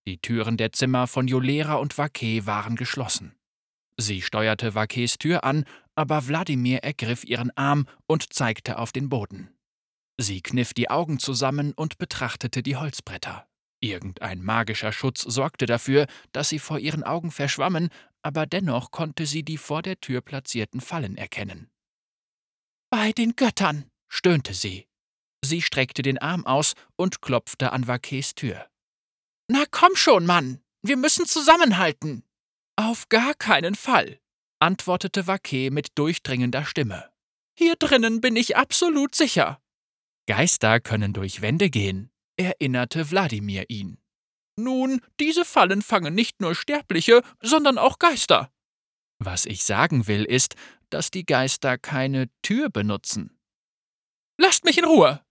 Die 0.07 0.17
Türen 0.17 0.57
der 0.57 0.73
Zimmer 0.73 1.07
von 1.07 1.27
Jolera 1.27 1.75
und 1.75 1.97
Vaquet 1.97 2.45
waren 2.45 2.75
geschlossen. 2.75 3.35
Sie 3.97 4.21
steuerte 4.21 4.73
Vaquets 4.73 5.17
Tür 5.17 5.43
an, 5.43 5.65
aber 6.01 6.27
Wladimir 6.27 6.79
ergriff 6.79 7.23
ihren 7.23 7.55
Arm 7.55 7.87
und 8.07 8.33
zeigte 8.33 8.79
auf 8.79 8.91
den 8.91 9.07
Boden. 9.07 9.53
Sie 10.19 10.41
kniff 10.41 10.73
die 10.73 10.89
Augen 10.89 11.19
zusammen 11.19 11.73
und 11.73 11.99
betrachtete 11.99 12.63
die 12.63 12.75
Holzbretter. 12.75 13.47
Irgendein 13.81 14.41
magischer 14.41 14.91
Schutz 14.91 15.21
sorgte 15.21 15.67
dafür, 15.67 16.07
dass 16.31 16.49
sie 16.49 16.57
vor 16.57 16.79
ihren 16.79 17.03
Augen 17.03 17.29
verschwammen, 17.29 17.89
aber 18.23 18.47
dennoch 18.47 18.89
konnte 18.89 19.27
sie 19.27 19.43
die 19.43 19.59
vor 19.59 19.83
der 19.83 19.99
Tür 19.99 20.21
platzierten 20.21 20.81
Fallen 20.81 21.17
erkennen. 21.17 21.69
Bei 22.89 23.11
den 23.11 23.35
Göttern, 23.35 23.85
stöhnte 24.09 24.55
sie. 24.55 24.87
Sie 25.45 25.61
streckte 25.61 26.01
den 26.01 26.17
Arm 26.17 26.47
aus 26.47 26.73
und 26.95 27.21
klopfte 27.21 27.73
an 27.73 27.87
Vaquets 27.87 28.33
Tür. 28.33 28.65
Na 29.47 29.65
komm 29.69 29.95
schon, 29.95 30.25
Mann, 30.25 30.63
wir 30.81 30.97
müssen 30.97 31.27
zusammenhalten. 31.27 32.23
Auf 32.75 33.07
gar 33.09 33.35
keinen 33.35 33.75
Fall, 33.75 34.19
antwortete 34.61 35.27
Vaquet 35.27 35.71
mit 35.71 35.97
durchdringender 35.97 36.65
Stimme. 36.65 37.09
Hier 37.57 37.75
drinnen 37.75 38.21
bin 38.21 38.35
ich 38.35 38.55
absolut 38.55 39.15
sicher. 39.15 39.61
Geister 40.27 40.79
können 40.79 41.13
durch 41.13 41.41
Wände 41.41 41.69
gehen, 41.69 42.11
erinnerte 42.37 43.09
Wladimir 43.09 43.69
ihn. 43.69 43.97
Nun, 44.55 45.01
diese 45.19 45.45
Fallen 45.45 45.81
fangen 45.81 46.13
nicht 46.13 46.41
nur 46.41 46.55
Sterbliche, 46.55 47.23
sondern 47.41 47.77
auch 47.77 47.99
Geister. 47.99 48.51
Was 49.19 49.45
ich 49.45 49.63
sagen 49.63 50.07
will, 50.07 50.23
ist, 50.23 50.55
dass 50.89 51.11
die 51.11 51.25
Geister 51.25 51.77
keine 51.77 52.29
Tür 52.41 52.69
benutzen. 52.69 53.39
Lasst 54.37 54.65
mich 54.65 54.77
in 54.77 54.85
Ruhe! 54.85 55.23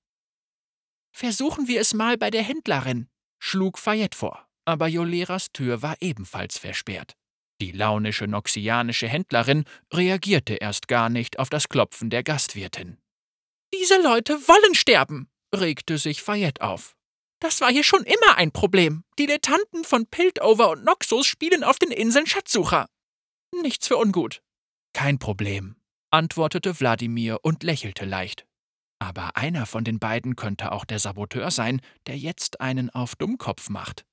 Versuchen 1.12 1.68
wir 1.68 1.80
es 1.80 1.94
mal 1.94 2.16
bei 2.16 2.30
der 2.30 2.42
Händlerin, 2.42 3.08
schlug 3.38 3.78
Fayette 3.78 4.16
vor, 4.16 4.48
aber 4.64 4.86
Joleras 4.86 5.52
Tür 5.52 5.82
war 5.82 5.96
ebenfalls 6.00 6.58
versperrt. 6.58 7.16
Die 7.60 7.72
launische 7.72 8.26
noxianische 8.26 9.06
Händlerin 9.06 9.64
reagierte 9.92 10.54
erst 10.54 10.88
gar 10.88 11.10
nicht 11.10 11.38
auf 11.38 11.50
das 11.50 11.68
Klopfen 11.68 12.08
der 12.08 12.22
Gastwirtin. 12.22 12.98
Diese 13.74 14.00
Leute 14.02 14.34
wollen 14.48 14.74
sterben, 14.74 15.28
regte 15.54 15.98
sich 15.98 16.22
Fayette 16.22 16.62
auf. 16.62 16.96
Das 17.38 17.60
war 17.60 17.70
hier 17.70 17.84
schon 17.84 18.04
immer 18.04 18.36
ein 18.36 18.52
Problem. 18.52 19.04
Dilettanten 19.18 19.84
von 19.84 20.06
Piltover 20.06 20.70
und 20.70 20.84
Noxus 20.84 21.26
spielen 21.26 21.64
auf 21.64 21.78
den 21.78 21.90
Inseln 21.90 22.26
Schatzsucher. 22.26 22.86
Nichts 23.62 23.86
für 23.86 23.96
ungut. 23.96 24.42
Kein 24.92 25.18
Problem, 25.18 25.76
antwortete 26.10 26.78
Wladimir 26.78 27.38
und 27.42 27.62
lächelte 27.62 28.04
leicht. 28.04 28.46
Aber 28.98 29.36
einer 29.36 29.64
von 29.66 29.84
den 29.84 29.98
beiden 29.98 30.36
könnte 30.36 30.72
auch 30.72 30.84
der 30.84 30.98
Saboteur 30.98 31.50
sein, 31.50 31.80
der 32.06 32.18
jetzt 32.18 32.60
einen 32.60 32.90
auf 32.90 33.16
Dummkopf 33.16 33.70
macht. 33.70 34.04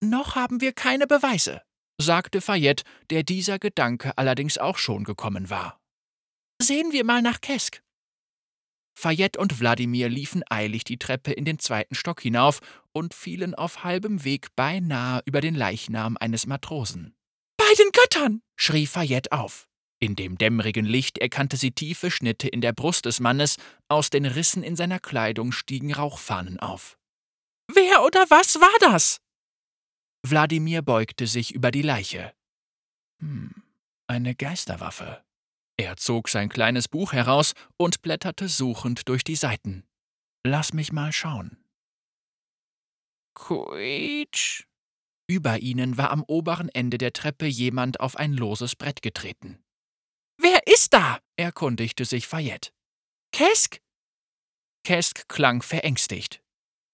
Noch 0.00 0.34
haben 0.34 0.60
wir 0.60 0.72
keine 0.72 1.06
Beweise, 1.06 1.62
sagte 2.00 2.40
Fayette, 2.40 2.84
der 3.10 3.22
dieser 3.22 3.58
Gedanke 3.58 4.16
allerdings 4.18 4.58
auch 4.58 4.78
schon 4.78 5.04
gekommen 5.04 5.50
war. 5.50 5.80
Sehen 6.60 6.92
wir 6.92 7.04
mal 7.04 7.22
nach 7.22 7.40
Kesk. 7.40 7.82
Fayette 8.96 9.40
und 9.40 9.58
Wladimir 9.58 10.08
liefen 10.08 10.42
eilig 10.48 10.84
die 10.84 10.98
Treppe 10.98 11.32
in 11.32 11.44
den 11.44 11.58
zweiten 11.58 11.94
Stock 11.94 12.20
hinauf 12.20 12.60
und 12.92 13.12
fielen 13.12 13.54
auf 13.54 13.82
halbem 13.82 14.24
Weg 14.24 14.54
beinahe 14.54 15.20
über 15.24 15.40
den 15.40 15.54
Leichnam 15.54 16.16
eines 16.18 16.46
Matrosen. 16.46 17.14
Bei 17.56 17.72
den 17.76 17.90
Göttern! 17.92 18.40
schrie 18.56 18.86
Fayette 18.86 19.32
auf. 19.32 19.68
In 20.00 20.16
dem 20.16 20.38
dämmerigen 20.38 20.84
Licht 20.84 21.18
erkannte 21.18 21.56
sie 21.56 21.72
tiefe 21.72 22.10
Schnitte 22.10 22.46
in 22.46 22.60
der 22.60 22.72
Brust 22.72 23.06
des 23.06 23.20
Mannes, 23.20 23.56
aus 23.88 24.10
den 24.10 24.26
Rissen 24.26 24.62
in 24.62 24.76
seiner 24.76 25.00
Kleidung 25.00 25.50
stiegen 25.50 25.92
Rauchfahnen 25.92 26.60
auf. 26.60 26.98
Wer 27.72 28.04
oder 28.04 28.26
was 28.28 28.60
war 28.60 28.78
das? 28.80 29.20
Wladimir 30.26 30.80
beugte 30.80 31.26
sich 31.26 31.54
über 31.54 31.70
die 31.70 31.82
Leiche. 31.82 32.34
Hm, 33.20 33.62
eine 34.06 34.34
Geisterwaffe. 34.34 35.22
Er 35.76 35.96
zog 35.96 36.30
sein 36.30 36.48
kleines 36.48 36.88
Buch 36.88 37.12
heraus 37.12 37.52
und 37.76 38.00
blätterte 38.00 38.48
suchend 38.48 39.08
durch 39.08 39.22
die 39.22 39.36
Seiten. 39.36 39.84
Lass 40.46 40.72
mich 40.72 40.92
mal 40.92 41.12
schauen. 41.12 41.62
Quietsch. 43.34 44.64
Über 45.26 45.58
ihnen 45.58 45.98
war 45.98 46.10
am 46.10 46.22
oberen 46.26 46.68
Ende 46.70 46.96
der 46.96 47.12
Treppe 47.12 47.46
jemand 47.46 48.00
auf 48.00 48.16
ein 48.16 48.32
loses 48.32 48.76
Brett 48.76 49.02
getreten. 49.02 49.62
Wer 50.38 50.66
ist 50.66 50.94
da? 50.94 51.18
erkundigte 51.36 52.04
sich 52.04 52.26
Fayette. 52.26 52.70
Kesk? 53.32 53.80
Kesk 54.84 55.28
klang 55.28 55.62
verängstigt. 55.62 56.42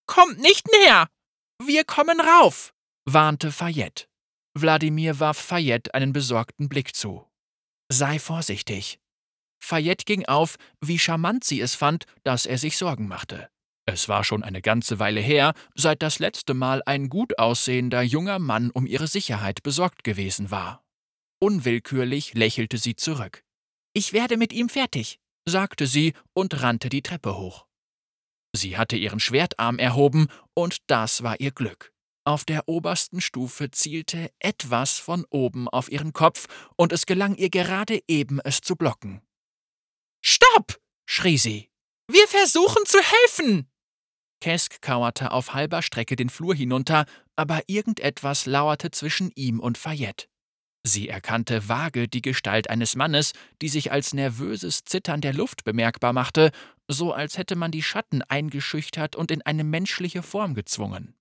Kommt 0.06 0.40
nicht 0.40 0.66
näher! 0.68 1.08
Wir 1.62 1.84
kommen 1.84 2.20
rauf! 2.20 2.72
Warnte 3.04 3.52
Fayette. 3.52 4.06
Wladimir 4.54 5.20
warf 5.20 5.38
Fayette 5.38 5.94
einen 5.94 6.12
besorgten 6.12 6.68
Blick 6.68 6.94
zu. 6.94 7.26
Sei 7.88 8.18
vorsichtig. 8.18 9.00
Fayette 9.62 10.04
ging 10.04 10.24
auf, 10.26 10.56
wie 10.80 10.98
charmant 10.98 11.44
sie 11.44 11.60
es 11.60 11.74
fand, 11.74 12.04
dass 12.24 12.46
er 12.46 12.58
sich 12.58 12.76
Sorgen 12.76 13.08
machte. 13.08 13.48
Es 13.86 14.08
war 14.08 14.24
schon 14.24 14.44
eine 14.44 14.62
ganze 14.62 14.98
Weile 14.98 15.20
her, 15.20 15.52
seit 15.74 16.02
das 16.02 16.18
letzte 16.18 16.54
Mal 16.54 16.82
ein 16.86 17.08
gut 17.08 17.38
aussehender 17.38 18.02
junger 18.02 18.38
Mann 18.38 18.70
um 18.70 18.86
ihre 18.86 19.08
Sicherheit 19.08 19.62
besorgt 19.62 20.04
gewesen 20.04 20.50
war. 20.50 20.84
Unwillkürlich 21.40 22.34
lächelte 22.34 22.78
sie 22.78 22.96
zurück. 22.96 23.42
Ich 23.92 24.12
werde 24.12 24.36
mit 24.36 24.52
ihm 24.52 24.68
fertig, 24.68 25.18
sagte 25.48 25.86
sie 25.86 26.12
und 26.32 26.62
rannte 26.62 26.88
die 26.88 27.02
Treppe 27.02 27.36
hoch. 27.36 27.66
Sie 28.54 28.76
hatte 28.76 28.96
ihren 28.96 29.20
Schwertarm 29.20 29.78
erhoben, 29.78 30.28
und 30.54 30.78
das 30.88 31.22
war 31.22 31.40
ihr 31.40 31.52
Glück. 31.52 31.92
Auf 32.24 32.44
der 32.44 32.68
obersten 32.68 33.20
Stufe 33.20 33.70
zielte 33.70 34.30
etwas 34.38 34.98
von 34.98 35.24
oben 35.30 35.68
auf 35.68 35.90
ihren 35.90 36.12
Kopf, 36.12 36.46
und 36.76 36.92
es 36.92 37.06
gelang 37.06 37.34
ihr 37.34 37.50
gerade 37.50 38.00
eben, 38.08 38.40
es 38.40 38.60
zu 38.60 38.76
blocken. 38.76 39.22
Stopp! 40.22 40.80
schrie 41.06 41.38
sie. 41.38 41.70
Wir 42.08 42.26
versuchen 42.28 42.84
zu 42.84 42.98
helfen! 42.98 43.70
Kesk 44.40 44.80
kauerte 44.80 45.32
auf 45.32 45.54
halber 45.54 45.82
Strecke 45.82 46.16
den 46.16 46.30
Flur 46.30 46.54
hinunter, 46.54 47.06
aber 47.36 47.62
irgendetwas 47.66 48.46
lauerte 48.46 48.90
zwischen 48.90 49.30
ihm 49.34 49.60
und 49.60 49.78
Fayette. 49.78 50.26
Sie 50.82 51.08
erkannte 51.08 51.68
vage 51.68 52.08
die 52.08 52.22
Gestalt 52.22 52.70
eines 52.70 52.96
Mannes, 52.96 53.32
die 53.60 53.68
sich 53.68 53.92
als 53.92 54.14
nervöses 54.14 54.84
Zittern 54.84 55.20
der 55.20 55.34
Luft 55.34 55.64
bemerkbar 55.64 56.14
machte, 56.14 56.52
so 56.88 57.12
als 57.12 57.36
hätte 57.36 57.54
man 57.54 57.70
die 57.70 57.82
Schatten 57.82 58.22
eingeschüchtert 58.22 59.14
und 59.14 59.30
in 59.30 59.42
eine 59.42 59.64
menschliche 59.64 60.22
Form 60.22 60.54
gezwungen. 60.54 61.14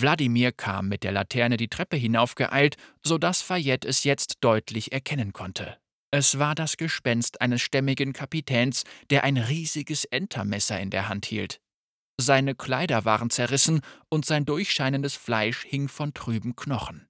Wladimir 0.00 0.52
kam 0.52 0.88
mit 0.88 1.02
der 1.02 1.12
Laterne 1.12 1.56
die 1.56 1.68
Treppe 1.68 1.96
hinaufgeeilt, 1.96 2.76
so 3.02 3.18
dass 3.18 3.42
Fayette 3.42 3.86
es 3.86 4.04
jetzt 4.04 4.38
deutlich 4.40 4.92
erkennen 4.92 5.32
konnte. 5.32 5.78
Es 6.10 6.38
war 6.38 6.54
das 6.54 6.76
Gespenst 6.76 7.40
eines 7.40 7.62
stämmigen 7.62 8.12
Kapitäns, 8.12 8.84
der 9.10 9.24
ein 9.24 9.36
riesiges 9.36 10.04
Entermesser 10.04 10.80
in 10.80 10.90
der 10.90 11.08
Hand 11.08 11.26
hielt. 11.26 11.60
Seine 12.18 12.54
Kleider 12.54 13.04
waren 13.04 13.28
zerrissen 13.28 13.80
und 14.08 14.24
sein 14.24 14.46
durchscheinendes 14.46 15.14
Fleisch 15.14 15.64
hing 15.64 15.88
von 15.88 16.14
trüben 16.14 16.56
Knochen. 16.56 17.08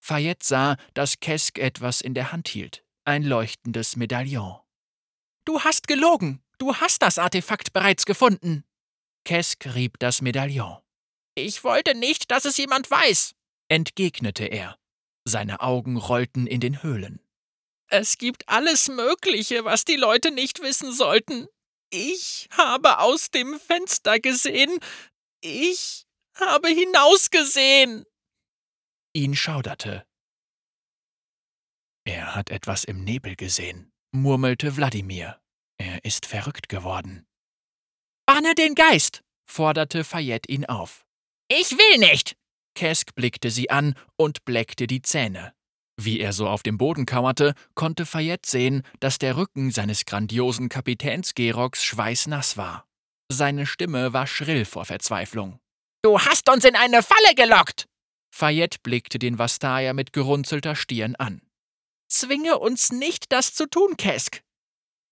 Fayette 0.00 0.44
sah, 0.44 0.76
dass 0.94 1.20
Kesk 1.20 1.58
etwas 1.58 2.00
in 2.00 2.14
der 2.14 2.32
Hand 2.32 2.48
hielt, 2.48 2.84
ein 3.04 3.22
leuchtendes 3.22 3.96
Medaillon. 3.96 4.58
Du 5.44 5.60
hast 5.60 5.86
gelogen, 5.86 6.42
du 6.58 6.74
hast 6.74 7.02
das 7.02 7.18
Artefakt 7.18 7.72
bereits 7.72 8.04
gefunden. 8.04 8.64
Kesk 9.24 9.66
rieb 9.74 9.98
das 10.00 10.20
Medaillon. 10.20 10.83
Ich 11.34 11.64
wollte 11.64 11.94
nicht, 11.94 12.30
dass 12.30 12.44
es 12.44 12.56
jemand 12.56 12.90
weiß, 12.90 13.34
entgegnete 13.68 14.44
er. 14.44 14.78
Seine 15.26 15.60
Augen 15.60 15.96
rollten 15.96 16.46
in 16.46 16.60
den 16.60 16.82
Höhlen. 16.82 17.20
Es 17.88 18.18
gibt 18.18 18.48
alles 18.48 18.88
Mögliche, 18.88 19.64
was 19.64 19.84
die 19.84 19.96
Leute 19.96 20.30
nicht 20.30 20.60
wissen 20.60 20.92
sollten. 20.92 21.46
Ich 21.90 22.48
habe 22.56 22.98
aus 22.98 23.30
dem 23.30 23.58
Fenster 23.58 24.20
gesehen. 24.20 24.78
Ich 25.40 26.06
habe 26.38 26.68
hinausgesehen 26.68 28.04
ihn 29.14 29.34
schauderte. 29.34 30.04
Er 32.04 32.34
hat 32.34 32.50
etwas 32.50 32.84
im 32.84 33.02
Nebel 33.04 33.36
gesehen, 33.36 33.92
murmelte 34.12 34.76
Wladimir. 34.76 35.40
Er 35.78 36.04
ist 36.04 36.26
verrückt 36.26 36.68
geworden. 36.68 37.26
Banne 38.26 38.54
den 38.54 38.74
Geist, 38.74 39.22
forderte 39.46 40.04
Fayette 40.04 40.50
ihn 40.50 40.66
auf. 40.66 41.06
Ich 41.48 41.72
will 41.72 41.98
nicht! 41.98 42.36
Kesk 42.74 43.14
blickte 43.14 43.50
sie 43.50 43.70
an 43.70 43.94
und 44.16 44.44
bleckte 44.44 44.86
die 44.86 45.02
Zähne. 45.02 45.52
Wie 45.96 46.18
er 46.18 46.32
so 46.32 46.48
auf 46.48 46.62
dem 46.62 46.76
Boden 46.76 47.06
kauerte, 47.06 47.54
konnte 47.74 48.04
Fayette 48.04 48.48
sehen, 48.48 48.82
dass 48.98 49.18
der 49.18 49.36
Rücken 49.36 49.70
seines 49.70 50.06
grandiosen 50.06 50.68
Kapitäns 50.68 51.34
Gerox 51.34 51.84
schweißnass 51.84 52.56
war. 52.56 52.86
Seine 53.30 53.66
Stimme 53.66 54.12
war 54.12 54.26
schrill 54.26 54.64
vor 54.64 54.84
Verzweiflung. 54.84 55.60
Du 56.02 56.18
hast 56.18 56.50
uns 56.50 56.64
in 56.64 56.76
eine 56.76 57.02
Falle 57.02 57.34
gelockt! 57.36 57.86
Fayette 58.34 58.78
blickte 58.82 59.18
den 59.20 59.38
Vastaya 59.38 59.92
mit 59.92 60.12
gerunzelter 60.12 60.74
Stirn 60.74 61.14
an. 61.14 61.40
Zwinge 62.08 62.58
uns 62.58 62.90
nicht, 62.90 63.30
das 63.30 63.54
zu 63.54 63.68
tun, 63.68 63.96
Kesk. 63.96 64.42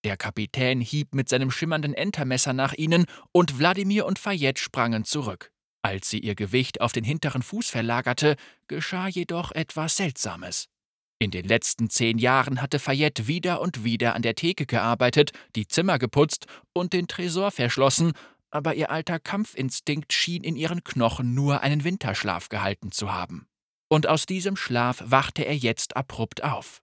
Der 0.05 0.17
Kapitän 0.17 0.81
hieb 0.81 1.15
mit 1.15 1.29
seinem 1.29 1.53
schimmernden 1.53 1.95
Entermesser 1.95 2.53
nach 2.53 2.73
ihnen 2.73 3.07
und 3.31 3.59
Wladimir 3.59 4.07
und 4.07 4.19
Fayette 4.19 4.61
sprangen 4.61 5.05
zurück. 5.05 5.53
Als 5.83 6.09
sie 6.09 6.21
ihr 6.21 6.37
Gewicht 6.37 6.81
auf 6.81 6.93
den 6.93 7.05
hinteren 7.05 7.43
Fuß 7.43 7.69
verlagerte, 7.69 8.37
geschah 8.69 9.09
jedoch 9.09 9.51
etwas 9.53 9.97
Seltsames. 9.97 10.69
In 11.19 11.31
den 11.31 11.47
letzten 11.47 11.91
zehn 11.91 12.19
Jahren 12.19 12.61
hatte 12.61 12.79
Fayette 12.79 13.27
wieder 13.27 13.61
und 13.61 13.85
wieder 13.85 14.15
an 14.15 14.23
der 14.23 14.35
Theke 14.35 14.67
gearbeitet, 14.67 15.33
die 15.55 15.69
Zimmer 15.69 15.99
geputzt 15.99 16.47
und 16.73 16.93
den 16.93 17.07
Tresor 17.07 17.51
verschlossen, 17.51 18.13
aber 18.51 18.75
ihr 18.75 18.91
alter 18.91 19.19
Kampfinstinkt 19.19 20.13
schien 20.13 20.43
in 20.43 20.57
ihren 20.57 20.83
Knochen 20.85 21.35
nur 21.35 21.63
einen 21.63 21.85
Winterschlaf 21.85 22.49
gehalten 22.49 22.93
zu 22.93 23.13
haben. 23.13 23.47
Und 23.89 24.09
aus 24.09 24.27
diesem 24.27 24.57
Schlaf 24.57 25.03
wachte 25.05 25.45
er 25.45 25.57
jetzt 25.57 25.97
abrupt 25.97 26.43
auf. 26.43 26.82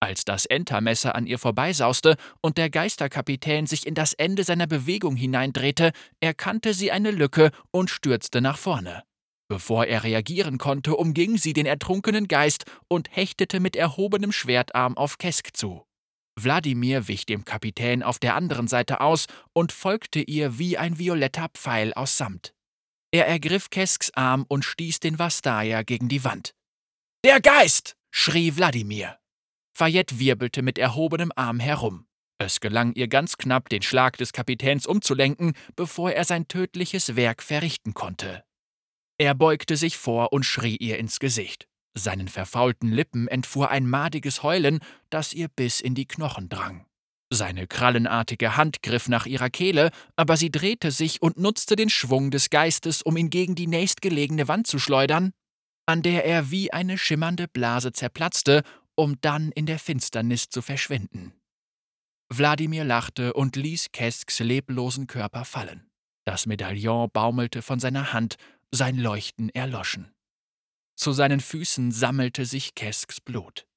Als 0.00 0.24
das 0.24 0.46
Entermesser 0.46 1.14
an 1.14 1.26
ihr 1.26 1.38
vorbeisauste 1.38 2.16
und 2.40 2.56
der 2.56 2.70
Geisterkapitän 2.70 3.66
sich 3.66 3.86
in 3.86 3.94
das 3.94 4.12
Ende 4.12 4.44
seiner 4.44 4.66
Bewegung 4.66 5.16
hineindrehte, 5.16 5.92
erkannte 6.20 6.72
sie 6.72 6.92
eine 6.92 7.10
Lücke 7.10 7.50
und 7.72 7.90
stürzte 7.90 8.40
nach 8.40 8.58
vorne. 8.58 9.02
Bevor 9.48 9.86
er 9.86 10.04
reagieren 10.04 10.58
konnte, 10.58 10.94
umging 10.94 11.38
sie 11.38 11.52
den 11.52 11.66
ertrunkenen 11.66 12.28
Geist 12.28 12.64
und 12.86 13.08
hechtete 13.16 13.60
mit 13.60 13.76
erhobenem 13.76 14.30
Schwertarm 14.30 14.96
auf 14.96 15.18
Kesk 15.18 15.56
zu. 15.56 15.84
Wladimir 16.36 17.08
wich 17.08 17.26
dem 17.26 17.44
Kapitän 17.44 18.02
auf 18.02 18.18
der 18.18 18.36
anderen 18.36 18.68
Seite 18.68 19.00
aus 19.00 19.26
und 19.52 19.72
folgte 19.72 20.20
ihr 20.20 20.58
wie 20.58 20.78
ein 20.78 20.98
violetter 20.98 21.48
Pfeil 21.54 21.92
aus 21.94 22.16
Samt. 22.16 22.54
Er 23.10 23.26
ergriff 23.26 23.70
Kesks 23.70 24.10
Arm 24.14 24.44
und 24.48 24.64
stieß 24.64 25.00
den 25.00 25.18
Vastaya 25.18 25.82
gegen 25.82 26.08
die 26.08 26.22
Wand. 26.24 26.54
Der 27.24 27.40
Geist! 27.40 27.96
schrie 28.10 28.54
Wladimir. 28.54 29.18
Fayette 29.78 30.18
wirbelte 30.18 30.62
mit 30.62 30.76
erhobenem 30.76 31.30
Arm 31.36 31.60
herum. 31.60 32.04
Es 32.38 32.58
gelang 32.58 32.94
ihr 32.94 33.06
ganz 33.06 33.36
knapp, 33.36 33.68
den 33.68 33.82
Schlag 33.82 34.16
des 34.16 34.32
Kapitäns 34.32 34.88
umzulenken, 34.88 35.52
bevor 35.76 36.10
er 36.10 36.24
sein 36.24 36.48
tödliches 36.48 37.14
Werk 37.14 37.44
verrichten 37.44 37.94
konnte. 37.94 38.42
Er 39.18 39.36
beugte 39.36 39.76
sich 39.76 39.96
vor 39.96 40.32
und 40.32 40.44
schrie 40.44 40.74
ihr 40.74 40.98
ins 40.98 41.20
Gesicht. 41.20 41.68
Seinen 41.96 42.26
verfaulten 42.26 42.88
Lippen 42.88 43.28
entfuhr 43.28 43.70
ein 43.70 43.88
madiges 43.88 44.42
Heulen, 44.42 44.80
das 45.10 45.32
ihr 45.32 45.46
bis 45.46 45.80
in 45.80 45.94
die 45.94 46.06
Knochen 46.06 46.48
drang. 46.48 46.84
Seine 47.32 47.68
krallenartige 47.68 48.56
Hand 48.56 48.82
griff 48.82 49.08
nach 49.08 49.26
ihrer 49.26 49.48
Kehle, 49.48 49.90
aber 50.16 50.36
sie 50.36 50.50
drehte 50.50 50.90
sich 50.90 51.22
und 51.22 51.38
nutzte 51.38 51.76
den 51.76 51.88
Schwung 51.88 52.32
des 52.32 52.50
Geistes, 52.50 53.02
um 53.02 53.16
ihn 53.16 53.30
gegen 53.30 53.54
die 53.54 53.68
nächstgelegene 53.68 54.48
Wand 54.48 54.66
zu 54.66 54.80
schleudern, 54.80 55.30
an 55.86 56.02
der 56.02 56.24
er 56.24 56.50
wie 56.50 56.72
eine 56.72 56.98
schimmernde 56.98 57.46
Blase 57.46 57.92
zerplatzte 57.92 58.64
um 58.98 59.20
dann 59.20 59.52
in 59.52 59.66
der 59.66 59.78
Finsternis 59.78 60.50
zu 60.50 60.60
verschwinden. 60.60 61.32
Wladimir 62.30 62.84
lachte 62.84 63.32
und 63.32 63.54
ließ 63.54 63.92
Kesks 63.92 64.40
leblosen 64.40 65.06
Körper 65.06 65.44
fallen. 65.44 65.88
Das 66.26 66.46
Medaillon 66.46 67.08
baumelte 67.10 67.62
von 67.62 67.78
seiner 67.78 68.12
Hand, 68.12 68.36
sein 68.72 68.98
Leuchten 68.98 69.50
erloschen. 69.50 70.12
Zu 70.96 71.12
seinen 71.12 71.38
Füßen 71.40 71.92
sammelte 71.92 72.44
sich 72.44 72.74
Kesks 72.74 73.20
Blut. 73.20 73.68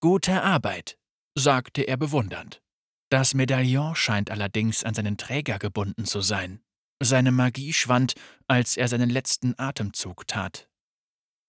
Gute 0.00 0.42
Arbeit, 0.42 0.98
sagte 1.36 1.82
er 1.82 1.96
bewundernd. 1.96 2.62
Das 3.10 3.34
Medaillon 3.34 3.96
scheint 3.96 4.30
allerdings 4.30 4.84
an 4.84 4.94
seinen 4.94 5.18
Träger 5.18 5.58
gebunden 5.58 6.04
zu 6.04 6.20
sein. 6.20 6.62
Seine 7.02 7.32
Magie 7.32 7.72
schwand, 7.72 8.14
als 8.46 8.76
er 8.76 8.86
seinen 8.86 9.10
letzten 9.10 9.58
Atemzug 9.58 10.28
tat. 10.28 10.68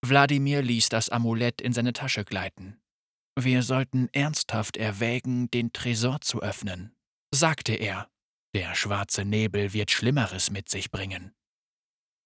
Wladimir 0.03 0.63
ließ 0.63 0.89
das 0.89 1.09
Amulett 1.09 1.61
in 1.61 1.71
seine 1.71 1.93
Tasche 1.93 2.25
gleiten. 2.25 2.81
Wir 3.37 3.63
sollten 3.63 4.07
ernsthaft 4.13 4.77
erwägen, 4.77 5.51
den 5.51 5.73
Tresor 5.73 6.21
zu 6.21 6.41
öffnen, 6.41 6.95
sagte 7.33 7.73
er. 7.73 8.07
Der 8.53 8.75
schwarze 8.75 9.25
Nebel 9.25 9.73
wird 9.73 9.91
Schlimmeres 9.91 10.49
mit 10.49 10.69
sich 10.69 10.89
bringen. 10.89 11.33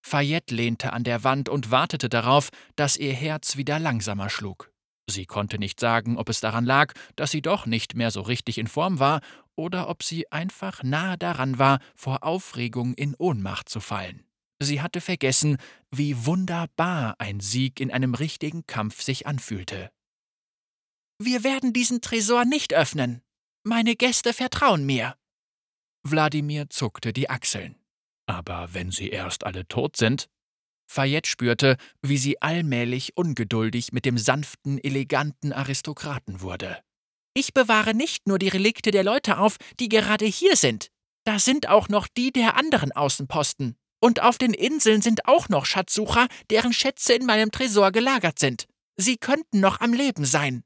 Fayette 0.06 0.54
lehnte 0.54 0.94
an 0.94 1.04
der 1.04 1.24
Wand 1.24 1.50
und 1.50 1.72
wartete 1.72 2.10
darauf, 2.10 2.50
dass 2.76 2.96
ihr 2.96 3.14
Herz 3.14 3.58
wieder 3.58 3.80
langsamer 3.80 4.30
schlug. 4.30 4.72
Sie 5.10 5.26
konnte 5.26 5.58
nicht 5.58 5.80
sagen, 5.80 6.18
ob 6.18 6.30
es 6.30 6.40
daran 6.40 6.66
lag, 6.66 6.94
dass 7.16 7.32
sie 7.32 7.42
doch 7.42 7.66
nicht 7.66 7.96
mehr 7.96 8.12
so 8.12 8.22
richtig 8.22 8.60
in 8.60 8.68
Form 8.68 9.00
war, 9.00 9.22
oder 9.56 9.90
ob 9.90 10.04
sie 10.04 10.32
einfach 10.32 10.84
nahe 10.84 11.18
daran 11.18 11.58
war, 11.58 11.80
vor 11.96 12.24
Aufregung 12.24 12.94
in 12.94 13.16
Ohnmacht 13.18 13.68
zu 13.68 13.80
fallen. 13.80 14.24
Sie 14.62 14.82
hatte 14.82 15.02
vergessen, 15.02 15.58
wie 15.90 16.26
wunderbar 16.26 17.16
ein 17.18 17.40
Sieg 17.40 17.80
in 17.80 17.92
einem 17.92 18.14
richtigen 18.14 18.68
Kampf 18.68 19.02
sich 19.02 19.26
anfühlte. 19.26 19.90
Wir 21.22 21.44
werden 21.44 21.74
diesen 21.74 22.00
Tresor 22.02 22.46
nicht 22.46 22.74
öffnen. 22.74 23.22
Meine 23.64 23.96
Gäste 23.96 24.34
vertrauen 24.34 24.86
mir. 24.86 25.16
Wladimir 26.04 26.70
zuckte 26.70 27.12
die 27.12 27.30
Achseln. 27.30 27.76
Aber 28.26 28.74
wenn 28.74 28.90
sie 28.92 29.10
erst 29.10 29.44
alle 29.44 29.68
tot 29.68 29.98
sind? 29.98 30.30
Fayette 30.90 31.30
spürte, 31.30 31.78
wie 32.02 32.18
sie 32.18 32.42
allmählich 32.42 33.18
ungeduldig 33.18 33.92
mit 33.92 34.06
dem 34.06 34.18
sanften, 34.18 34.78
eleganten 34.78 35.52
Aristokraten 35.52 36.42
wurde. 36.42 36.80
Ich 37.34 37.54
bewahre 37.54 37.94
nicht 37.94 38.28
nur 38.28 38.40
die 38.40 38.48
Relikte 38.48 38.92
der 38.92 39.04
Leute 39.04 39.40
auf, 39.40 39.58
die 39.80 39.90
gerade 39.90 40.26
hier 40.26 40.56
sind. 40.56 40.90
Da 41.26 41.38
sind 41.38 41.68
auch 41.68 41.90
noch 41.90 42.08
die 42.08 42.32
der 42.32 42.56
anderen 42.56 42.92
Außenposten. 42.92 43.76
Und 44.02 44.22
auf 44.22 44.38
den 44.38 44.54
Inseln 44.54 45.02
sind 45.02 45.26
auch 45.26 45.50
noch 45.50 45.66
Schatzsucher, 45.66 46.28
deren 46.50 46.72
Schätze 46.72 47.14
in 47.14 47.26
meinem 47.26 47.52
Tresor 47.52 47.92
gelagert 47.92 48.40
sind. 48.40 48.66
Sie 48.96 49.18
könnten 49.18 49.60
noch 49.60 49.82
am 49.82 49.94
Leben 49.94 50.24
sein. 50.26 50.64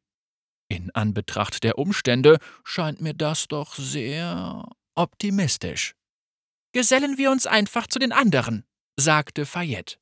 In 0.74 0.89
Anbetracht 0.95 1.63
der 1.63 1.78
Umstände 1.78 2.39
scheint 2.63 2.99
mir 2.99 3.13
das 3.13 3.47
doch 3.47 3.76
sehr 3.76 4.67
optimistisch. 4.95 5.93
Gesellen 6.71 7.19
wir 7.19 7.30
uns 7.30 7.45
einfach 7.45 7.86
zu 7.86 7.99
den 7.99 8.11
anderen, 8.11 8.65
sagte 8.95 9.45
Fayette. 9.45 9.97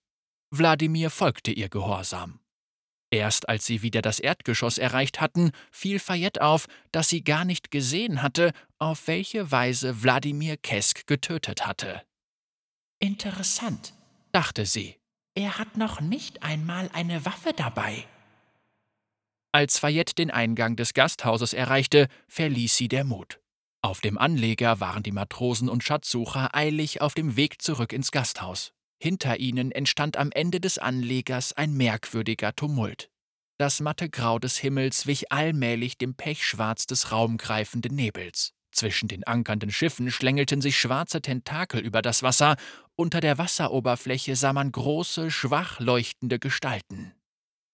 Wladimir 0.50 1.10
folgte 1.10 1.52
ihr 1.52 1.68
gehorsam. 1.68 2.40
Erst 3.10 3.50
als 3.50 3.66
sie 3.66 3.82
wieder 3.82 4.02
das 4.02 4.22
Erdgeschoss 4.22 4.78
erreicht 4.78 5.20
hatten, 5.20 5.52
fiel 5.74 6.00
Fayette 6.00 6.42
auf, 6.42 6.68
dass 6.94 7.10
sie 7.10 7.22
gar 7.22 7.44
nicht 7.44 7.70
gesehen 7.70 8.22
hatte, 8.22 8.54
auf 8.78 9.08
welche 9.08 9.52
Weise 9.52 10.02
Wladimir 10.04 10.56
Kesk 10.56 11.06
getötet 11.06 11.68
hatte. 11.68 12.02
Interessant, 13.00 13.94
dachte 14.32 14.66
sie. 14.66 14.96
Er 15.36 15.58
hat 15.58 15.76
noch 15.76 16.00
nicht 16.00 16.44
einmal 16.44 16.90
eine 16.94 17.26
Waffe 17.26 17.52
dabei. 17.52 18.06
Als 19.54 19.80
Fayette 19.80 20.16
den 20.16 20.32
Eingang 20.32 20.78
des 20.78 20.94
Gasthauses 20.94 21.54
erreichte, 21.54 22.08
verließ 22.30 22.78
sie 22.78 22.88
der 22.88 23.04
Mut. 23.04 23.42
Auf 23.82 24.00
dem 24.00 24.18
Anleger 24.18 24.80
waren 24.80 25.04
die 25.04 25.12
Matrosen 25.12 25.68
und 25.68 25.84
Schatzsucher 25.84 26.56
eilig 26.56 27.02
auf 27.02 27.16
dem 27.16 27.36
Weg 27.36 27.62
zurück 27.62 27.92
ins 27.92 28.12
Gasthaus. 28.12 28.72
Hinter 29.02 29.40
ihnen 29.40 29.72
entstand 29.72 30.16
am 30.16 30.32
Ende 30.32 30.62
des 30.62 30.78
Anlegers 30.78 31.54
ein 31.54 31.74
merkwürdiger 31.74 32.56
Tumult. 32.56 33.10
Das 33.58 33.82
matte 33.82 34.10
Grau 34.10 34.40
des 34.40 34.58
Himmels 34.58 35.06
wich 35.06 35.32
allmählich 35.32 35.98
dem 35.98 36.16
Pechschwarz 36.16 36.86
des 36.86 37.12
raumgreifenden 37.12 37.94
Nebels. 37.94 38.54
Zwischen 38.72 39.10
den 39.10 39.26
ankernden 39.26 39.72
Schiffen 39.72 40.12
schlängelten 40.12 40.62
sich 40.62 40.78
schwarze 40.78 41.22
Tentakel 41.22 41.82
über 41.82 42.02
das 42.02 42.24
Wasser, 42.24 42.56
unter 42.96 43.20
der 43.20 43.38
Wasseroberfläche 43.38 44.36
sah 44.36 44.54
man 44.54 44.72
große, 44.72 45.30
schwach 45.30 45.80
leuchtende 45.80 46.40
Gestalten. 46.40 47.14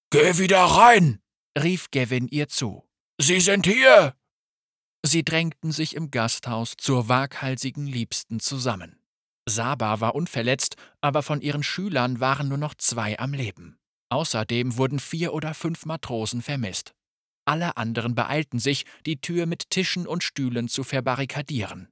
Geh 0.10 0.40
wieder 0.40 0.64
rein! 0.64 1.20
Rief 1.64 1.92
Gavin 1.92 2.28
ihr 2.28 2.48
zu. 2.48 2.84
Sie 3.20 3.40
sind 3.40 3.66
hier! 3.66 4.16
Sie 5.06 5.24
drängten 5.24 5.72
sich 5.72 5.96
im 5.96 6.12
Gasthaus 6.12 6.74
zur 6.78 7.08
waghalsigen 7.08 7.88
Liebsten 7.88 8.40
zusammen. 8.40 9.00
Saba 9.48 10.02
war 10.02 10.16
unverletzt, 10.16 10.76
aber 11.02 11.24
von 11.24 11.42
ihren 11.42 11.64
Schülern 11.64 12.20
waren 12.20 12.50
nur 12.50 12.58
noch 12.58 12.76
zwei 12.76 13.18
am 13.18 13.34
Leben. 13.34 13.78
Außerdem 14.10 14.78
wurden 14.78 15.00
vier 15.00 15.34
oder 15.34 15.54
fünf 15.54 15.86
Matrosen 15.86 16.42
vermisst. 16.42 16.94
Alle 17.46 17.78
anderen 17.78 18.14
beeilten 18.16 18.60
sich, 18.60 18.86
die 19.06 19.22
Tür 19.22 19.46
mit 19.46 19.70
Tischen 19.70 20.06
und 20.06 20.24
Stühlen 20.24 20.68
zu 20.68 20.84
verbarrikadieren. 20.84 21.88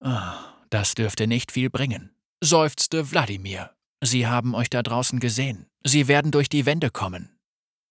Ah, 0.00 0.54
das 0.70 0.94
dürfte 0.94 1.26
nicht 1.26 1.50
viel 1.50 1.70
bringen, 1.70 2.14
seufzte 2.40 3.10
Wladimir. 3.10 3.74
Sie 4.00 4.28
haben 4.28 4.54
euch 4.54 4.70
da 4.70 4.84
draußen 4.84 5.18
gesehen. 5.18 5.66
Sie 5.84 6.06
werden 6.06 6.30
durch 6.30 6.48
die 6.48 6.66
Wände 6.66 6.90
kommen. 6.90 7.37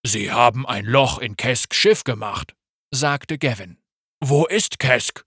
Sie 0.07 0.31
haben 0.31 0.65
ein 0.65 0.85
Loch 0.85 1.19
in 1.19 1.35
Kesks 1.35 1.75
Schiff 1.75 2.05
gemacht, 2.05 2.55
sagte 2.91 3.37
Gavin. 3.37 3.77
Wo 4.21 4.45
ist 4.45 4.79
Kesk? 4.79 5.25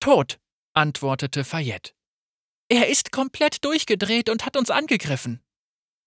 Tot, 0.00 0.38
antwortete 0.74 1.44
Fayette. 1.44 1.92
Er 2.68 2.88
ist 2.88 3.10
komplett 3.10 3.64
durchgedreht 3.64 4.28
und 4.28 4.44
hat 4.44 4.58
uns 4.58 4.70
angegriffen. 4.70 5.40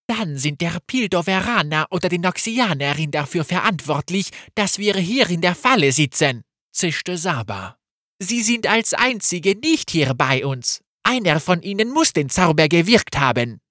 Dann 0.05 0.37
sind 0.37 0.61
der 0.61 0.79
Pildoveraner 0.85 1.87
oder 1.89 2.09
die 2.09 2.19
Noxianerin 2.19 3.09
dafür 3.09 3.43
verantwortlich, 3.43 4.29
dass 4.53 4.77
wir 4.77 4.95
hier 4.95 5.27
in 5.27 5.41
der 5.41 5.55
Falle 5.55 5.91
sitzen, 5.91 6.43
zischte 6.71 7.17
Saba. 7.17 7.79
Sie 8.19 8.43
sind 8.43 8.67
als 8.67 8.93
einzige 8.93 9.57
nicht 9.57 9.89
hier 9.89 10.13
bei 10.13 10.45
uns. 10.45 10.83
Einer 11.01 11.39
von 11.39 11.63
ihnen 11.63 11.89
muss 11.89 12.13
den 12.13 12.29
Zauber 12.29 12.67
gewirkt 12.67 13.17
haben. 13.17 13.61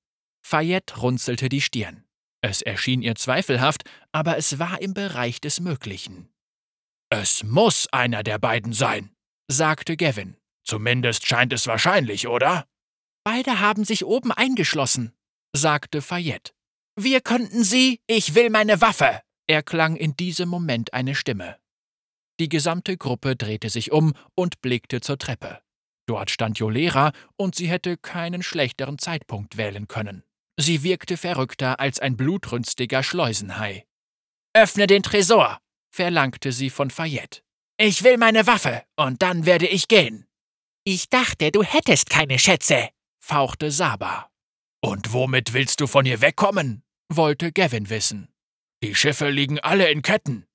Fayette 0.42 0.98
runzelte 0.98 1.48
die 1.48 1.60
Stirn. 1.60 2.07
Es 2.40 2.62
erschien 2.62 3.02
ihr 3.02 3.14
zweifelhaft, 3.14 3.84
aber 4.12 4.36
es 4.36 4.58
war 4.58 4.80
im 4.80 4.94
Bereich 4.94 5.40
des 5.40 5.60
Möglichen. 5.60 6.28
Es 7.10 7.42
muss 7.42 7.86
einer 7.92 8.22
der 8.22 8.38
beiden 8.38 8.72
sein, 8.72 9.10
sagte 9.48 9.96
Gavin. 9.96 10.36
Zumindest 10.64 11.26
scheint 11.26 11.52
es 11.52 11.66
wahrscheinlich, 11.66 12.28
oder? 12.28 12.66
Beide 13.24 13.60
haben 13.60 13.84
sich 13.84 14.04
oben 14.04 14.32
eingeschlossen, 14.32 15.12
sagte 15.54 16.02
Fayette. 16.02 16.52
Wir 16.96 17.20
könnten 17.20 17.64
sie. 17.64 18.00
Ich 18.06 18.34
will 18.34 18.50
meine 18.50 18.80
Waffe, 18.80 19.22
erklang 19.46 19.96
in 19.96 20.16
diesem 20.16 20.48
Moment 20.48 20.92
eine 20.92 21.14
Stimme. 21.14 21.56
Die 22.40 22.48
gesamte 22.48 22.96
Gruppe 22.96 23.34
drehte 23.34 23.70
sich 23.70 23.92
um 23.92 24.12
und 24.34 24.60
blickte 24.60 25.00
zur 25.00 25.18
Treppe. 25.18 25.60
Dort 26.06 26.30
stand 26.30 26.58
Jolera, 26.58 27.12
und 27.36 27.54
sie 27.54 27.68
hätte 27.68 27.96
keinen 27.96 28.42
schlechteren 28.42 28.98
Zeitpunkt 28.98 29.56
wählen 29.56 29.88
können. 29.88 30.22
Sie 30.60 30.82
wirkte 30.82 31.16
verrückter 31.16 31.78
als 31.78 32.00
ein 32.00 32.16
blutrünstiger 32.16 33.04
Schleusenhai. 33.04 33.86
Öffne 34.54 34.88
den 34.88 35.04
Tresor, 35.04 35.58
verlangte 35.90 36.50
sie 36.50 36.68
von 36.68 36.90
Fayette. 36.90 37.42
Ich 37.78 38.02
will 38.02 38.18
meine 38.18 38.46
Waffe, 38.48 38.82
und 38.96 39.22
dann 39.22 39.46
werde 39.46 39.68
ich 39.68 39.86
gehen. 39.86 40.26
Ich 40.84 41.08
dachte, 41.08 41.52
du 41.52 41.62
hättest 41.62 42.10
keine 42.10 42.40
Schätze, 42.40 42.88
fauchte 43.20 43.70
Saba. 43.70 44.30
Und 44.80 45.12
womit 45.12 45.52
willst 45.52 45.80
du 45.80 45.86
von 45.86 46.04
ihr 46.06 46.20
wegkommen? 46.20 46.82
wollte 47.08 47.52
Gavin 47.52 47.88
wissen. 47.88 48.28
Die 48.82 48.94
Schiffe 48.94 49.30
liegen 49.30 49.60
alle 49.60 49.90
in 49.90 50.02
Ketten. 50.02 50.46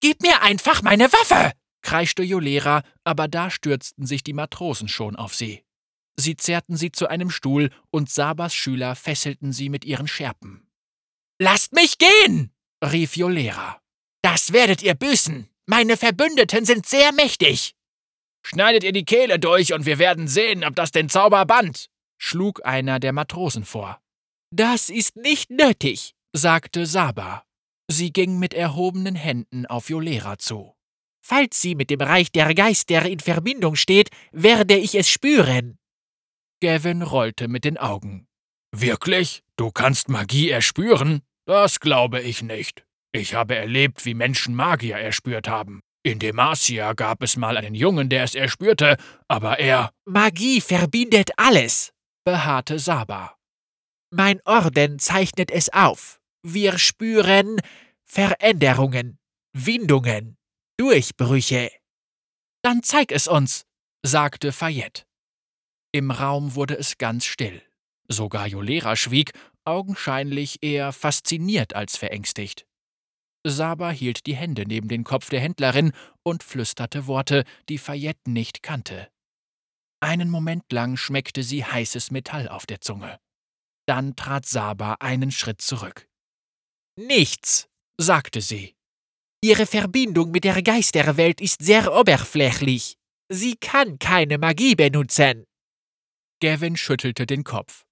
Gib 0.00 0.22
mir 0.22 0.42
einfach 0.42 0.82
meine 0.82 1.12
Waffe! 1.12 1.52
kreischte 1.82 2.22
Jolera, 2.22 2.82
aber 3.04 3.28
da 3.28 3.50
stürzten 3.50 4.06
sich 4.06 4.22
die 4.22 4.32
Matrosen 4.32 4.88
schon 4.88 5.16
auf 5.16 5.34
sie. 5.34 5.64
Sie 6.20 6.36
zerrten 6.36 6.76
sie 6.76 6.90
zu 6.90 7.06
einem 7.06 7.30
Stuhl 7.30 7.70
und 7.90 8.10
Sabas 8.10 8.52
Schüler 8.52 8.96
fesselten 8.96 9.52
sie 9.52 9.68
mit 9.68 9.84
ihren 9.84 10.08
Schärpen. 10.08 10.68
Lasst 11.40 11.72
mich 11.72 11.96
gehen! 11.98 12.52
rief 12.84 13.16
Jolera. 13.16 13.80
Das 14.22 14.52
werdet 14.52 14.82
ihr 14.82 14.94
büßen. 14.94 15.48
Meine 15.66 15.96
Verbündeten 15.96 16.64
sind 16.64 16.86
sehr 16.86 17.12
mächtig. 17.12 17.76
Schneidet 18.44 18.82
ihr 18.82 18.92
die 18.92 19.04
Kehle 19.04 19.38
durch 19.38 19.72
und 19.72 19.86
wir 19.86 19.98
werden 19.98 20.26
sehen, 20.26 20.64
ob 20.64 20.74
das 20.74 20.90
den 20.90 21.08
Zauber 21.08 21.46
bannt, 21.46 21.88
schlug 22.16 22.64
einer 22.64 22.98
der 22.98 23.12
Matrosen 23.12 23.64
vor. 23.64 24.00
Das 24.50 24.90
ist 24.90 25.16
nicht 25.16 25.50
nötig, 25.50 26.14
sagte 26.32 26.86
Saba. 26.86 27.44
Sie 27.88 28.12
ging 28.12 28.38
mit 28.38 28.54
erhobenen 28.54 29.14
Händen 29.14 29.66
auf 29.66 29.88
Jolera 29.88 30.38
zu. 30.38 30.74
Falls 31.20 31.60
sie 31.60 31.74
mit 31.74 31.90
dem 31.90 32.00
Reich 32.00 32.32
der 32.32 32.54
Geister 32.54 33.04
in 33.06 33.20
Verbindung 33.20 33.76
steht, 33.76 34.10
werde 34.32 34.76
ich 34.76 34.94
es 34.94 35.08
spüren. 35.08 35.78
Gavin 36.60 37.02
rollte 37.02 37.48
mit 37.48 37.64
den 37.64 37.78
Augen. 37.78 38.26
Wirklich? 38.72 39.42
Du 39.56 39.70
kannst 39.70 40.08
Magie 40.08 40.50
erspüren? 40.50 41.22
Das 41.46 41.80
glaube 41.80 42.20
ich 42.20 42.42
nicht. 42.42 42.84
Ich 43.12 43.34
habe 43.34 43.56
erlebt, 43.56 44.04
wie 44.04 44.14
Menschen 44.14 44.54
Magier 44.54 44.96
erspürt 44.96 45.48
haben. 45.48 45.80
In 46.04 46.18
Demacia 46.18 46.92
gab 46.92 47.22
es 47.22 47.36
mal 47.36 47.56
einen 47.56 47.74
Jungen, 47.74 48.08
der 48.08 48.24
es 48.24 48.34
erspürte, 48.34 48.96
aber 49.28 49.58
er. 49.58 49.90
Magie 50.04 50.60
verbindet 50.60 51.30
alles, 51.36 51.92
beharrte 52.24 52.78
Saba. 52.78 53.36
Mein 54.10 54.40
Orden 54.44 54.98
zeichnet 54.98 55.50
es 55.50 55.72
auf. 55.72 56.20
Wir 56.42 56.78
spüren 56.78 57.60
Veränderungen, 58.04 59.18
Windungen, 59.52 60.36
Durchbrüche. 60.78 61.70
Dann 62.62 62.82
zeig 62.82 63.12
es 63.12 63.26
uns, 63.26 63.64
sagte 64.04 64.52
Fayette. 64.52 65.07
Im 65.92 66.10
Raum 66.10 66.54
wurde 66.54 66.76
es 66.76 66.98
ganz 66.98 67.24
still. 67.24 67.62
Sogar 68.08 68.46
Jolera 68.46 68.96
schwieg, 68.96 69.32
augenscheinlich 69.64 70.62
eher 70.62 70.92
fasziniert 70.92 71.74
als 71.74 71.96
verängstigt. 71.96 72.66
Saba 73.46 73.90
hielt 73.90 74.26
die 74.26 74.36
Hände 74.36 74.64
neben 74.66 74.88
den 74.88 75.04
Kopf 75.04 75.30
der 75.30 75.40
Händlerin 75.40 75.92
und 76.22 76.42
flüsterte 76.42 77.06
Worte, 77.06 77.44
die 77.68 77.78
Fayette 77.78 78.30
nicht 78.30 78.62
kannte. 78.62 79.08
Einen 80.00 80.30
Moment 80.30 80.70
lang 80.72 80.96
schmeckte 80.96 81.42
sie 81.42 81.64
heißes 81.64 82.10
Metall 82.10 82.48
auf 82.48 82.66
der 82.66 82.80
Zunge. 82.80 83.18
Dann 83.86 84.16
trat 84.16 84.46
Saba 84.46 84.96
einen 85.00 85.30
Schritt 85.30 85.62
zurück. 85.62 86.08
Nichts, 86.96 87.68
sagte 87.98 88.40
sie. 88.40 88.74
Ihre 89.42 89.66
Verbindung 89.66 90.30
mit 90.30 90.44
der 90.44 90.62
Geisterwelt 90.62 91.40
ist 91.40 91.62
sehr 91.62 91.92
oberflächlich. 91.92 92.96
Sie 93.30 93.56
kann 93.56 93.98
keine 93.98 94.38
Magie 94.38 94.74
benutzen. 94.74 95.44
Gavin 96.40 96.76
schüttelte 96.76 97.26
den 97.26 97.44
Kopf. 97.44 97.84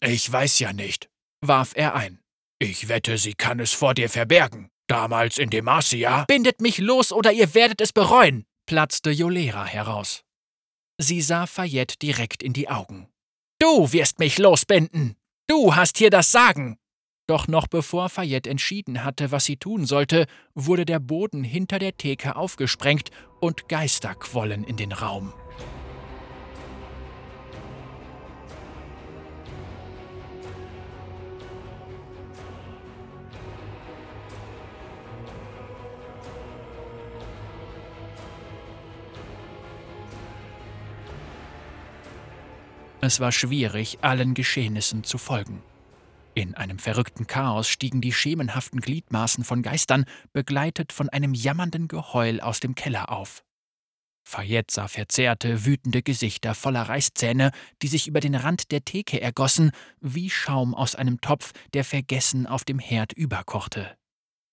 Ich 0.00 0.30
weiß 0.30 0.58
ja 0.58 0.72
nicht, 0.72 1.08
warf 1.40 1.72
er 1.74 1.94
ein. 1.94 2.20
Ich 2.58 2.88
wette, 2.88 3.18
sie 3.18 3.34
kann 3.34 3.60
es 3.60 3.72
vor 3.72 3.94
dir 3.94 4.08
verbergen. 4.08 4.68
Damals 4.88 5.38
in 5.38 5.50
Demacia. 5.50 6.24
Bindet 6.24 6.60
mich 6.60 6.78
los 6.78 7.12
oder 7.12 7.30
ihr 7.30 7.54
werdet 7.54 7.80
es 7.80 7.92
bereuen, 7.92 8.46
platzte 8.66 9.10
Jolera 9.10 9.64
heraus. 9.64 10.22
Sie 10.98 11.20
sah 11.20 11.46
Fayette 11.46 11.96
direkt 11.98 12.42
in 12.42 12.52
die 12.52 12.68
Augen. 12.68 13.08
Du 13.60 13.92
wirst 13.92 14.18
mich 14.18 14.38
losbinden. 14.38 15.16
Du 15.46 15.76
hast 15.76 15.98
hier 15.98 16.10
das 16.10 16.32
Sagen. 16.32 16.78
Doch 17.28 17.46
noch 17.46 17.66
bevor 17.66 18.08
Fayette 18.08 18.48
entschieden 18.48 19.04
hatte, 19.04 19.30
was 19.30 19.44
sie 19.44 19.58
tun 19.58 19.84
sollte, 19.84 20.26
wurde 20.54 20.86
der 20.86 20.98
Boden 20.98 21.44
hinter 21.44 21.78
der 21.78 21.96
Theke 21.96 22.36
aufgesprengt 22.36 23.10
und 23.40 23.68
Geister 23.68 24.14
quollen 24.14 24.64
in 24.64 24.76
den 24.76 24.92
Raum. 24.92 25.34
Es 43.00 43.20
war 43.20 43.30
schwierig, 43.30 43.98
allen 44.02 44.34
Geschehnissen 44.34 45.04
zu 45.04 45.18
folgen. 45.18 45.62
In 46.34 46.54
einem 46.54 46.78
verrückten 46.78 47.26
Chaos 47.26 47.68
stiegen 47.68 48.00
die 48.00 48.12
schemenhaften 48.12 48.80
Gliedmaßen 48.80 49.44
von 49.44 49.62
Geistern, 49.62 50.04
begleitet 50.32 50.92
von 50.92 51.08
einem 51.08 51.34
jammernden 51.34 51.88
Geheul 51.88 52.40
aus 52.40 52.60
dem 52.60 52.74
Keller 52.74 53.10
auf. 53.10 53.44
Fayette 54.24 54.74
sah 54.74 54.88
verzerrte, 54.88 55.64
wütende 55.64 56.02
Gesichter 56.02 56.54
voller 56.54 56.82
Reißzähne, 56.82 57.50
die 57.82 57.88
sich 57.88 58.08
über 58.08 58.20
den 58.20 58.34
Rand 58.34 58.72
der 58.72 58.84
Theke 58.84 59.20
ergossen, 59.20 59.70
wie 60.00 60.28
Schaum 60.28 60.74
aus 60.74 60.94
einem 60.94 61.20
Topf, 61.20 61.52
der 61.72 61.84
vergessen 61.84 62.46
auf 62.46 62.64
dem 62.64 62.78
Herd 62.78 63.12
überkochte. 63.12 63.96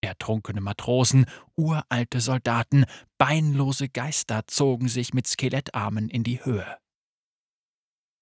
Ertrunkene 0.01 0.61
Matrosen, 0.61 1.25
uralte 1.55 2.21
Soldaten, 2.21 2.85
beinlose 3.17 3.89
Geister 3.89 4.47
zogen 4.47 4.87
sich 4.87 5.13
mit 5.13 5.27
Skelettarmen 5.27 6.09
in 6.09 6.23
die 6.23 6.45
Höhe. 6.45 6.77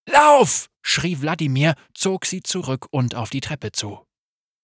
Lauf! 0.09 0.69
schrie 0.81 1.21
Wladimir, 1.21 1.75
zog 1.93 2.25
sie 2.25 2.43
zurück 2.43 2.87
und 2.91 3.15
auf 3.15 3.29
die 3.29 3.41
Treppe 3.41 3.71
zu. 3.71 4.05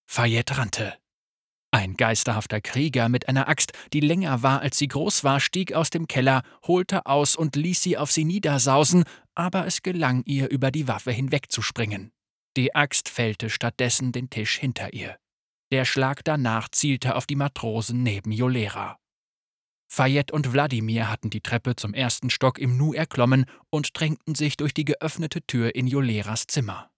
Fayette 0.05 0.57
rannte. 0.57 0.97
Ein 1.71 1.95
geisterhafter 1.95 2.61
Krieger 2.61 3.09
mit 3.09 3.29
einer 3.29 3.47
Axt, 3.47 3.73
die 3.93 3.99
länger 3.99 4.41
war 4.41 4.61
als 4.61 4.77
sie 4.77 4.87
groß 4.87 5.23
war, 5.23 5.39
stieg 5.39 5.73
aus 5.73 5.91
dem 5.91 6.07
Keller, 6.07 6.41
holte 6.65 7.05
aus 7.05 7.35
und 7.35 7.55
ließ 7.55 7.81
sie 7.81 7.97
auf 7.97 8.11
sie 8.11 8.25
niedersausen, 8.25 9.03
aber 9.35 9.67
es 9.67 9.81
gelang 9.81 10.23
ihr, 10.25 10.49
über 10.49 10.71
die 10.71 10.87
Waffe 10.87 11.11
hinwegzuspringen. 11.11 12.11
Die 12.57 12.75
Axt 12.75 13.07
fällte 13.07 13.49
stattdessen 13.49 14.11
den 14.11 14.29
Tisch 14.29 14.57
hinter 14.57 14.93
ihr. 14.93 15.17
Der 15.71 15.85
Schlag 15.85 16.23
danach 16.23 16.69
zielte 16.69 17.15
auf 17.15 17.27
die 17.27 17.35
Matrosen 17.35 18.01
neben 18.01 18.31
Jolera. 18.31 18.98
Fayette 19.91 20.33
und 20.33 20.53
Wladimir 20.53 21.09
hatten 21.09 21.31
die 21.31 21.41
Treppe 21.41 21.75
zum 21.75 21.95
ersten 21.95 22.29
Stock 22.29 22.59
im 22.59 22.77
Nu 22.77 22.93
erklommen 22.93 23.45
und 23.71 23.99
drängten 23.99 24.35
sich 24.35 24.55
durch 24.55 24.73
die 24.73 24.85
geöffnete 24.85 25.41
Tür 25.41 25.73
in 25.73 25.87
Joleras 25.87 26.45
Zimmer. 26.45 26.91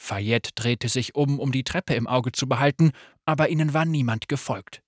Fayette 0.00 0.50
drehte 0.54 0.88
sich 0.88 1.14
um, 1.14 1.38
um 1.38 1.52
die 1.52 1.62
Treppe 1.62 1.94
im 1.94 2.08
Auge 2.08 2.32
zu 2.32 2.48
behalten, 2.48 2.90
aber 3.24 3.50
ihnen 3.50 3.72
war 3.72 3.84
niemand 3.84 4.28
gefolgt. 4.28 4.82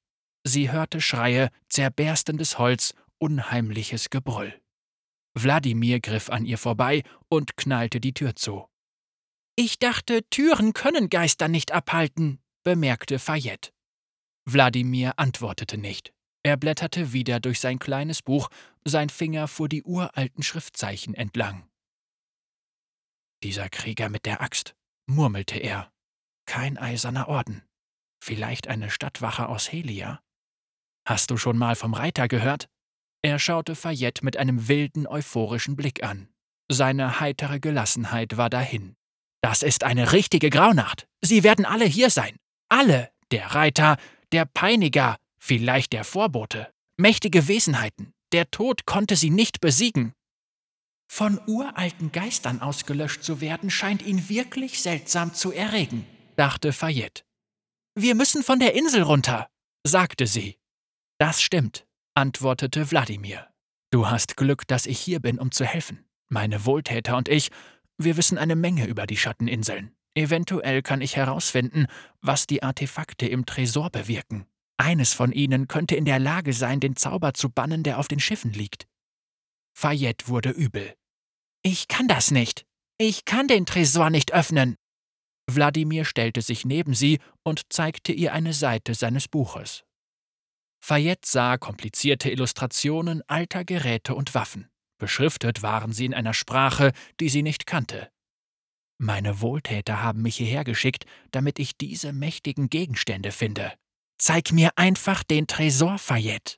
Sie 0.45 0.73
hörte 0.73 1.01
Schreie, 1.01 1.51
zerberstendes 1.69 2.59
Holz, 2.59 2.95
unheimliches 3.19 4.11
Gebrüll. 4.11 4.61
Wladimir 5.35 6.01
griff 6.01 6.31
an 6.31 6.45
ihr 6.45 6.59
vorbei 6.59 7.05
und 7.29 7.57
knallte 7.57 8.01
die 8.01 8.15
Tür 8.15 8.35
zu. 8.35 8.67
Ich 9.55 9.79
dachte, 9.79 10.23
Türen 10.31 10.73
können 10.73 11.11
Geister 11.11 11.47
nicht 11.47 11.71
abhalten, 11.71 12.41
bemerkte 12.65 13.21
Fayette. 13.21 13.71
Wladimir 14.47 15.13
antwortete 15.17 15.79
nicht. 15.79 16.13
Er 16.43 16.57
blätterte 16.57 17.13
wieder 17.13 17.39
durch 17.41 17.61
sein 17.61 17.79
kleines 17.79 18.23
Buch, 18.23 18.49
sein 18.85 19.11
Finger 19.11 19.47
fuhr 19.47 19.69
die 19.69 19.83
uralten 19.83 20.43
Schriftzeichen 20.43 21.15
entlang. 21.15 21.69
Dieser 23.43 23.69
Krieger 23.69 24.09
mit 24.09 24.27
der 24.27 24.41
Axt, 24.41 24.75
murmelte 25.07 25.59
er. 25.59 25.93
Kein 26.47 26.79
eiserner 26.79 27.29
Orden. 27.29 27.63
Vielleicht 28.23 28.69
eine 28.69 28.91
Stadtwache 28.91 29.49
aus 29.49 29.71
Helia? 29.71 30.21
Hast 31.07 31.31
du 31.31 31.37
schon 31.37 31.57
mal 31.57 31.75
vom 31.75 31.95
Reiter 31.95 32.29
gehört? 32.29 32.69
Er 33.23 33.39
schaute 33.39 33.75
Fayette 33.75 34.25
mit 34.25 34.37
einem 34.37 34.69
wilden, 34.69 35.07
euphorischen 35.07 35.77
Blick 35.77 36.03
an. 36.03 36.29
Seine 36.71 37.21
heitere 37.21 37.61
Gelassenheit 37.61 38.37
war 38.37 38.49
dahin. 38.49 38.97
Das 39.43 39.63
ist 39.63 39.85
eine 39.85 40.13
richtige 40.13 40.51
Graunacht. 40.51 41.07
Sie 41.23 41.43
werden 41.43 41.65
alle 41.65 41.85
hier 41.85 42.11
sein. 42.11 42.37
Alle. 42.69 43.11
Der 43.31 43.55
Reiter, 43.55 43.97
der 44.33 44.45
Peiniger, 44.45 45.17
Vielleicht 45.41 45.93
der 45.93 46.05
Vorbote. 46.05 46.73
Mächtige 46.97 47.49
Wesenheiten. 47.49 48.13
Der 48.33 48.51
Tod 48.51 48.87
konnte 48.87 49.17
sie 49.17 49.31
nicht 49.31 49.61
besiegen. 49.61 50.13
Von 51.11 51.41
uralten 51.49 52.13
Geistern 52.13 52.61
ausgelöscht 52.61 53.25
zu 53.25 53.41
werden, 53.41 53.71
scheint 53.71 54.03
ihn 54.03 54.29
wirklich 54.29 54.81
seltsam 54.81 55.35
zu 55.35 55.51
erregen, 55.51 56.07
dachte 56.37 56.73
Fayette. 56.73 57.25
Wir 57.97 58.15
müssen 58.15 58.45
von 58.45 58.61
der 58.61 58.75
Insel 58.75 59.03
runter, 59.03 59.49
sagte 59.85 60.29
sie. 60.29 60.61
Das 61.19 61.43
stimmt, 61.43 61.85
antwortete 62.15 62.91
Wladimir. 62.93 63.49
Du 63.91 64.09
hast 64.09 64.37
Glück, 64.37 64.69
dass 64.69 64.87
ich 64.87 65.01
hier 65.01 65.19
bin, 65.19 65.41
um 65.41 65.51
zu 65.51 65.65
helfen. 65.65 66.05
Meine 66.29 66.65
Wohltäter 66.65 67.17
und 67.17 67.29
ich, 67.29 67.51
wir 67.99 68.17
wissen 68.17 68.39
eine 68.39 68.55
Menge 68.55 68.87
über 68.87 69.07
die 69.07 69.17
Schatteninseln. 69.17 69.97
Eventuell 70.15 70.83
kann 70.83 71.01
ich 71.01 71.17
herausfinden, 71.17 71.87
was 72.21 72.47
die 72.47 72.63
Artefakte 72.63 73.27
im 73.27 73.47
Tresor 73.47 73.91
bewirken. 73.91 74.47
Eines 74.81 75.13
von 75.13 75.31
ihnen 75.33 75.69
könnte 75.69 75.95
in 75.95 76.07
der 76.07 76.19
Lage 76.19 76.55
sein, 76.55 76.81
den 76.81 76.97
Zauber 76.97 77.35
zu 77.35 77.51
bannen, 77.51 77.83
der 77.83 77.99
auf 77.99 78.09
den 78.09 78.19
Schiffen 78.19 78.55
liegt. 78.55 78.87
Fayette 79.77 80.27
wurde 80.29 80.49
übel. 80.49 80.95
Ich 81.63 81.87
kann 81.87 82.09
das 82.09 82.31
nicht. 82.31 82.65
Ich 82.97 83.27
kann 83.27 83.47
den 83.47 83.67
Tresor 83.67 84.09
nicht 84.09 84.33
öffnen. 84.33 84.77
Wladimir 85.47 86.07
stellte 86.07 86.41
sich 86.41 86.65
neben 86.65 86.95
sie 86.95 87.19
und 87.43 87.71
zeigte 87.71 88.13
ihr 88.13 88.33
eine 88.33 88.55
Seite 88.55 88.95
seines 88.95 89.29
Buches. 89.29 89.85
Fayette 90.83 91.29
sah 91.29 91.59
komplizierte 91.59 92.31
Illustrationen 92.31 93.23
alter 93.29 93.67
Geräte 93.67 94.15
und 94.15 94.35
Waffen. 94.35 94.71
Beschriftet 94.97 95.63
waren 95.63 95.93
sie 95.93 96.07
in 96.07 96.15
einer 96.15 96.33
Sprache, 96.33 96.93
die 97.21 97.29
sie 97.29 97.43
nicht 97.43 97.67
kannte. 97.67 98.11
Meine 98.97 99.43
Wohltäter 99.43 100.03
haben 100.03 100.23
mich 100.23 100.39
hierher 100.39 100.65
geschickt, 100.65 101.05
damit 101.33 101.59
ich 101.59 101.77
diese 101.77 102.15
mächtigen 102.15 102.71
Gegenstände 102.71 103.31
finde. 103.31 103.75
Zeig 104.21 104.53
mir 104.53 104.71
einfach 104.77 105.25
den 105.25 105.47
Tresor, 105.47 105.99
Fayette. 105.99 106.57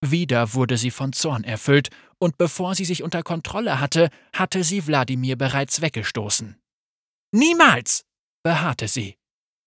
Wieder 0.00 0.54
wurde 0.54 0.78
sie 0.78 0.92
von 0.92 1.12
Zorn 1.12 1.42
erfüllt, 1.42 1.88
und 2.18 2.38
bevor 2.38 2.76
sie 2.76 2.84
sich 2.84 3.02
unter 3.02 3.24
Kontrolle 3.24 3.80
hatte, 3.80 4.10
hatte 4.32 4.62
sie 4.62 4.86
Wladimir 4.86 5.36
bereits 5.36 5.80
weggestoßen. 5.80 6.56
Niemals! 7.32 8.04
beharrte 8.44 8.86
sie. 8.86 9.16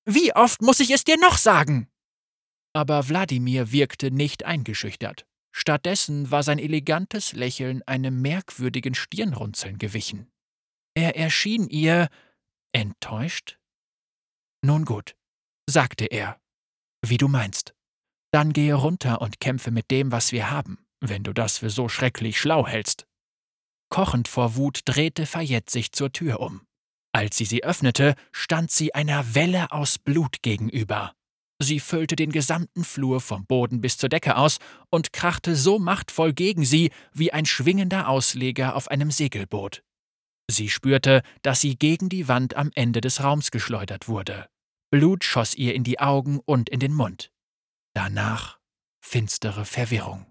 Wie 0.06 0.34
oft 0.34 0.62
muss 0.62 0.80
ich 0.80 0.90
es 0.92 1.04
dir 1.04 1.18
noch 1.18 1.38
sagen? 1.38 1.90
Aber 2.74 3.10
Wladimir 3.10 3.74
wirkte 3.74 4.10
nicht 4.10 4.46
eingeschüchtert. 4.46 5.26
Stattdessen 5.52 6.32
war 6.32 6.44
sein 6.44 6.60
elegantes 6.60 7.34
Lächeln 7.34 7.84
einem 7.88 8.22
merkwürdigen 8.22 8.96
Stirnrunzeln 8.96 9.80
gewichen. 9.80 10.32
Er 10.94 11.18
erschien 11.18 11.68
ihr 11.68 12.08
enttäuscht. 12.72 13.60
Nun 14.62 14.86
gut, 14.86 15.16
sagte 15.68 16.06
er, 16.06 16.40
wie 17.02 17.18
du 17.18 17.28
meinst. 17.28 17.74
Dann 18.32 18.54
gehe 18.54 18.74
runter 18.74 19.22
und 19.22 19.40
kämpfe 19.40 19.72
mit 19.72 19.90
dem, 19.92 20.12
was 20.12 20.32
wir 20.32 20.52
haben, 20.52 20.80
wenn 21.00 21.24
du 21.24 21.34
das 21.34 21.60
für 21.60 21.70
so 21.70 21.90
schrecklich 21.90 22.40
schlau 22.40 22.68
hältst. 22.68 23.08
Kochend 23.90 24.28
vor 24.28 24.56
Wut 24.56 24.82
drehte 24.86 25.26
Fayette 25.26 25.72
sich 25.72 25.92
zur 25.92 26.12
Tür 26.12 26.40
um. 26.40 26.62
Als 27.14 27.38
sie 27.38 27.46
sie 27.46 27.64
öffnete, 27.64 28.16
stand 28.32 28.70
sie 28.70 28.94
einer 28.94 29.34
Welle 29.34 29.72
aus 29.72 29.98
Blut 29.98 30.42
gegenüber. 30.42 31.14
Sie 31.60 31.80
füllte 31.80 32.16
den 32.16 32.32
gesamten 32.32 32.84
Flur 32.84 33.20
vom 33.20 33.46
Boden 33.48 33.82
bis 33.82 33.98
zur 33.98 34.10
Decke 34.10 34.38
aus 34.38 34.60
und 34.92 35.14
krachte 35.14 35.56
so 35.56 35.80
machtvoll 35.80 36.34
gegen 36.34 36.64
sie 36.64 36.92
wie 37.14 37.34
ein 37.34 37.46
schwingender 37.46 38.10
Ausleger 38.10 38.76
auf 38.76 38.90
einem 38.92 39.10
Segelboot. 39.10 39.82
Sie 40.50 40.70
spürte, 40.70 41.24
dass 41.42 41.62
sie 41.62 41.76
gegen 41.76 42.10
die 42.10 42.28
Wand 42.28 42.56
am 42.56 42.70
Ende 42.76 43.02
des 43.02 43.24
Raums 43.24 43.52
geschleudert 43.52 44.08
wurde. 44.08 44.48
Blut 44.90 45.24
schoss 45.24 45.56
ihr 45.56 45.76
in 45.76 45.84
die 45.84 46.00
Augen 46.00 46.40
und 46.40 46.70
in 46.70 46.80
den 46.80 46.94
Mund. 46.94 47.32
Danach 47.94 48.60
finstere 49.02 49.66
Verwirrung. 49.66 50.26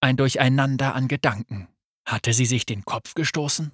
Ein 0.00 0.16
Durcheinander 0.16 0.94
an 0.94 1.08
Gedanken. 1.08 1.68
Hatte 2.06 2.32
sie 2.32 2.46
sich 2.46 2.66
den 2.66 2.84
Kopf 2.84 3.14
gestoßen? 3.14 3.72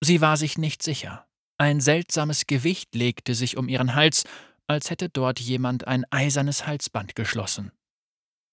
Sie 0.00 0.20
war 0.20 0.36
sich 0.36 0.56
nicht 0.56 0.82
sicher. 0.82 1.26
Ein 1.58 1.80
seltsames 1.80 2.46
Gewicht 2.46 2.94
legte 2.94 3.34
sich 3.34 3.56
um 3.56 3.68
ihren 3.68 3.94
Hals, 3.94 4.24
als 4.66 4.90
hätte 4.90 5.08
dort 5.08 5.38
jemand 5.40 5.86
ein 5.86 6.04
eisernes 6.10 6.66
Halsband 6.66 7.14
geschlossen. 7.14 7.72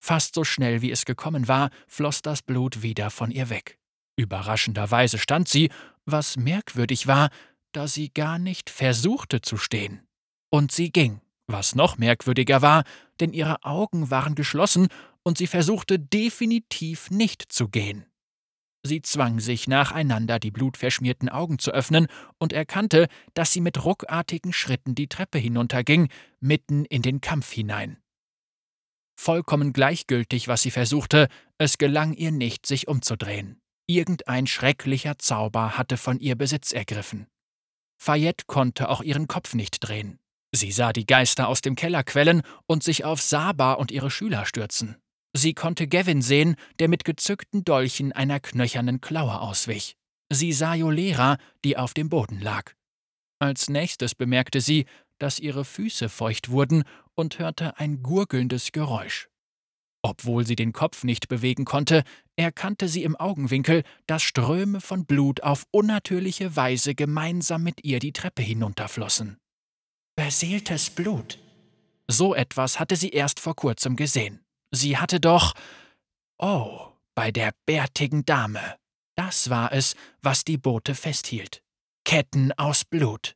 Fast 0.03 0.35
so 0.35 0.43
schnell 0.43 0.81
wie 0.81 0.91
es 0.91 1.05
gekommen 1.05 1.47
war, 1.47 1.69
floss 1.87 2.21
das 2.21 2.41
Blut 2.41 2.81
wieder 2.81 3.09
von 3.09 3.31
ihr 3.31 3.49
weg. 3.49 3.79
Überraschenderweise 4.17 5.17
stand 5.17 5.47
sie, 5.47 5.71
was 6.05 6.35
merkwürdig 6.35 7.07
war, 7.07 7.29
da 7.71 7.87
sie 7.87 8.09
gar 8.09 8.37
nicht 8.37 8.69
versuchte 8.69 9.41
zu 9.41 9.57
stehen. 9.57 10.05
Und 10.51 10.71
sie 10.71 10.91
ging, 10.91 11.21
was 11.47 11.75
noch 11.75 11.97
merkwürdiger 11.97 12.61
war, 12.61 12.83
denn 13.19 13.33
ihre 13.33 13.63
Augen 13.63 14.11
waren 14.11 14.35
geschlossen 14.35 14.89
und 15.23 15.37
sie 15.37 15.47
versuchte 15.47 15.97
definitiv 15.97 17.09
nicht 17.09 17.51
zu 17.51 17.69
gehen. 17.69 18.05
Sie 18.83 19.01
zwang 19.03 19.39
sich 19.39 19.67
nacheinander 19.67 20.39
die 20.39 20.49
blutverschmierten 20.49 21.29
Augen 21.29 21.59
zu 21.59 21.71
öffnen 21.71 22.07
und 22.39 22.51
erkannte, 22.51 23.07
dass 23.35 23.51
sie 23.53 23.61
mit 23.61 23.83
ruckartigen 23.85 24.53
Schritten 24.53 24.95
die 24.95 25.07
Treppe 25.07 25.37
hinunterging, 25.37 26.09
mitten 26.39 26.85
in 26.85 27.03
den 27.03 27.21
Kampf 27.21 27.51
hinein. 27.51 27.97
Vollkommen 29.15 29.71
gleichgültig, 29.71 30.47
was 30.47 30.63
sie 30.63 30.71
versuchte, 30.71 31.27
es 31.59 31.77
gelang 31.77 32.13
ihr 32.13 32.31
nicht, 32.31 32.65
sich 32.65 32.87
umzudrehen. 32.87 33.61
Irgendein 33.85 34.47
schrecklicher 34.47 35.19
Zauber 35.19 35.77
hatte 35.77 35.97
von 35.97 36.19
ihr 36.19 36.35
Besitz 36.35 36.71
ergriffen. 36.71 37.27
Fayette 37.99 38.45
konnte 38.47 38.89
auch 38.89 39.03
ihren 39.03 39.27
Kopf 39.27 39.53
nicht 39.53 39.79
drehen. 39.79 40.17
Sie 40.51 40.71
sah 40.71 40.91
die 40.91 41.05
Geister 41.05 41.47
aus 41.47 41.61
dem 41.61 41.75
Keller 41.75 42.03
quellen 42.03 42.41
und 42.67 42.83
sich 42.83 43.05
auf 43.05 43.21
Saba 43.21 43.73
und 43.73 43.91
ihre 43.91 44.11
Schüler 44.11 44.45
stürzen. 44.45 44.97
Sie 45.33 45.53
konnte 45.53 45.87
Gavin 45.87 46.21
sehen, 46.21 46.55
der 46.79 46.89
mit 46.89 47.05
gezückten 47.05 47.63
Dolchen 47.63 48.11
einer 48.11 48.39
knöchernen 48.39 48.99
Klaue 48.99 49.39
auswich. 49.39 49.95
Sie 50.29 50.51
sah 50.51 50.75
Jolera, 50.75 51.37
die 51.63 51.77
auf 51.77 51.93
dem 51.93 52.09
Boden 52.09 52.41
lag. 52.41 52.73
Als 53.39 53.69
nächstes 53.69 54.13
bemerkte 54.13 54.61
sie, 54.61 54.85
dass 55.19 55.39
ihre 55.39 55.65
Füße 55.65 56.09
feucht 56.09 56.49
wurden 56.49 56.83
und 57.15 57.39
hörte 57.39 57.77
ein 57.79 58.03
gurgelndes 58.03 58.71
Geräusch. 58.71 59.29
Obwohl 60.03 60.47
sie 60.47 60.55
den 60.55 60.73
Kopf 60.73 61.03
nicht 61.03 61.27
bewegen 61.27 61.63
konnte, 61.63 62.03
erkannte 62.35 62.87
sie 62.87 63.03
im 63.03 63.15
Augenwinkel, 63.15 63.83
dass 64.07 64.23
Ströme 64.23 64.81
von 64.81 65.05
Blut 65.05 65.43
auf 65.43 65.65
unnatürliche 65.71 66.55
Weise 66.55 66.95
gemeinsam 66.95 67.63
mit 67.63 67.83
ihr 67.83 67.99
die 67.99 68.13
Treppe 68.13 68.41
hinunterflossen. 68.41 69.37
Beseeltes 70.15 70.89
Blut. 70.89 71.39
So 72.07 72.35
etwas 72.35 72.79
hatte 72.79 72.95
sie 72.95 73.09
erst 73.09 73.39
vor 73.39 73.55
kurzem 73.55 73.95
gesehen. 73.95 74.43
Sie 74.71 74.97
hatte 74.97 75.19
doch. 75.19 75.53
Oh, 76.37 76.89
bei 77.15 77.31
der 77.31 77.53
bärtigen 77.65 78.25
Dame. 78.25 78.77
Das 79.15 79.49
war 79.49 79.71
es, 79.71 79.95
was 80.21 80.43
die 80.43 80.57
Boote 80.57 80.95
festhielt. 80.95 81.61
Ketten 82.05 82.51
aus 82.53 82.83
Blut. 82.83 83.35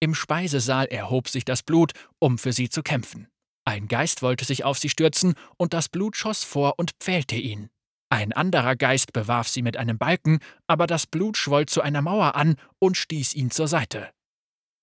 Im 0.00 0.14
Speisesaal 0.14 0.86
erhob 0.86 1.28
sich 1.28 1.44
das 1.44 1.62
Blut, 1.62 1.92
um 2.18 2.38
für 2.38 2.52
sie 2.52 2.70
zu 2.70 2.82
kämpfen. 2.82 3.28
Ein 3.66 3.88
Geist 3.88 4.22
wollte 4.22 4.44
sich 4.44 4.64
auf 4.64 4.78
sie 4.78 4.88
stürzen, 4.88 5.34
und 5.58 5.74
das 5.74 5.88
Blut 5.88 6.16
schoss 6.16 6.44
vor 6.44 6.78
und 6.78 6.92
pfählte 7.00 7.36
ihn. 7.36 7.68
Ein 8.08 8.32
anderer 8.32 8.76
Geist 8.76 9.12
bewarf 9.12 9.48
sie 9.48 9.62
mit 9.62 9.76
einem 9.76 9.98
Balken, 9.98 10.38
aber 10.66 10.86
das 10.86 11.06
Blut 11.06 11.36
schwoll 11.36 11.66
zu 11.66 11.82
einer 11.82 12.02
Mauer 12.02 12.34
an 12.34 12.56
und 12.78 12.96
stieß 12.96 13.34
ihn 13.34 13.50
zur 13.50 13.68
Seite. 13.68 14.10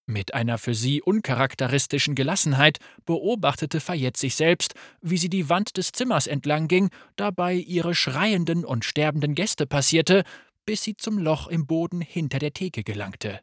Mit 0.10 0.34
einer 0.34 0.58
für 0.58 0.74
sie 0.74 1.02
uncharakteristischen 1.02 2.16
Gelassenheit 2.16 2.80
beobachtete 3.06 3.82
Fayette 3.82 4.18
sich 4.18 4.36
selbst, 4.36 4.74
wie 5.02 5.18
sie 5.18 5.30
die 5.30 5.50
Wand 5.50 5.76
des 5.76 5.92
Zimmers 5.92 6.28
entlang 6.28 6.70
ging, 6.70 6.90
dabei 7.18 7.54
ihre 7.56 7.94
schreienden 7.94 8.64
und 8.64 8.86
sterbenden 8.86 9.36
Gäste 9.36 9.68
passierte, 9.68 10.24
bis 10.66 10.84
sie 10.84 10.96
zum 10.96 11.18
Loch 11.18 11.48
im 11.48 11.68
Boden 11.68 12.00
hinter 12.00 12.40
der 12.40 12.54
Theke 12.54 12.84
gelangte. 12.84 13.42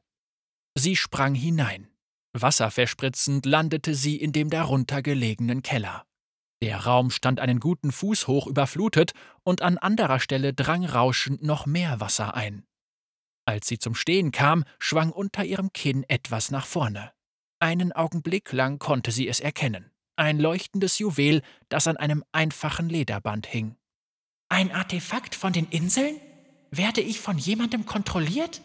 Sie 0.74 0.96
sprang 0.96 1.34
hinein. 1.34 1.88
Wasserverspritzend 2.32 3.44
landete 3.44 3.94
sie 3.94 4.16
in 4.16 4.32
dem 4.32 4.48
darunter 4.48 5.02
gelegenen 5.02 5.62
Keller. 5.62 6.06
Der 6.62 6.78
Raum 6.78 7.10
stand 7.10 7.40
einen 7.40 7.60
guten 7.60 7.92
Fuß 7.92 8.26
hoch 8.26 8.46
überflutet 8.46 9.12
und 9.42 9.60
an 9.60 9.76
anderer 9.76 10.18
Stelle 10.18 10.54
drang 10.54 10.86
rauschend 10.86 11.42
noch 11.42 11.66
mehr 11.66 12.00
Wasser 12.00 12.34
ein. 12.34 12.64
Als 13.46 13.66
sie 13.68 13.78
zum 13.78 13.94
Stehen 13.94 14.32
kam, 14.32 14.64
schwang 14.78 15.10
unter 15.10 15.44
ihrem 15.44 15.72
Kinn 15.72 16.04
etwas 16.08 16.50
nach 16.50 16.66
vorne. 16.66 17.12
Einen 17.60 17.92
Augenblick 17.92 18.52
lang 18.52 18.78
konnte 18.78 19.10
sie 19.10 19.28
es 19.28 19.40
erkennen. 19.40 19.90
Ein 20.16 20.38
leuchtendes 20.38 20.98
Juwel, 20.98 21.42
das 21.68 21.88
an 21.88 21.96
einem 21.96 22.24
einfachen 22.32 22.88
Lederband 22.88 23.46
hing. 23.46 23.76
Ein 24.48 24.70
Artefakt 24.70 25.34
von 25.34 25.52
den 25.52 25.66
Inseln? 25.68 26.16
Werde 26.70 27.00
ich 27.00 27.20
von 27.20 27.38
jemandem 27.38 27.86
kontrolliert? 27.86 28.60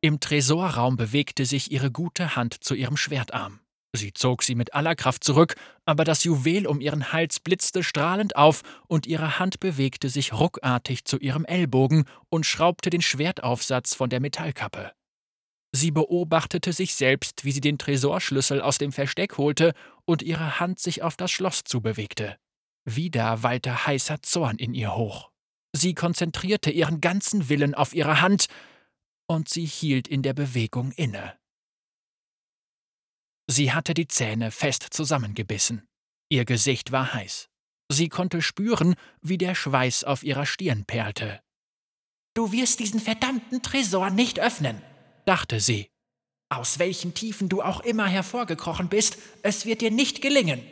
Im 0.00 0.20
Tresorraum 0.20 0.96
bewegte 0.96 1.44
sich 1.44 1.70
ihre 1.70 1.90
gute 1.90 2.36
Hand 2.36 2.64
zu 2.64 2.74
ihrem 2.74 2.96
Schwertarm. 2.96 3.60
Sie 3.92 4.12
zog 4.12 4.42
sie 4.42 4.54
mit 4.54 4.74
aller 4.74 4.94
Kraft 4.94 5.24
zurück, 5.24 5.56
aber 5.84 6.04
das 6.04 6.22
Juwel 6.22 6.66
um 6.66 6.80
ihren 6.80 7.12
Hals 7.12 7.40
blitzte 7.40 7.82
strahlend 7.82 8.36
auf 8.36 8.62
und 8.86 9.06
ihre 9.06 9.38
Hand 9.40 9.58
bewegte 9.58 10.08
sich 10.08 10.32
ruckartig 10.32 11.04
zu 11.04 11.18
ihrem 11.18 11.44
Ellbogen 11.44 12.04
und 12.28 12.46
schraubte 12.46 12.90
den 12.90 13.02
Schwertaufsatz 13.02 13.94
von 13.94 14.08
der 14.08 14.20
Metallkappe. 14.20 14.92
Sie 15.72 15.90
beobachtete 15.90 16.72
sich 16.72 16.94
selbst, 16.94 17.44
wie 17.44 17.52
sie 17.52 17.60
den 17.60 17.78
Tresorschlüssel 17.78 18.60
aus 18.60 18.78
dem 18.78 18.92
Versteck 18.92 19.38
holte 19.38 19.72
und 20.04 20.22
ihre 20.22 20.60
Hand 20.60 20.80
sich 20.80 21.02
auf 21.02 21.16
das 21.16 21.30
Schloss 21.30 21.62
zubewegte. 21.64 22.36
Wieder 22.84 23.42
wallte 23.42 23.86
heißer 23.86 24.22
Zorn 24.22 24.56
in 24.56 24.74
ihr 24.74 24.96
hoch. 24.96 25.30
Sie 25.72 25.94
konzentrierte 25.94 26.70
ihren 26.70 27.00
ganzen 27.00 27.48
Willen 27.48 27.74
auf 27.74 27.94
ihre 27.94 28.20
Hand, 28.20 28.46
und 29.28 29.48
sie 29.48 29.64
hielt 29.64 30.08
in 30.08 30.22
der 30.22 30.32
Bewegung 30.32 30.90
inne. 30.92 31.39
Sie 33.50 33.72
hatte 33.72 33.94
die 33.94 34.06
Zähne 34.06 34.52
fest 34.52 34.86
zusammengebissen. 34.90 35.82
Ihr 36.28 36.44
Gesicht 36.44 36.92
war 36.92 37.14
heiß. 37.14 37.48
Sie 37.90 38.08
konnte 38.08 38.42
spüren, 38.42 38.94
wie 39.22 39.38
der 39.38 39.56
Schweiß 39.56 40.04
auf 40.04 40.22
ihrer 40.22 40.46
Stirn 40.46 40.84
perlte. 40.84 41.40
Du 42.34 42.52
wirst 42.52 42.78
diesen 42.78 43.00
verdammten 43.00 43.60
Tresor 43.60 44.10
nicht 44.10 44.38
öffnen, 44.38 44.80
dachte 45.24 45.58
sie. 45.58 45.90
Aus 46.48 46.78
welchen 46.78 47.12
Tiefen 47.12 47.48
du 47.48 47.60
auch 47.60 47.80
immer 47.80 48.06
hervorgekrochen 48.06 48.88
bist, 48.88 49.18
es 49.42 49.66
wird 49.66 49.80
dir 49.80 49.90
nicht 49.90 50.22
gelingen. 50.22 50.62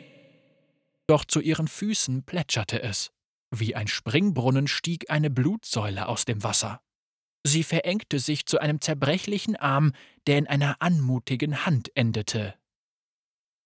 Doch 1.05 1.25
zu 1.25 1.41
ihren 1.41 1.67
Füßen 1.67 2.23
plätscherte 2.23 2.81
es. 2.81 3.11
Wie 3.51 3.75
ein 3.75 3.89
Springbrunnen 3.89 4.69
stieg 4.69 5.09
eine 5.09 5.29
Blutsäule 5.29 6.07
aus 6.07 6.23
dem 6.23 6.43
Wasser. 6.43 6.81
Sie 7.43 7.63
verengte 7.63 8.19
sich 8.19 8.45
zu 8.45 8.59
einem 8.59 8.79
zerbrechlichen 8.79 9.57
Arm, 9.57 9.91
der 10.27 10.37
in 10.37 10.47
einer 10.47 10.81
anmutigen 10.81 11.65
Hand 11.65 11.91
endete. 11.95 12.58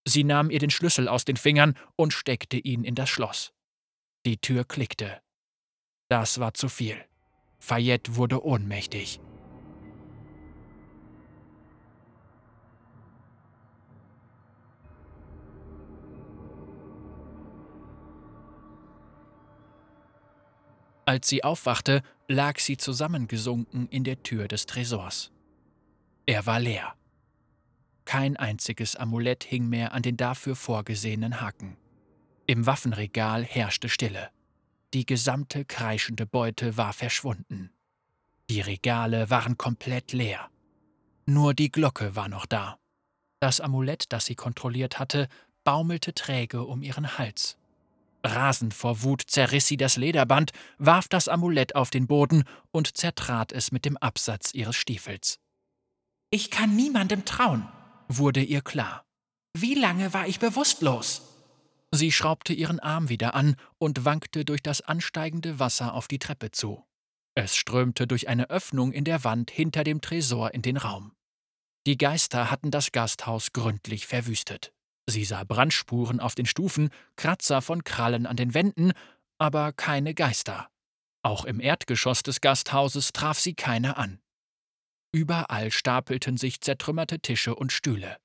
Sie 0.06 0.24
nahm 0.24 0.50
ihr 0.50 0.60
den 0.60 0.70
Schlüssel 0.70 1.08
aus 1.08 1.26
den 1.26 1.38
Fingern 1.38 1.76
und 1.96 2.14
steckte 2.14 2.58
ihn 2.58 2.84
in 2.84 2.96
das 2.96 3.10
Schloss. 3.10 3.54
Die 4.26 4.38
Tür 4.38 4.66
klickte. 4.66 5.22
Das 6.10 6.40
war 6.40 6.54
zu 6.54 6.68
viel. 6.70 6.98
Fayette 7.60 8.16
wurde 8.16 8.44
ohnmächtig. 8.44 9.20
Als 21.06 21.28
sie 21.28 21.44
aufwachte, 21.44 22.02
lag 22.28 22.60
sie 22.60 22.78
zusammengesunken 22.78 23.88
in 23.90 24.04
der 24.04 24.24
Tür 24.24 24.48
des 24.48 24.66
Tresors. 24.66 25.32
Er 26.26 26.46
war 26.46 26.60
leer. 26.60 26.96
Kein 28.06 28.38
einziges 28.38 28.96
Amulett 28.96 29.44
hing 29.44 29.70
mehr 29.70 29.94
an 29.94 30.02
den 30.02 30.18
dafür 30.18 30.56
vorgesehenen 30.56 31.42
Haken. 31.42 31.78
Im 32.46 32.66
Waffenregal 32.66 33.44
herrschte 33.44 33.90
Stille. 33.90 34.30
Die 34.94 35.06
gesamte 35.06 35.66
kreischende 35.66 36.26
Beute 36.26 36.78
war 36.78 36.94
verschwunden. 36.94 37.72
Die 38.50 38.62
Regale 38.62 39.30
waren 39.30 39.58
komplett 39.58 40.12
leer. 40.12 40.50
Nur 41.26 41.54
die 41.54 41.72
Glocke 41.72 42.16
war 42.16 42.28
noch 42.28 42.46
da. 42.46 42.78
Das 43.40 43.62
Amulett, 43.62 44.12
das 44.12 44.26
sie 44.26 44.36
kontrolliert 44.36 45.00
hatte, 45.00 45.28
baumelte 45.64 46.14
träge 46.14 46.64
um 46.64 46.82
ihren 46.82 47.18
Hals. 47.18 47.58
Rasend 48.26 48.74
vor 48.74 49.04
Wut 49.04 49.24
zerriss 49.28 49.68
sie 49.68 49.78
das 49.78 49.98
Lederband, 49.98 50.52
warf 50.78 51.08
das 51.08 51.28
Amulett 51.28 51.76
auf 51.76 51.90
den 51.90 52.08
Boden 52.08 52.44
und 52.72 52.96
zertrat 52.98 53.52
es 53.52 53.72
mit 53.72 53.86
dem 53.86 53.98
Absatz 53.98 54.54
ihres 54.54 54.76
Stiefels. 54.76 55.40
Ich 56.30 56.50
kann 56.50 56.76
niemandem 56.76 57.26
trauen, 57.26 57.68
wurde 58.08 58.42
ihr 58.42 58.62
klar. 58.62 59.06
Wie 59.56 59.76
lange 59.76 60.14
war 60.14 60.28
ich 60.28 60.40
bewusstlos? 60.40 61.22
Sie 61.92 62.12
schraubte 62.12 62.54
ihren 62.54 62.80
Arm 62.80 63.10
wieder 63.10 63.36
an 63.36 63.56
und 63.78 64.04
wankte 64.04 64.46
durch 64.46 64.64
das 64.64 64.82
ansteigende 64.82 65.60
Wasser 65.60 65.94
auf 65.94 66.08
die 66.08 66.18
Treppe 66.18 66.52
zu. 66.52 66.84
Es 67.36 67.56
strömte 67.56 68.08
durch 68.08 68.28
eine 68.28 68.50
Öffnung 68.50 68.92
in 68.92 69.04
der 69.04 69.24
Wand 69.24 69.52
hinter 69.52 69.84
dem 69.84 70.02
Tresor 70.02 70.54
in 70.54 70.62
den 70.62 70.78
Raum. 70.78 71.14
Die 71.86 71.98
Geister 71.98 72.50
hatten 72.50 72.72
das 72.72 72.92
Gasthaus 72.92 73.54
gründlich 73.54 74.08
verwüstet. 74.08 74.74
Sie 75.08 75.26
sah 75.26 75.44
Brandspuren 75.44 76.20
auf 76.20 76.34
den 76.34 76.46
Stufen, 76.46 76.90
Kratzer 77.16 77.62
von 77.62 77.84
Krallen 77.84 78.26
an 78.26 78.38
den 78.38 78.54
Wänden, 78.54 78.94
aber 79.38 79.74
keine 79.74 80.14
Geister. 80.14 80.70
Auch 81.24 81.46
im 81.46 81.60
Erdgeschoss 81.60 82.24
des 82.24 82.42
Gasthauses 82.42 83.14
traf 83.14 83.40
sie 83.40 83.54
keine 83.54 83.98
an. 83.98 84.20
Überall 85.14 85.72
stapelten 85.72 86.38
sich 86.38 86.60
zertrümmerte 86.62 87.20
Tische 87.20 87.56
und 87.56 87.72
Stühle. 87.72 88.18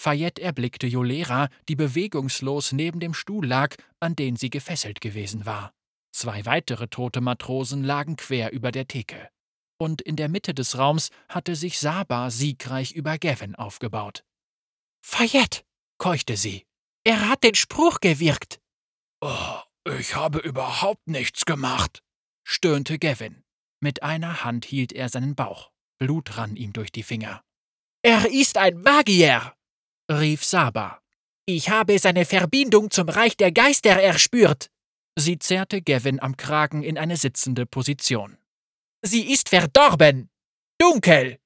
Fayette 0.00 0.40
erblickte 0.40 0.86
Jolera, 0.86 1.48
die 1.68 1.76
bewegungslos 1.76 2.72
neben 2.72 2.98
dem 2.98 3.12
Stuhl 3.14 3.46
lag, 3.46 3.76
an 4.00 4.16
den 4.16 4.36
sie 4.36 4.48
gefesselt 4.48 5.00
gewesen 5.00 5.44
war. 5.44 5.72
Zwei 6.12 6.46
weitere 6.46 6.88
tote 6.88 7.20
Matrosen 7.20 7.84
lagen 7.84 8.16
quer 8.16 8.52
über 8.52 8.72
der 8.72 8.88
Theke. 8.88 9.28
Und 9.78 10.00
in 10.00 10.16
der 10.16 10.28
Mitte 10.28 10.54
des 10.54 10.78
Raums 10.78 11.10
hatte 11.28 11.54
sich 11.54 11.78
Saba 11.78 12.30
siegreich 12.30 12.92
über 12.92 13.18
Gavin 13.18 13.54
aufgebaut. 13.54 14.24
Fayette, 15.04 15.62
keuchte 15.98 16.36
sie. 16.36 16.64
Er 17.04 17.28
hat 17.28 17.44
den 17.44 17.54
Spruch 17.54 18.00
gewirkt. 18.00 18.60
Oh, 19.20 19.60
ich 19.98 20.16
habe 20.16 20.38
überhaupt 20.38 21.06
nichts 21.06 21.44
gemacht, 21.44 22.02
stöhnte 22.44 22.98
Gavin. 22.98 23.42
Mit 23.80 24.02
einer 24.02 24.44
Hand 24.44 24.64
hielt 24.64 24.92
er 24.92 25.08
seinen 25.08 25.34
Bauch. 25.34 25.70
Blut 25.98 26.36
rann 26.36 26.56
ihm 26.56 26.72
durch 26.72 26.92
die 26.92 27.02
Finger. 27.02 27.42
Er 28.02 28.30
ist 28.30 28.56
ein 28.56 28.80
Magier, 28.80 29.54
rief 30.10 30.44
Saba. 30.44 31.02
Ich 31.46 31.70
habe 31.70 31.98
seine 31.98 32.24
Verbindung 32.24 32.90
zum 32.90 33.08
Reich 33.08 33.36
der 33.36 33.52
Geister 33.52 33.90
erspürt. 33.90 34.70
Sie 35.18 35.38
zerrte 35.38 35.82
Gavin 35.82 36.20
am 36.20 36.36
Kragen 36.36 36.82
in 36.82 36.98
eine 36.98 37.16
sitzende 37.16 37.66
Position. 37.66 38.38
Sie 39.02 39.32
ist 39.32 39.48
verdorben. 39.48 40.30
Dunkel. 40.78 41.38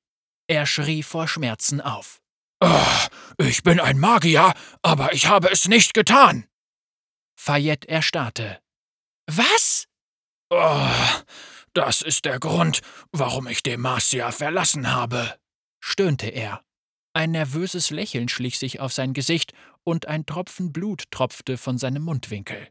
Er 0.48 0.66
schrie 0.66 1.02
vor 1.02 1.28
Schmerzen 1.28 1.80
auf. 1.80 2.20
Oh, 2.60 3.06
ich 3.38 3.62
bin 3.62 3.80
ein 3.80 3.98
Magier, 3.98 4.52
aber 4.82 5.14
ich 5.14 5.26
habe 5.26 5.50
es 5.50 5.68
nicht 5.68 5.94
getan. 5.94 6.46
Fayette 7.36 7.88
erstarrte. 7.88 8.60
Was? 9.26 9.86
Oh, 10.50 10.90
das 11.74 12.02
ist 12.02 12.24
der 12.24 12.38
Grund, 12.38 12.80
warum 13.12 13.46
ich 13.46 13.62
Demacia 13.62 14.30
verlassen 14.32 14.92
habe, 14.92 15.38
stöhnte 15.80 16.28
er. 16.28 16.62
Ein 17.14 17.32
nervöses 17.32 17.90
Lächeln 17.90 18.28
schlich 18.28 18.58
sich 18.58 18.80
auf 18.80 18.92
sein 18.92 19.12
Gesicht 19.12 19.52
und 19.84 20.06
ein 20.06 20.26
Tropfen 20.26 20.72
Blut 20.72 21.10
tropfte 21.10 21.58
von 21.58 21.78
seinem 21.78 22.02
Mundwinkel. 22.02 22.68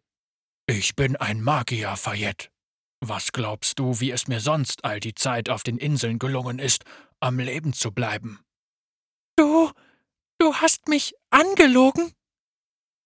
Ich 0.68 0.95
bin 0.95 1.16
ein 1.16 1.41
Magier, 1.41 1.95
Fayette. 1.95 2.49
Was 3.04 3.32
glaubst 3.32 3.80
du, 3.80 3.99
wie 3.99 4.12
es 4.12 4.28
mir 4.28 4.39
sonst 4.39 4.86
all 4.86 4.99
die 4.99 5.16
Zeit 5.16 5.49
auf 5.49 5.64
den 5.64 5.78
Inseln 5.78 6.20
gelungen 6.20 6.60
ist, 6.60 6.84
am 7.20 7.39
Leben 7.39 7.74
zu 7.74 7.91
bleiben? 7.91 8.39
Du. 9.36 9.72
du 10.38 10.54
hast 10.56 10.88
mich 10.88 11.14
angelogen? 11.32 12.14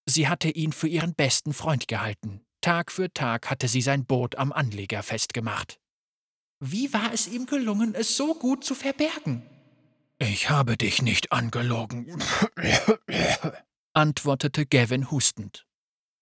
Sie 0.05 0.27
hatte 0.27 0.49
ihn 0.49 0.73
für 0.73 0.87
ihren 0.87 1.15
besten 1.15 1.53
Freund 1.53 1.87
gehalten. 1.87 2.41
Tag 2.61 2.91
für 2.91 3.11
Tag 3.13 3.49
hatte 3.49 3.67
sie 3.67 3.81
sein 3.81 4.05
Boot 4.05 4.35
am 4.35 4.51
Anleger 4.51 5.01
festgemacht. 5.01 5.79
Wie 6.59 6.93
war 6.93 7.13
es 7.13 7.27
ihm 7.27 7.45
gelungen, 7.45 7.95
es 7.95 8.15
so 8.15 8.33
gut 8.33 8.63
zu 8.63 8.75
verbergen? 8.75 9.43
Ich 10.17 10.49
habe 10.49 10.77
dich 10.77 11.01
nicht 11.01 11.31
angelogen, 11.33 12.23
antwortete 13.93 14.65
Gavin 14.65 15.11
hustend. 15.11 15.65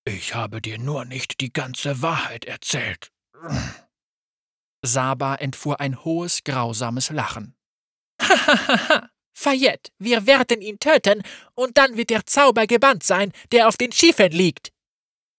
Ich 0.05 0.33
habe 0.33 0.61
dir 0.61 0.79
nur 0.79 1.05
nicht 1.05 1.39
die 1.39 1.53
ganze 1.53 2.01
Wahrheit 2.01 2.45
erzählt. 2.45 3.11
Saba 4.85 5.35
entfuhr 5.35 5.79
ein 5.79 6.03
hohes, 6.03 6.43
grausames 6.43 7.09
Lachen. 7.09 7.55
Hahaha, 8.19 9.09
Fayette, 9.33 9.91
wir 9.97 10.25
werden 10.25 10.61
ihn 10.61 10.79
töten, 10.79 11.23
und 11.53 11.77
dann 11.77 11.95
wird 11.95 12.09
der 12.09 12.25
Zauber 12.25 12.67
gebannt 12.67 13.03
sein, 13.03 13.31
der 13.51 13.67
auf 13.67 13.77
den 13.77 13.91
Schiffen 13.91 14.31
liegt. 14.31 14.71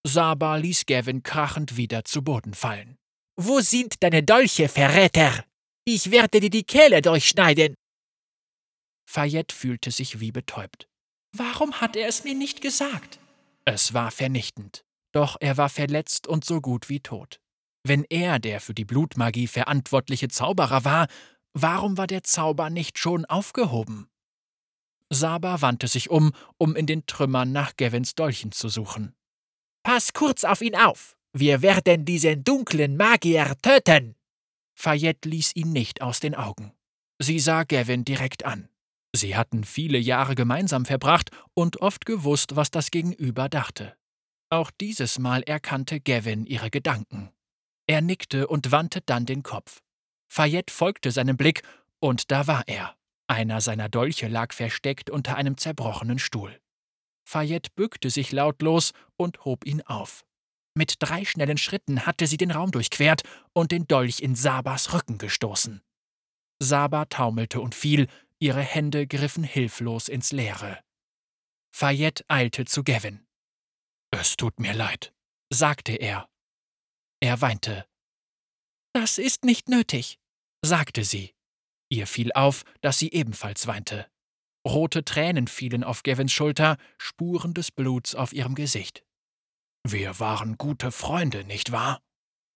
Saba 0.07 0.57
ließ 0.57 0.86
Gavin 0.86 1.22
krachend 1.22 1.76
wieder 1.76 2.05
zu 2.05 2.22
Boden 2.22 2.55
fallen. 2.55 2.99
Wo 3.37 3.61
sind 3.61 4.03
deine 4.03 4.22
Dolche, 4.22 4.68
Verräter? 4.68 5.45
Ich 5.85 6.11
werde 6.11 6.41
dir 6.41 6.51
die 6.51 6.64
Kehle 6.64 7.03
durchschneiden. 7.03 7.74
Fayette 9.07 9.55
fühlte 9.55 9.91
sich 9.91 10.20
wie 10.20 10.32
betäubt. 10.32 10.89
Warum 11.37 11.80
hat 11.80 11.97
er 11.97 12.09
es 12.09 12.24
mir 12.24 12.35
nicht 12.35 12.61
gesagt? 12.61 13.18
Es 13.64 13.93
war 13.93 14.11
vernichtend. 14.11 14.85
Doch 15.12 15.37
er 15.41 15.57
war 15.57 15.68
verletzt 15.68 16.26
und 16.26 16.45
so 16.45 16.61
gut 16.61 16.89
wie 16.89 17.01
tot. 17.01 17.41
Wenn 17.85 18.05
er 18.09 18.39
der 18.39 18.61
für 18.61 18.74
die 18.74 18.85
Blutmagie 18.85 19.47
verantwortliche 19.47 20.28
Zauberer 20.28 20.85
war, 20.85 21.09
warum 21.53 21.99
war 21.99 22.07
der 22.07 22.22
Zauber 22.22 22.70
nicht 22.70 22.99
schon 22.99 23.24
aufgehoben? 23.24 24.09
Saba 25.11 25.61
wandte 25.61 25.87
sich 25.87 26.09
um, 26.09 26.32
um 26.57 26.76
in 26.76 26.87
den 26.87 27.07
Trümmern 27.07 27.53
nach 27.53 27.76
Gavins 27.76 28.14
Dolchen 28.14 28.53
zu 28.53 28.68
suchen. 28.68 29.14
Pass 29.82 30.12
kurz 30.12 30.45
auf 30.45 30.61
ihn 30.62 30.76
auf! 30.76 31.16
Wir 31.37 31.62
werden 31.62 32.05
diesen 32.05 32.45
dunklen 32.45 32.97
Magier 32.97 33.57
töten! 33.61 34.14
Fayette 34.76 35.28
ließ 35.28 35.57
ihn 35.57 35.72
nicht 35.72 36.01
aus 36.01 36.20
den 36.20 36.37
Augen. 36.37 36.72
Sie 37.18 37.41
sah 37.41 37.64
Gavin 37.64 38.05
direkt 38.05 38.45
an. 38.45 38.68
Sie 39.12 39.35
hatten 39.37 39.64
viele 39.64 39.99
Jahre 39.99 40.37
gemeinsam 40.37 40.85
verbracht 40.85 41.30
und 41.53 41.80
oft 41.80 42.07
gewusst, 42.07 42.55
was 42.55 42.70
das 42.70 42.93
Gegenüber 42.93 43.49
dachte. 43.49 43.97
Auch 44.49 44.70
dieses 44.70 45.18
Mal 45.18 45.43
erkannte 45.43 46.01
Gavin 46.01 46.47
ihre 46.47 46.70
Gedanken. 46.70 47.30
Er 47.89 48.01
nickte 48.01 48.47
und 48.47 48.70
wandte 48.70 49.01
dann 49.01 49.26
den 49.26 49.43
Kopf. 49.43 49.82
Fayette 50.28 50.72
folgte 50.72 51.11
seinem 51.11 51.37
Blick, 51.37 51.62
und 51.99 52.30
da 52.30 52.47
war 52.47 52.62
er. 52.68 52.97
Einer 53.26 53.61
seiner 53.61 53.89
Dolche 53.89 54.28
lag 54.28 54.53
versteckt 54.53 55.11
unter 55.11 55.37
einem 55.37 55.57
zerbrochenen 55.57 56.20
Stuhl. 56.20 56.61
Fayette 57.24 57.70
bückte 57.74 58.11
sich 58.11 58.30
lautlos 58.30 58.93
und 59.16 59.45
hob 59.45 59.66
ihn 59.66 59.82
auf. 59.82 60.24
Mit 60.75 60.97
drei 60.99 61.25
schnellen 61.25 61.57
Schritten 61.57 62.05
hatte 62.05 62.27
sie 62.27 62.37
den 62.37 62.51
Raum 62.51 62.72
durchquert 62.72 63.22
und 63.53 63.70
den 63.70 63.87
Dolch 63.87 64.20
in 64.20 64.35
Sabas 64.35 64.93
Rücken 64.93 65.18
gestoßen. 65.18 65.83
Saba 66.61 67.05
taumelte 67.07 67.61
und 67.61 67.75
fiel, 67.75 68.09
ihre 68.39 68.62
Hände 68.62 69.07
griffen 69.07 69.45
hilflos 69.45 70.09
ins 70.09 70.33
Leere. 70.33 70.83
Fayette 71.72 72.25
eilte 72.29 72.64
zu 72.64 72.83
Gavin. 72.83 73.27
Es 74.11 74.37
tut 74.37 74.59
mir 74.61 74.75
leid, 74.75 75.12
sagte 75.53 75.93
er. 75.93 76.29
Er 77.20 77.41
weinte. 77.41 77.87
Das 78.93 79.18
ist 79.18 79.45
nicht 79.45 79.68
nötig, 79.68 80.18
sagte 80.64 81.05
sie. 81.05 81.35
Ihr 81.89 82.07
fiel 82.07 82.33
auf, 82.33 82.64
dass 82.81 82.99
sie 82.99 83.12
ebenfalls 83.12 83.66
weinte. 83.66 84.09
Rote 84.66 85.05
Tränen 85.05 85.47
fielen 85.47 85.85
auf 85.85 86.03
Gavins 86.03 86.33
Schulter, 86.33 86.79
Spuren 86.97 87.55
des 87.55 87.70
Bluts 87.70 88.14
auf 88.14 88.33
ihrem 88.33 88.55
Gesicht. 88.55 89.05
Wir 89.87 90.18
waren 90.18 90.57
gute 90.57 90.91
Freunde, 90.91 91.45
nicht 91.45 91.70
wahr? 91.70 92.01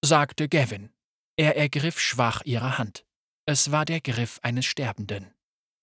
sagte 0.03 0.49
Gavin. 0.49 0.91
Er 1.37 1.57
ergriff 1.57 2.01
schwach 2.01 2.43
ihre 2.45 2.79
Hand. 2.79 3.05
Es 3.47 3.71
war 3.71 3.85
der 3.85 4.01
Griff 4.01 4.41
eines 4.43 4.65
Sterbenden. 4.65 5.33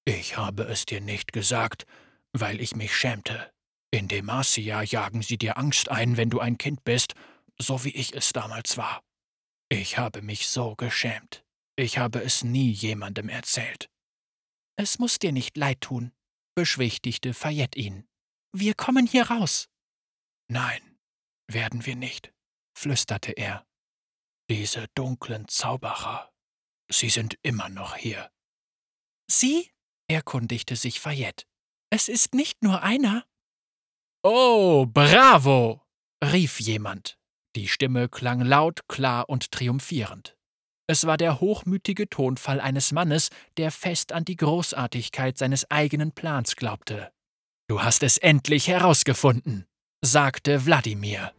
Ich 0.05 0.37
habe 0.37 0.63
es 0.63 0.85
dir 0.85 1.01
nicht 1.01 1.33
gesagt, 1.33 1.85
weil 2.33 2.59
ich 2.61 2.75
mich 2.75 2.95
schämte. 2.95 3.51
In 3.91 4.07
Demacia 4.07 4.81
jagen 4.81 5.21
sie 5.21 5.37
dir 5.37 5.57
Angst 5.57 5.89
ein, 5.89 6.17
wenn 6.17 6.29
du 6.29 6.39
ein 6.39 6.57
Kind 6.57 6.83
bist, 6.83 7.13
so 7.57 7.83
wie 7.83 7.95
ich 7.95 8.13
es 8.13 8.33
damals 8.33 8.77
war. 8.77 9.03
Ich 9.69 9.97
habe 9.97 10.21
mich 10.21 10.47
so 10.47 10.75
geschämt. 10.75 11.45
Ich 11.75 11.97
habe 11.97 12.21
es 12.21 12.43
nie 12.43 12.71
jemandem 12.71 13.29
erzählt. 13.29 13.89
Es 14.77 14.99
muss 14.99 15.19
dir 15.19 15.31
nicht 15.31 15.57
leid 15.57 15.81
tun, 15.81 16.11
beschwichtigte 16.55 17.33
Fayette 17.33 17.79
ihn. 17.79 18.05
Wir 18.51 18.73
kommen 18.73 19.07
hier 19.07 19.29
raus. 19.29 19.67
Nein, 20.47 20.94
werden 21.47 21.85
wir 21.85 21.95
nicht, 21.95 22.33
flüsterte 22.77 23.31
er. 23.31 23.65
Diese 24.49 24.87
dunklen 24.95 25.47
Zauberer, 25.47 26.31
sie 26.89 27.09
sind 27.09 27.37
immer 27.41 27.69
noch 27.69 27.95
hier. 27.95 28.29
Sie? 29.27 29.71
erkundigte 30.07 30.75
sich 30.75 30.99
Fayette. 30.99 31.45
Es 31.89 32.09
ist 32.09 32.35
nicht 32.35 32.61
nur 32.61 32.83
einer. 32.83 33.25
Oh, 34.23 34.85
bravo! 34.85 35.81
rief 36.23 36.59
jemand. 36.59 37.17
Die 37.55 37.67
Stimme 37.67 38.09
klang 38.09 38.41
laut, 38.41 38.87
klar 38.87 39.29
und 39.29 39.51
triumphierend. 39.51 40.35
Es 40.87 41.07
war 41.07 41.17
der 41.17 41.39
hochmütige 41.39 42.09
Tonfall 42.09 42.59
eines 42.59 42.91
Mannes, 42.91 43.29
der 43.57 43.71
fest 43.71 44.11
an 44.11 44.25
die 44.25 44.35
Großartigkeit 44.35 45.37
seines 45.37 45.69
eigenen 45.71 46.11
Plans 46.11 46.55
glaubte. 46.55 47.11
Du 47.67 47.81
hast 47.81 48.03
es 48.03 48.17
endlich 48.17 48.67
herausgefunden, 48.67 49.65
sagte 50.05 50.65
Wladimir. 50.67 51.31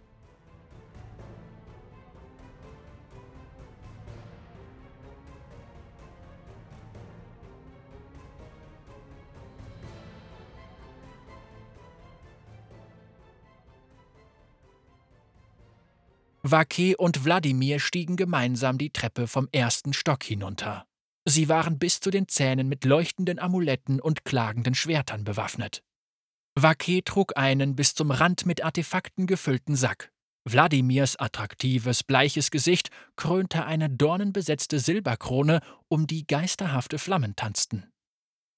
Vake 16.43 16.97
und 16.97 17.25
Wladimir 17.25 17.81
stiegen 17.81 18.17
gemeinsam 18.17 18.79
die 18.79 18.91
Treppe 18.91 19.27
vom 19.27 19.49
ersten 19.53 19.93
Stock 19.93 20.23
hinunter. 20.23 20.87
Sie 21.25 21.49
waren 21.49 21.79
bis 21.79 22.01
zu 22.01 22.11
den 22.11 22.29
Zähnen 22.29 22.69
mit 22.69 22.85
leuchtenden 22.85 23.39
Amuletten 23.39 24.01
und 24.01 24.25
klagenden 24.25 24.75
Schwertern 24.75 25.25
bewaffnet. 25.25 25.83
Vake 26.59 27.05
trug 27.05 27.37
einen 27.37 27.77
bis 27.77 27.95
zum 27.95 28.11
Rand 28.11 28.47
mit 28.47 28.65
Artefakten 28.65 29.27
gefüllten 29.27 29.77
Sack. 29.77 30.11
Wladimirs 30.49 31.17
attraktives, 31.17 32.03
bleiches 32.03 32.51
Gesicht 32.51 32.91
krönte 33.17 33.67
eine 33.67 33.91
dornenbesetzte 33.91 34.81
Silberkrone, 34.81 35.61
um 35.89 36.07
die 36.07 36.27
geisterhafte 36.27 36.99
Flammen 36.99 37.37
tanzten. 37.37 37.85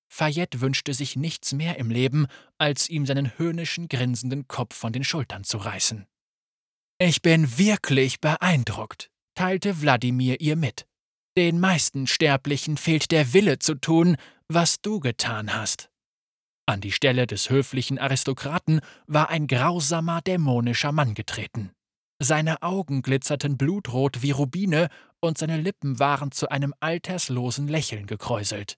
Fayette 0.09 0.61
wünschte 0.61 0.95
sich 0.95 1.17
nichts 1.17 1.53
mehr 1.53 1.79
im 1.79 1.91
Leben, 1.91 2.27
als 2.57 2.89
ihm 2.89 3.05
seinen 3.05 3.37
höhnischen, 3.37 3.89
grinsenden 3.89 4.47
Kopf 4.47 4.77
von 4.77 4.93
den 4.93 5.03
Schultern 5.03 5.45
zu 5.45 5.59
reißen. 5.59 6.07
Ich 6.99 7.21
bin 7.21 7.59
wirklich 7.59 8.21
beeindruckt, 8.21 9.11
teilte 9.35 9.81
Wladimir 9.81 10.41
ihr 10.41 10.57
mit. 10.57 10.87
Den 11.37 11.59
meisten 11.59 12.07
Sterblichen 12.07 12.77
fehlt 12.77 13.11
der 13.11 13.33
Wille 13.33 13.59
zu 13.59 13.75
tun, 13.75 14.17
was 14.47 14.81
du 14.81 15.01
getan 15.01 15.55
hast. 15.55 15.91
An 16.69 16.83
die 16.83 16.93
Stelle 16.93 17.27
des 17.27 17.49
höflichen 17.49 17.99
Aristokraten 17.99 18.83
war 19.07 19.31
ein 19.31 19.47
grausamer, 19.47 20.21
dämonischer 20.21 20.93
Mann 20.93 21.15
getreten. 21.15 21.71
Seine 22.23 22.61
Augen 22.61 23.01
glitzerten 23.01 23.57
blutrot 23.57 24.21
wie 24.21 24.33
Rubine 24.33 24.91
und 25.21 25.39
seine 25.39 25.57
Lippen 25.57 25.99
waren 25.99 26.31
zu 26.31 26.51
einem 26.51 26.75
alterslosen 26.81 27.69
Lächeln 27.69 28.07
gekräuselt. 28.07 28.77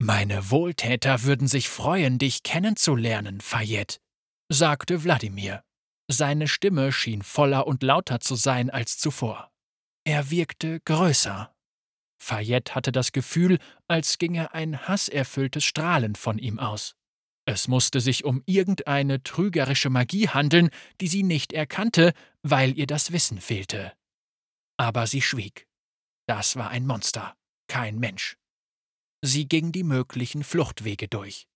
Meine 0.00 0.50
Wohltäter 0.50 1.22
würden 1.22 1.46
sich 1.46 1.68
freuen, 1.68 2.18
dich 2.18 2.42
kennenzulernen, 2.42 3.40
Fayette, 3.40 3.98
sagte 4.48 5.04
Wladimir. 5.04 5.62
Seine 6.10 6.48
Stimme 6.48 6.90
schien 6.90 7.22
voller 7.22 7.68
und 7.68 7.84
lauter 7.84 8.18
zu 8.18 8.34
sein 8.34 8.70
als 8.70 8.98
zuvor. 8.98 9.52
Er 10.02 10.32
wirkte 10.32 10.80
größer. 10.80 11.51
Fayette 12.22 12.76
hatte 12.76 12.92
das 12.92 13.10
Gefühl, 13.10 13.58
als 13.88 14.16
ginge 14.16 14.54
ein 14.54 14.86
hasserfülltes 14.86 15.64
Strahlen 15.64 16.14
von 16.14 16.38
ihm 16.38 16.60
aus. 16.60 16.94
Es 17.46 17.66
musste 17.66 18.00
sich 18.00 18.24
um 18.24 18.44
irgendeine 18.46 19.24
trügerische 19.24 19.90
Magie 19.90 20.28
handeln, 20.28 20.70
die 21.00 21.08
sie 21.08 21.24
nicht 21.24 21.52
erkannte, 21.52 22.12
weil 22.42 22.78
ihr 22.78 22.86
das 22.86 23.10
Wissen 23.10 23.40
fehlte. 23.40 23.92
Aber 24.76 25.08
sie 25.08 25.20
schwieg. 25.20 25.66
Das 26.28 26.54
war 26.54 26.70
ein 26.70 26.86
Monster, 26.86 27.34
kein 27.66 27.98
Mensch. 27.98 28.36
Sie 29.20 29.48
ging 29.48 29.72
die 29.72 29.82
möglichen 29.82 30.44
Fluchtwege 30.44 31.08
durch. 31.08 31.48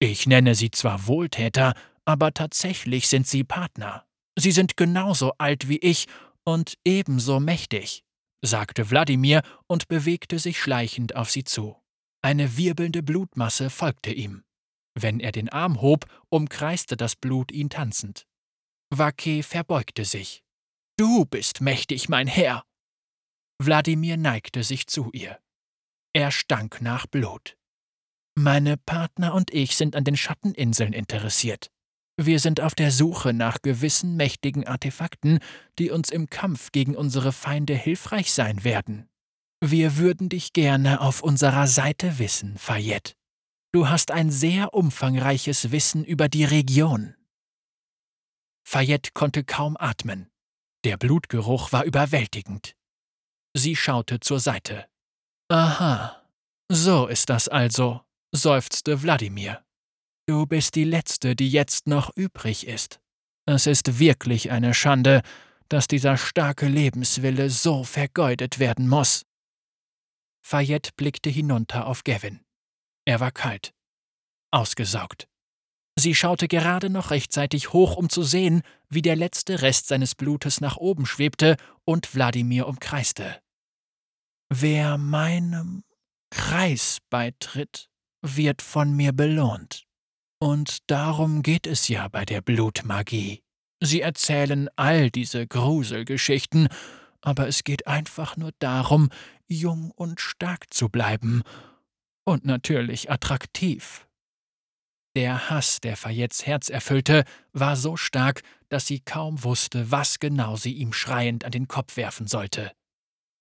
Ich 0.00 0.26
nenne 0.26 0.54
sie 0.54 0.70
zwar 0.70 1.06
Wohltäter, 1.06 1.72
aber 2.04 2.34
tatsächlich 2.34 3.08
sind 3.08 3.26
sie 3.26 3.42
Partner. 3.42 4.06
Sie 4.38 4.52
sind 4.52 4.76
genauso 4.76 5.32
alt 5.38 5.70
wie 5.70 5.78
ich 5.78 6.06
und 6.44 6.74
ebenso 6.84 7.40
mächtig, 7.40 8.04
sagte 8.42 8.90
Wladimir 8.90 9.42
und 9.66 9.88
bewegte 9.88 10.38
sich 10.38 10.60
schleichend 10.60 11.16
auf 11.16 11.30
sie 11.30 11.44
zu. 11.44 11.76
Eine 12.22 12.56
wirbelnde 12.56 13.02
Blutmasse 13.02 13.70
folgte 13.70 14.12
ihm. 14.12 14.44
Wenn 14.94 15.20
er 15.20 15.32
den 15.32 15.48
Arm 15.48 15.80
hob, 15.80 16.06
umkreiste 16.28 16.96
das 16.96 17.14
Blut 17.16 17.52
ihn 17.52 17.70
tanzend. 17.70 18.26
Vake 18.90 19.42
verbeugte 19.42 20.04
sich. 20.04 20.42
Du 20.96 21.24
bist 21.24 21.60
mächtig, 21.60 22.08
mein 22.08 22.26
Herr. 22.26 22.64
Wladimir 23.60 24.16
neigte 24.16 24.64
sich 24.64 24.86
zu 24.86 25.10
ihr. 25.12 25.38
Er 26.12 26.30
stank 26.30 26.80
nach 26.80 27.06
Blut. 27.06 27.56
Meine 28.36 28.76
Partner 28.76 29.34
und 29.34 29.52
ich 29.52 29.76
sind 29.76 29.94
an 29.94 30.04
den 30.04 30.16
Schatteninseln 30.16 30.92
interessiert. 30.92 31.70
Wir 32.20 32.40
sind 32.40 32.60
auf 32.60 32.74
der 32.74 32.90
Suche 32.90 33.32
nach 33.32 33.62
gewissen 33.62 34.16
mächtigen 34.16 34.66
Artefakten, 34.66 35.38
die 35.78 35.92
uns 35.92 36.10
im 36.10 36.28
Kampf 36.28 36.72
gegen 36.72 36.96
unsere 36.96 37.30
Feinde 37.30 37.74
hilfreich 37.74 38.32
sein 38.32 38.64
werden. 38.64 39.08
Wir 39.60 39.98
würden 39.98 40.28
dich 40.28 40.52
gerne 40.52 41.00
auf 41.00 41.22
unserer 41.22 41.68
Seite 41.68 42.18
wissen, 42.18 42.58
Fayette. 42.58 43.14
Du 43.72 43.88
hast 43.88 44.10
ein 44.10 44.32
sehr 44.32 44.74
umfangreiches 44.74 45.70
Wissen 45.70 46.04
über 46.04 46.28
die 46.28 46.44
Region. 46.44 47.14
Fayette 48.66 49.12
konnte 49.14 49.44
kaum 49.44 49.76
atmen. 49.78 50.28
Der 50.82 50.96
Blutgeruch 50.96 51.70
war 51.70 51.84
überwältigend. 51.84 52.74
Sie 53.54 53.76
schaute 53.76 54.18
zur 54.18 54.40
Seite. 54.40 54.86
Aha, 55.48 56.20
so 56.68 57.06
ist 57.06 57.30
das 57.30 57.48
also, 57.48 58.00
seufzte 58.32 59.02
Wladimir. 59.02 59.64
Du 60.28 60.44
bist 60.44 60.74
die 60.74 60.84
Letzte, 60.84 61.34
die 61.34 61.48
jetzt 61.48 61.86
noch 61.86 62.14
übrig 62.14 62.66
ist. 62.66 63.00
Es 63.46 63.66
ist 63.66 63.98
wirklich 63.98 64.50
eine 64.50 64.74
Schande, 64.74 65.22
dass 65.70 65.88
dieser 65.88 66.18
starke 66.18 66.68
Lebenswille 66.68 67.48
so 67.48 67.82
vergeudet 67.82 68.58
werden 68.58 68.88
muss. 68.88 69.24
Fayette 70.42 70.90
blickte 70.94 71.30
hinunter 71.30 71.86
auf 71.86 72.04
Gavin. 72.04 72.40
Er 73.06 73.20
war 73.20 73.30
kalt, 73.30 73.72
ausgesaugt. 74.50 75.28
Sie 75.98 76.14
schaute 76.14 76.46
gerade 76.46 76.90
noch 76.90 77.10
rechtzeitig 77.10 77.72
hoch, 77.72 77.96
um 77.96 78.10
zu 78.10 78.22
sehen, 78.22 78.60
wie 78.90 79.00
der 79.00 79.16
letzte 79.16 79.62
Rest 79.62 79.88
seines 79.88 80.14
Blutes 80.14 80.60
nach 80.60 80.76
oben 80.76 81.06
schwebte 81.06 81.56
und 81.86 82.14
Wladimir 82.14 82.66
umkreiste. 82.68 83.40
Wer 84.50 84.98
meinem 84.98 85.84
Kreis 86.28 86.98
beitritt, 87.08 87.88
wird 88.20 88.60
von 88.60 88.94
mir 88.94 89.12
belohnt. 89.12 89.87
Und 90.40 90.90
darum 90.90 91.42
geht 91.42 91.66
es 91.66 91.88
ja 91.88 92.08
bei 92.08 92.24
der 92.24 92.40
Blutmagie. 92.40 93.42
Sie 93.80 94.00
erzählen 94.00 94.68
all 94.76 95.10
diese 95.10 95.46
Gruselgeschichten, 95.46 96.68
aber 97.20 97.48
es 97.48 97.64
geht 97.64 97.86
einfach 97.86 98.36
nur 98.36 98.52
darum, 98.58 99.10
jung 99.46 99.90
und 99.90 100.20
stark 100.20 100.72
zu 100.72 100.88
bleiben 100.88 101.42
und 102.24 102.44
natürlich 102.44 103.10
attraktiv. 103.10 104.06
Der 105.16 105.50
Hass, 105.50 105.80
der 105.80 105.96
Fayettes 105.96 106.46
Herz 106.46 106.68
erfüllte, 106.68 107.24
war 107.52 107.76
so 107.76 107.96
stark, 107.96 108.42
dass 108.68 108.86
sie 108.86 109.00
kaum 109.00 109.42
wusste, 109.42 109.90
was 109.90 110.18
genau 110.20 110.56
sie 110.56 110.74
ihm 110.74 110.92
schreiend 110.92 111.44
an 111.44 111.50
den 111.50 111.66
Kopf 111.66 111.96
werfen 111.96 112.26
sollte. 112.26 112.72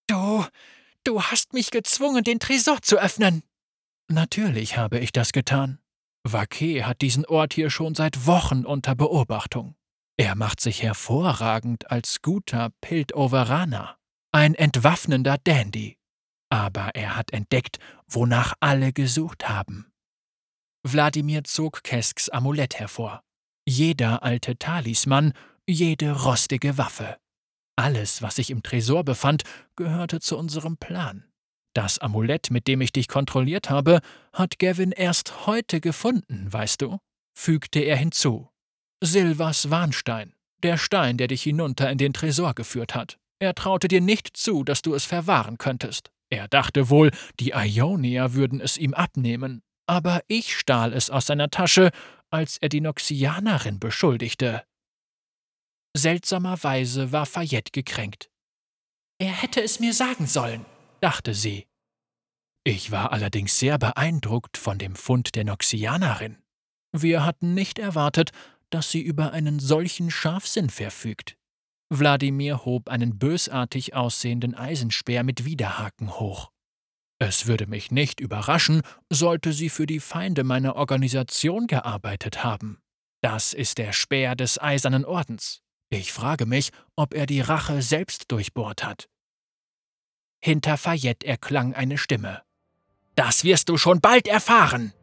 Du, 0.07 0.45
du 1.03 1.21
hast 1.21 1.53
mich 1.53 1.69
gezwungen, 1.69 2.23
den 2.23 2.39
Tresor 2.39 2.81
zu 2.81 2.97
öffnen. 2.97 3.43
Natürlich 4.07 4.77
habe 4.77 4.99
ich 4.99 5.11
das 5.11 5.33
getan. 5.33 5.79
Vaquet 6.33 6.83
hat 6.83 7.01
diesen 7.01 7.25
Ort 7.25 7.53
hier 7.53 7.69
schon 7.69 7.95
seit 7.95 8.25
Wochen 8.25 8.65
unter 8.65 8.95
Beobachtung. 8.95 9.75
Er 10.17 10.35
macht 10.35 10.61
sich 10.61 10.81
hervorragend 10.81 11.91
als 11.91 12.21
guter 12.21 12.71
Piltoveraner, 12.81 13.97
ein 14.31 14.55
entwaffnender 14.55 15.37
Dandy. 15.43 15.97
Aber 16.49 16.95
er 16.95 17.15
hat 17.15 17.31
entdeckt, 17.31 17.77
wonach 18.07 18.53
alle 18.59 18.93
gesucht 18.93 19.47
haben. 19.47 19.91
Wladimir 20.83 21.43
zog 21.43 21.83
Kesks 21.83 22.29
Amulett 22.29 22.79
hervor. 22.79 23.21
Jeder 23.67 24.23
alte 24.23 24.57
Talisman, 24.57 25.33
jede 25.67 26.23
rostige 26.23 26.77
Waffe. 26.77 27.17
Alles, 27.75 28.21
was 28.21 28.37
sich 28.37 28.49
im 28.49 28.63
Tresor 28.63 29.03
befand, 29.03 29.43
gehörte 29.75 30.19
zu 30.19 30.37
unserem 30.37 30.77
Plan. 30.77 31.26
Das 31.77 31.99
Amulett, 31.99 32.49
mit 32.49 32.67
dem 32.67 32.81
ich 32.81 32.91
dich 32.91 33.07
kontrolliert 33.07 33.69
habe, 33.69 33.99
hat 34.33 34.57
Gavin 34.57 34.91
erst 34.91 35.45
heute 35.45 35.79
gefunden, 35.79 36.51
weißt 36.51 36.81
du? 36.81 36.97
fügte 37.37 37.81
er 37.81 37.95
hinzu. 37.95 38.49
Silvers 38.99 39.69
Warnstein, 39.69 40.33
der 40.63 40.79
Stein, 40.79 41.17
der 41.17 41.27
dich 41.27 41.43
hinunter 41.43 41.91
in 41.91 41.99
den 41.99 42.13
Tresor 42.13 42.55
geführt 42.55 42.95
hat. 42.95 43.19
Er 43.37 43.53
traute 43.53 43.87
dir 43.89 44.01
nicht 44.01 44.35
zu, 44.35 44.63
dass 44.63 44.81
du 44.81 44.95
es 44.95 45.05
verwahren 45.05 45.59
könntest. 45.59 46.09
Er 46.31 46.47
dachte 46.47 46.89
wohl, 46.89 47.11
die 47.39 47.51
Ionier 47.51 48.33
würden 48.33 48.59
es 48.59 48.79
ihm 48.79 48.95
abnehmen, 48.95 49.61
aber 49.85 50.21
ich 50.27 50.57
stahl 50.57 50.93
es 50.93 51.11
aus 51.11 51.27
seiner 51.27 51.51
Tasche, 51.51 51.91
als 52.31 52.57
er 52.57 52.69
die 52.69 52.81
Noxianerin 52.81 53.79
beschuldigte. 53.79 54.63
Seltsamerweise 55.95 57.11
war 57.11 57.27
Fayette 57.27 57.69
gekränkt. 57.71 58.31
Er 59.19 59.31
hätte 59.31 59.61
es 59.61 59.79
mir 59.79 59.93
sagen 59.93 60.25
sollen, 60.25 60.65
dachte 61.01 61.35
sie. 61.35 61.66
Ich 62.67 62.91
war 62.91 63.13
allerdings 63.13 63.57
sehr 63.59 63.77
beeindruckt 63.77 64.57
von 64.57 64.77
dem 64.77 64.95
Fund 64.95 65.35
der 65.35 65.45
Noxianerin. 65.45 66.35
Wir 66.91 67.23
hatten 67.23 67.53
nicht 67.53 67.79
erwartet, 67.79 68.31
dass 68.69 68.91
sie 68.91 68.99
über 68.99 69.31
einen 69.31 69.61
solchen 69.61 70.11
Scharfsinn 70.11 70.69
verfügt. 70.69 71.37
Wladimir 71.89 72.65
hob 72.65 72.89
einen 72.89 73.17
bösartig 73.17 73.95
aussehenden 73.95 74.53
Eisenspeer 74.53 75.23
mit 75.23 75.45
Widerhaken 75.45 76.19
hoch. 76.19 76.51
Es 77.19 77.47
würde 77.47 77.67
mich 77.67 77.89
nicht 77.91 78.19
überraschen, 78.19 78.81
sollte 79.09 79.53
sie 79.53 79.69
für 79.69 79.85
die 79.85 80.01
Feinde 80.01 80.43
meiner 80.43 80.75
Organisation 80.75 81.67
gearbeitet 81.67 82.43
haben. 82.43 82.81
Das 83.21 83.53
ist 83.53 83.77
der 83.77 83.93
Speer 83.93 84.35
des 84.35 84.61
Eisernen 84.61 85.05
Ordens. 85.05 85.61
Ich 85.89 86.11
frage 86.11 86.45
mich, 86.45 86.71
ob 86.97 87.13
er 87.13 87.27
die 87.27 87.39
Rache 87.39 87.81
selbst 87.81 88.29
durchbohrt 88.29 88.83
hat. 88.83 89.07
Hinter 90.43 90.75
Fayette 90.75 91.25
erklang 91.25 91.73
eine 91.73 91.97
Stimme. 91.97 92.45
Das 93.17 93.43
wirst 93.43 93.67
du 93.69 93.77
schon 93.77 93.99
bald 93.99 94.27
erfahren. 94.27 94.93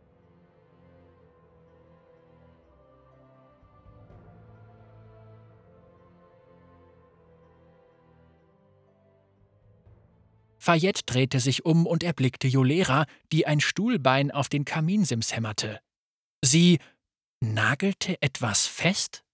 Fayette 10.59 11.03
drehte 11.05 11.41
sich 11.41 11.67
um 11.67 11.87
und 11.87 12.05
erblickte 12.05 12.47
Jolera, 12.47 13.07
die 13.33 13.47
ein 13.49 13.61
Stuhlbein 13.61 14.31
auf 14.31 14.49
den 14.49 14.65
Kaminsims 14.65 15.35
hämmerte. 15.35 15.81
Sie 16.43 16.79
nagelte 17.41 18.23
etwas 18.23 18.67
fest? 18.67 19.25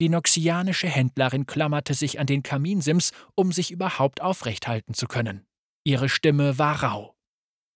Die 0.00 0.08
noxianische 0.08 0.88
Händlerin 0.88 1.46
klammerte 1.46 1.94
sich 1.94 2.18
an 2.18 2.26
den 2.26 2.42
Kaminsims, 2.42 3.12
um 3.36 3.52
sich 3.52 3.70
überhaupt 3.70 4.20
aufrecht 4.20 4.66
halten 4.66 4.94
zu 4.94 5.06
können. 5.06 5.46
Ihre 5.84 6.08
Stimme 6.08 6.58
war 6.58 6.82
rau. 6.82 7.15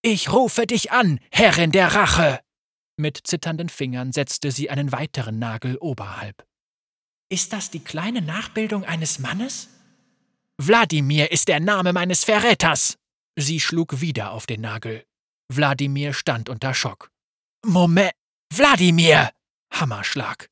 Ich 0.03 0.33
rufe 0.33 0.67
dich 0.67 0.93
an, 0.93 1.21
Herrin 1.31 1.73
der 1.73 1.95
Rache! 1.95 2.41
Mit 2.97 3.21
zitternden 3.25 3.69
Fingern 3.69 4.13
setzte 4.13 4.51
sie 4.51 4.71
einen 4.71 4.93
weiteren 4.93 5.39
Nagel 5.39 5.77
oberhalb. 5.77 6.47
Ist 7.31 7.53
das 7.53 7.71
die 7.71 7.85
kleine 7.85 8.23
Nachbildung 8.23 8.85
eines 8.85 9.19
Mannes? 9.19 9.69
Wladimir 10.59 11.31
ist 11.33 11.49
der 11.49 11.61
Name 11.61 11.93
meines 11.93 12.25
Verräters! 12.25 12.97
Sie 13.37 13.61
schlug 13.61 14.01
wieder 14.01 14.33
auf 14.33 14.47
den 14.47 14.63
Nagel. 14.63 15.05
Wladimir 15.53 16.13
stand 16.13 16.49
unter 16.49 16.75
Schock. 16.75 17.11
Moment, 17.65 18.13
Wladimir! 18.55 19.31
Hammerschlag. 19.73 20.49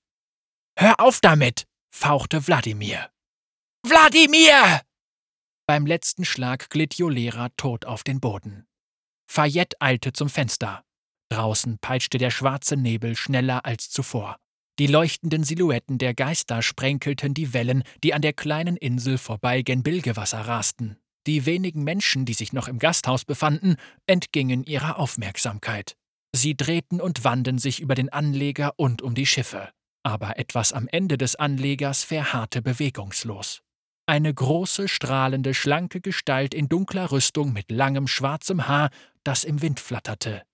Hör 0.79 1.01
auf 1.01 1.21
damit! 1.21 1.67
fauchte 1.91 2.47
Wladimir. 2.47 3.11
Wladimir! 3.87 4.83
Beim 5.67 5.87
letzten 5.87 6.25
Schlag 6.25 6.71
glitt 6.71 6.95
Jolera 6.95 7.49
tot 7.57 7.85
auf 7.85 8.05
den 8.05 8.21
Boden. 8.21 8.67
Fayette 9.31 9.77
eilte 9.81 10.13
zum 10.13 10.29
Fenster. 10.29 10.83
Draußen 11.31 11.79
peitschte 11.79 12.19
der 12.19 12.31
schwarze 12.31 12.77
Nebel 12.77 13.15
schneller 13.15 13.65
als 13.65 13.91
zuvor. 13.91 14.39
Die 14.79 14.87
leuchtenden 14.87 15.45
Silhouetten 15.45 15.99
der 15.99 16.15
Geister 16.15 16.63
sprenkelten 16.63 17.35
die 17.35 17.53
Wellen, 17.53 17.83
die 18.03 18.15
an 18.15 18.23
der 18.23 18.33
kleinen 18.33 18.77
Insel 18.77 19.19
vorbei 19.19 19.63
gen 19.63 19.83
Bilgewasser 19.83 20.41
rasten. 20.41 20.97
Die 21.27 21.45
wenigen 21.45 21.85
Menschen, 21.85 22.25
die 22.25 22.33
sich 22.33 22.53
noch 22.53 22.69
im 22.69 22.79
Gasthaus 22.79 23.25
befanden, 23.25 23.77
entgingen 24.07 24.65
ihrer 24.65 24.99
Aufmerksamkeit. 24.99 25.95
Sie 26.35 26.57
drehten 26.57 27.01
und 27.01 27.25
wanden 27.25 27.59
sich 27.59 27.81
über 27.81 27.95
den 27.95 28.09
Anleger 28.09 28.73
und 28.77 29.03
um 29.03 29.15
die 29.15 29.27
Schiffe. 29.27 29.69
Aber 30.05 30.39
etwas 30.39 30.73
am 30.73 30.89
Ende 30.89 31.19
des 31.19 31.37
Anlegers 31.37 32.05
verharrte 32.05 32.63
bewegungslos. 32.63 33.61
Eine 34.09 34.33
große, 34.33 34.89
strahlende, 34.89 35.53
schlanke 35.53 36.01
Gestalt 36.01 36.55
in 36.55 36.71
dunkler 36.71 37.13
Rüstung 37.13 37.53
mit 37.53 37.71
langem 37.71 38.09
schwarzem 38.09 38.67
Haar, 38.67 38.89
das 39.23 39.45
im 39.45 39.61
Wind 39.61 39.81
flatterte. 39.81 40.45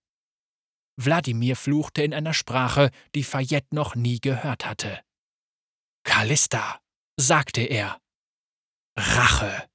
Wladimir 0.96 1.54
fluchte 1.54 2.02
in 2.02 2.12
einer 2.12 2.34
Sprache, 2.34 2.90
die 3.14 3.22
Fayette 3.22 3.72
noch 3.72 3.94
nie 3.94 4.18
gehört 4.18 4.66
hatte. 4.66 4.98
Callista, 6.02 6.80
sagte 7.16 7.60
er. 7.60 8.00
Rache. 8.98 9.68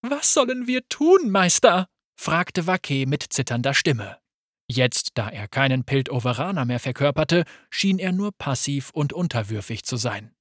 Was 0.00 0.32
sollen 0.32 0.66
wir 0.66 0.88
tun, 0.88 1.28
Meister? 1.30 1.88
fragte 2.18 2.66
Vaquet 2.66 3.04
mit 3.04 3.22
zitternder 3.22 3.74
Stimme. 3.74 4.18
Jetzt, 4.66 5.10
da 5.12 5.28
er 5.28 5.46
keinen 5.46 5.84
Piltoveraner 5.84 6.64
mehr 6.64 6.80
verkörperte, 6.80 7.44
schien 7.68 7.98
er 7.98 8.12
nur 8.12 8.32
passiv 8.32 8.88
und 8.94 9.12
unterwürfig 9.12 9.84
zu 9.84 9.98
sein. 9.98 10.31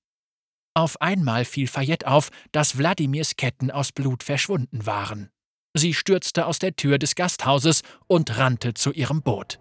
Auf 0.74 1.02
einmal 1.02 1.44
fiel 1.46 1.68
Fayette 1.68 2.08
auf, 2.08 2.30
dass 2.52 2.78
Wladimirs 2.78 3.36
Ketten 3.36 3.72
aus 3.72 3.92
Blut 3.92 4.24
verschwunden 4.24 4.86
waren. 4.86 5.30
Sie 5.74 5.94
stürzte 5.94 6.46
aus 6.46 6.60
der 6.60 6.76
Tür 6.76 6.98
des 6.98 7.16
Gasthauses 7.16 7.82
und 8.08 8.38
rannte 8.38 8.74
zu 8.74 8.92
ihrem 8.92 9.22
Boot. 9.22 9.60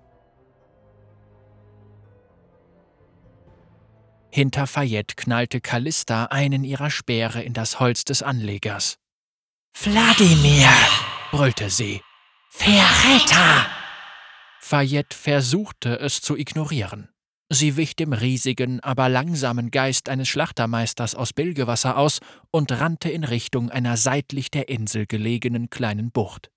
Hinter 4.33 4.69
Fayette 4.69 5.17
knallte 5.17 5.61
Callista 5.61 6.27
einen 6.27 6.63
ihrer 6.63 6.91
Speere 6.91 7.43
in 7.43 7.53
das 7.53 7.81
Holz 7.81 8.05
des 8.05 8.23
Anlegers. 8.23 8.99
Wladimir! 9.75 10.69
brüllte 11.33 11.71
sie. 11.71 12.01
Verräter! 12.51 13.67
Fayette 14.61 15.17
versuchte 15.17 15.99
es 15.99 16.21
zu 16.21 16.37
ignorieren. 16.37 17.09
Sie 17.53 17.77
wich 17.77 17.97
dem 17.97 18.13
riesigen, 18.13 18.79
aber 18.81 19.09
langsamen 19.09 19.73
Geist 19.73 20.09
eines 20.09 20.29
Schlachtermeisters 20.29 21.17
aus 21.17 21.33
Bilgewasser 21.33 21.97
aus 21.97 22.21
und 22.53 22.71
rannte 22.71 23.11
in 23.11 23.25
Richtung 23.25 23.71
einer 23.71 23.97
seitlich 23.97 24.53
der 24.53 24.69
Insel 24.69 25.07
gelegenen 25.07 25.69
kleinen 25.69 26.13
Bucht. 26.13 26.53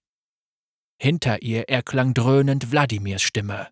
Hinter 1.01 1.41
ihr 1.41 1.67
erklang 1.67 2.13
dröhnend 2.13 2.71
Wladimirs 2.71 3.23
Stimme. 3.23 3.69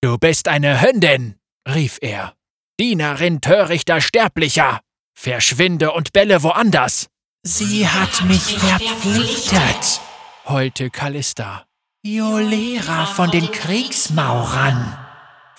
Du 0.00 0.16
bist 0.16 0.48
eine 0.48 0.80
Hündin, 0.80 1.36
rief 1.68 1.98
er. 2.00 2.34
Dienerin 2.80 3.42
törichter 3.42 4.00
Sterblicher! 4.00 4.80
Verschwinde 5.14 5.92
und 5.92 6.14
belle 6.14 6.42
woanders! 6.42 7.08
Sie 7.42 7.86
hat 7.86 8.24
mich 8.24 8.58
verpflichtet, 8.58 10.00
heulte 10.46 10.88
Callista. 10.88 11.66
Jolera 12.02 13.06
von 13.06 13.30
den 13.30 13.50
Kriegsmaurern. 13.50 15.05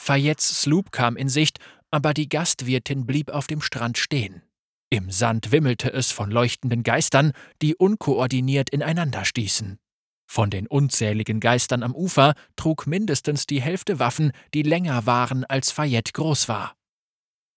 Fayettes 0.08 0.62
Sloop 0.62 0.94
kam 0.94 1.18
in 1.18 1.28
Sicht, 1.28 1.60
aber 1.92 2.14
die 2.14 2.30
Gastwirtin 2.30 3.06
blieb 3.06 3.30
auf 3.30 3.46
dem 3.46 3.62
Strand 3.62 3.98
stehen. 3.98 4.42
Im 4.90 5.12
Sand 5.12 5.52
wimmelte 5.52 5.92
es 5.92 6.14
von 6.14 6.32
leuchtenden 6.32 6.84
Geistern, 6.84 7.34
die 7.62 7.76
unkoordiniert 7.76 8.70
ineinander 8.70 9.26
stießen. 9.26 9.80
Von 10.26 10.50
den 10.50 10.66
unzähligen 10.66 11.42
Geistern 11.42 11.84
am 11.84 11.94
Ufer 11.94 12.36
trug 12.56 12.88
mindestens 12.88 13.48
die 13.48 13.62
Hälfte 13.62 14.00
Waffen, 14.00 14.32
die 14.54 14.64
länger 14.64 15.06
waren, 15.06 15.44
als 15.44 15.72
Fayette 15.72 16.14
groß 16.14 16.48
war. 16.48 16.74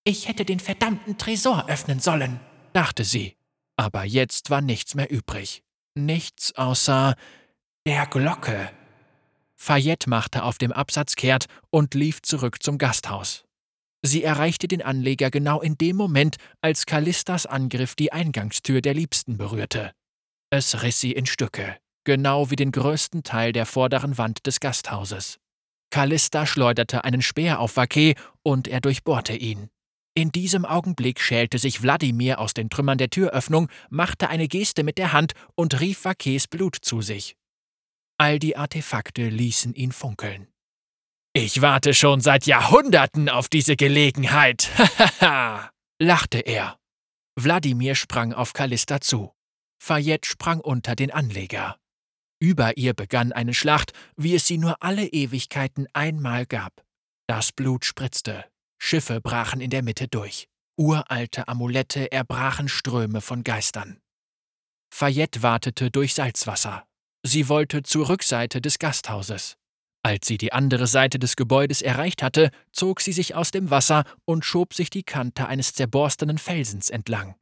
Ich 0.02 0.26
hätte 0.26 0.44
den 0.44 0.58
verdammten 0.58 1.18
Tresor 1.18 1.68
öffnen 1.68 2.00
sollen, 2.00 2.40
dachte 2.72 3.04
sie. 3.04 3.36
Aber 3.76 4.02
jetzt 4.02 4.50
war 4.50 4.60
nichts 4.60 4.96
mehr 4.96 5.08
übrig. 5.08 5.62
Nichts 5.94 6.56
außer 6.56 7.14
der 7.86 8.06
Glocke. 8.06 8.72
Fayette 9.62 10.08
machte 10.08 10.42
auf 10.42 10.56
dem 10.56 10.72
Absatz 10.72 11.16
kehrt 11.16 11.44
und 11.68 11.92
lief 11.92 12.22
zurück 12.22 12.62
zum 12.62 12.78
Gasthaus. 12.78 13.44
Sie 14.02 14.24
erreichte 14.24 14.68
den 14.68 14.80
Anleger 14.80 15.30
genau 15.30 15.60
in 15.60 15.76
dem 15.76 15.96
Moment, 15.96 16.36
als 16.62 16.86
Callistas 16.86 17.44
Angriff 17.44 17.94
die 17.94 18.10
Eingangstür 18.10 18.80
der 18.80 18.94
Liebsten 18.94 19.36
berührte. 19.36 19.92
Es 20.48 20.82
riss 20.82 20.98
sie 20.98 21.12
in 21.12 21.26
Stücke, 21.26 21.76
genau 22.04 22.50
wie 22.50 22.56
den 22.56 22.72
größten 22.72 23.22
Teil 23.22 23.52
der 23.52 23.66
vorderen 23.66 24.16
Wand 24.16 24.46
des 24.46 24.60
Gasthauses. 24.60 25.38
Callista 25.90 26.46
schleuderte 26.46 27.04
einen 27.04 27.20
Speer 27.20 27.60
auf 27.60 27.76
Vaquet 27.76 28.14
und 28.42 28.66
er 28.66 28.80
durchbohrte 28.80 29.34
ihn. 29.34 29.68
In 30.14 30.32
diesem 30.32 30.64
Augenblick 30.64 31.20
schälte 31.20 31.58
sich 31.58 31.82
Wladimir 31.82 32.38
aus 32.38 32.54
den 32.54 32.70
Trümmern 32.70 32.96
der 32.96 33.10
Türöffnung, 33.10 33.68
machte 33.90 34.30
eine 34.30 34.48
Geste 34.48 34.84
mit 34.84 34.96
der 34.96 35.12
Hand 35.12 35.34
und 35.54 35.80
rief 35.80 36.04
Vaquets 36.04 36.48
Blut 36.48 36.76
zu 36.80 37.02
sich. 37.02 37.36
All 38.20 38.38
die 38.38 38.54
Artefakte 38.54 39.30
ließen 39.30 39.72
ihn 39.72 39.92
funkeln. 39.92 40.46
Ich 41.32 41.62
warte 41.62 41.94
schon 41.94 42.20
seit 42.20 42.44
Jahrhunderten 42.44 43.30
auf 43.30 43.48
diese 43.48 43.76
Gelegenheit. 43.76 44.68
Hahaha, 45.22 45.70
lachte 45.98 46.40
er. 46.40 46.78
Wladimir 47.36 47.94
sprang 47.94 48.34
auf 48.34 48.52
Callista 48.52 49.00
zu. 49.00 49.32
Fayette 49.82 50.28
sprang 50.28 50.60
unter 50.60 50.94
den 50.96 51.10
Anleger. 51.10 51.78
Über 52.42 52.76
ihr 52.76 52.92
begann 52.92 53.32
eine 53.32 53.54
Schlacht, 53.54 53.94
wie 54.16 54.34
es 54.34 54.46
sie 54.46 54.58
nur 54.58 54.82
alle 54.82 55.06
Ewigkeiten 55.06 55.88
einmal 55.94 56.44
gab. 56.44 56.84
Das 57.26 57.52
Blut 57.52 57.86
spritzte, 57.86 58.44
Schiffe 58.78 59.22
brachen 59.22 59.62
in 59.62 59.70
der 59.70 59.82
Mitte 59.82 60.08
durch, 60.08 60.46
uralte 60.76 61.48
Amulette 61.48 62.12
erbrachen 62.12 62.68
Ströme 62.68 63.22
von 63.22 63.44
Geistern. 63.44 63.98
Fayette 64.92 65.42
wartete 65.42 65.90
durch 65.90 66.12
Salzwasser, 66.12 66.84
Sie 67.22 67.48
wollte 67.48 67.82
zur 67.82 68.08
Rückseite 68.08 68.60
des 68.60 68.78
Gasthauses. 68.78 69.56
Als 70.02 70.26
sie 70.26 70.38
die 70.38 70.52
andere 70.52 70.86
Seite 70.86 71.18
des 71.18 71.36
Gebäudes 71.36 71.82
erreicht 71.82 72.22
hatte, 72.22 72.50
zog 72.72 73.00
sie 73.00 73.12
sich 73.12 73.34
aus 73.34 73.50
dem 73.50 73.70
Wasser 73.70 74.04
und 74.24 74.44
schob 74.44 74.72
sich 74.72 74.88
die 74.88 75.02
Kante 75.02 75.46
eines 75.46 75.74
zerborstenen 75.74 76.38
Felsens 76.38 76.88
entlang. 76.88 77.34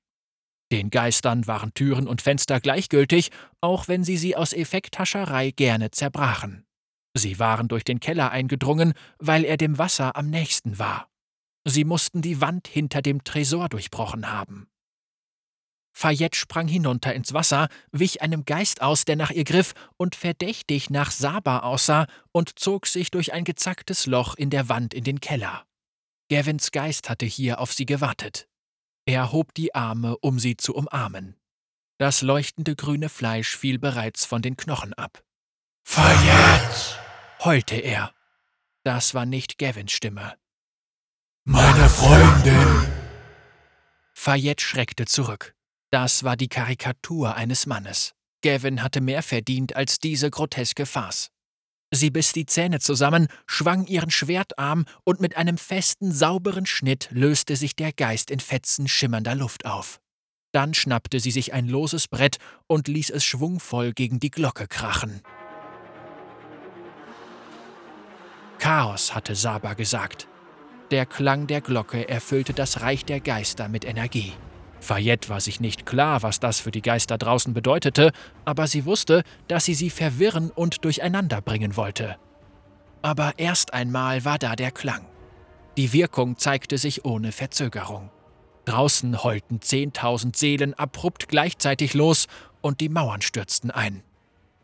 Den 0.73 0.91
Geistern 0.91 1.47
waren 1.47 1.73
Türen 1.73 2.09
und 2.09 2.21
Fenster 2.21 2.61
gleichgültig, 2.61 3.31
auch 3.61 3.89
wenn 3.89 4.05
sie 4.05 4.17
sie 4.17 4.37
aus 4.37 4.53
Effekthascherei 4.53 5.53
gerne 5.53 5.93
zerbrachen. 5.93 6.67
Sie 7.17 7.39
waren 7.39 7.69
durch 7.69 7.85
den 7.85 8.01
Keller 8.01 8.31
eingedrungen, 8.33 8.93
weil 9.19 9.45
er 9.45 9.57
dem 9.57 9.79
Wasser 9.79 10.17
am 10.17 10.29
nächsten 10.29 10.79
war. 10.79 11.09
Sie 11.65 11.85
mussten 11.85 12.23
die 12.23 12.41
Wand 12.41 12.69
hinter 12.69 13.03
dem 13.03 13.25
Tresor 13.25 13.69
durchbrochen 13.69 14.31
haben. 14.31 14.69
Fayette 15.99 16.39
sprang 16.39 16.69
hinunter 16.69 17.13
ins 17.13 17.35
Wasser, 17.35 17.69
wich 17.91 18.23
einem 18.23 18.45
Geist 18.45 18.83
aus, 18.83 19.05
der 19.05 19.17
nach 19.17 19.33
ihr 19.33 19.43
griff 19.43 19.75
und 19.97 20.15
verdächtig 20.15 20.91
nach 20.91 21.11
Saba 21.11 21.59
aussah 21.59 22.07
und 22.31 22.57
zog 22.57 22.87
sich 22.87 23.11
durch 23.11 23.33
ein 23.33 23.43
gezacktes 23.43 24.07
Loch 24.07 24.37
in 24.37 24.49
der 24.49 24.69
Wand 24.69 24.95
in 24.95 25.03
den 25.03 25.19
Keller. 25.19 25.67
Gavins 26.31 26.71
Geist 26.71 27.11
hatte 27.11 27.27
hier 27.27 27.59
auf 27.59 27.73
sie 27.73 27.85
gewartet. 27.85 28.47
Er 29.07 29.33
hob 29.33 29.55
die 29.55 29.75
Arme, 29.75 30.17
um 30.19 30.39
sie 30.39 30.57
zu 30.57 30.73
umarmen. 30.73 31.35
Das 31.99 32.23
leuchtende 32.23 32.77
grüne 32.77 33.09
Fleisch 33.09 33.57
fiel 33.57 33.81
bereits 33.81 34.25
von 34.25 34.41
den 34.41 34.57
Knochen 34.57 34.95
ab. 34.95 35.25
Fayette! 35.83 36.97
heulte 37.41 37.75
er. 37.75 38.15
Das 38.85 39.15
war 39.15 39.27
nicht 39.27 39.59
Gavins 39.59 39.91
Stimme. 39.91 40.35
Meine 41.43 41.89
Freundin! 41.89 42.87
Fayette 44.15 44.63
schreckte 44.63 45.05
zurück. 45.05 45.57
Das 45.91 46.23
war 46.23 46.37
die 46.37 46.49
Karikatur 46.49 47.35
eines 47.35 47.67
Mannes. 47.67 48.15
Gavin 48.43 48.83
hatte 48.83 49.01
mehr 49.01 49.23
verdient 49.23 49.75
als 49.75 49.99
diese 49.99 50.31
groteske 50.31 50.87
Farce. 50.87 51.31
Sie 51.91 52.11
biss 52.11 52.33
die 52.33 52.45
Zähne 52.45 52.81
zusammen, 52.81 53.29
schwang 53.47 53.87
ihren 53.87 54.11
Schwertarm 54.11 54.85
und 55.05 55.21
mit 55.21 55.39
einem 55.39 55.57
festen, 55.57 56.13
sauberen 56.13 56.67
Schnitt 56.67 57.09
löste 57.11 57.57
sich 57.57 57.75
der 57.75 57.93
Geist 57.93 58.31
in 58.31 58.41
Fetzen 58.41 58.87
schimmernder 58.87 59.35
Luft 59.35 59.65
auf. 59.65 59.99
Dann 60.53 60.75
schnappte 60.75 61.21
sie 61.21 61.31
sich 61.31 61.55
ein 61.55 61.67
loses 61.67 62.07
Brett 62.09 62.37
und 62.67 62.89
ließ 62.89 63.09
es 63.11 63.25
schwungvoll 63.25 63.93
gegen 63.93 64.21
die 64.21 64.31
Glocke 64.31 64.69
krachen. 64.69 65.23
Chaos, 68.59 69.15
hatte 69.15 69.35
Saba 69.35 69.75
gesagt. 69.75 70.29
Der 70.91 71.07
Klang 71.07 71.47
der 71.47 71.61
Glocke 71.61 72.09
erfüllte 72.09 72.53
das 72.53 72.81
Reich 72.81 73.05
der 73.05 73.21
Geister 73.21 73.69
mit 73.69 73.85
Energie. 73.85 74.33
Fayette 74.81 75.29
war 75.29 75.41
sich 75.41 75.61
nicht 75.61 75.87
klar, 75.87 76.23
was 76.23 76.41
das 76.41 76.61
für 76.61 76.71
die 76.71 76.83
Geister 76.83 77.19
draußen 77.19 77.53
bedeutete, 77.55 78.13
aber 78.45 78.67
sie 78.67 78.85
wusste, 78.85 79.23
dass 79.49 79.65
sie 79.65 79.75
sie 79.75 79.91
verwirren 79.91 80.51
und 80.51 80.85
durcheinander 80.85 81.41
bringen 81.41 81.77
wollte. 81.77 82.17
Aber 83.03 83.35
erst 83.39 83.75
einmal 83.75 84.25
war 84.25 84.39
da 84.39 84.57
der 84.57 84.71
Klang. 84.71 85.07
Die 85.77 85.93
Wirkung 85.93 86.37
zeigte 86.39 86.79
sich 86.79 87.05
ohne 87.05 87.33
Verzögerung. 87.33 88.11
Draußen 88.65 89.23
heulten 89.23 89.63
zehntausend 89.63 90.37
Seelen 90.37 90.75
abrupt 90.75 91.29
gleichzeitig 91.29 91.95
los 91.95 92.27
und 92.61 92.81
die 92.81 92.89
Mauern 92.89 93.23
stürzten 93.23 93.71
ein. 93.71 94.03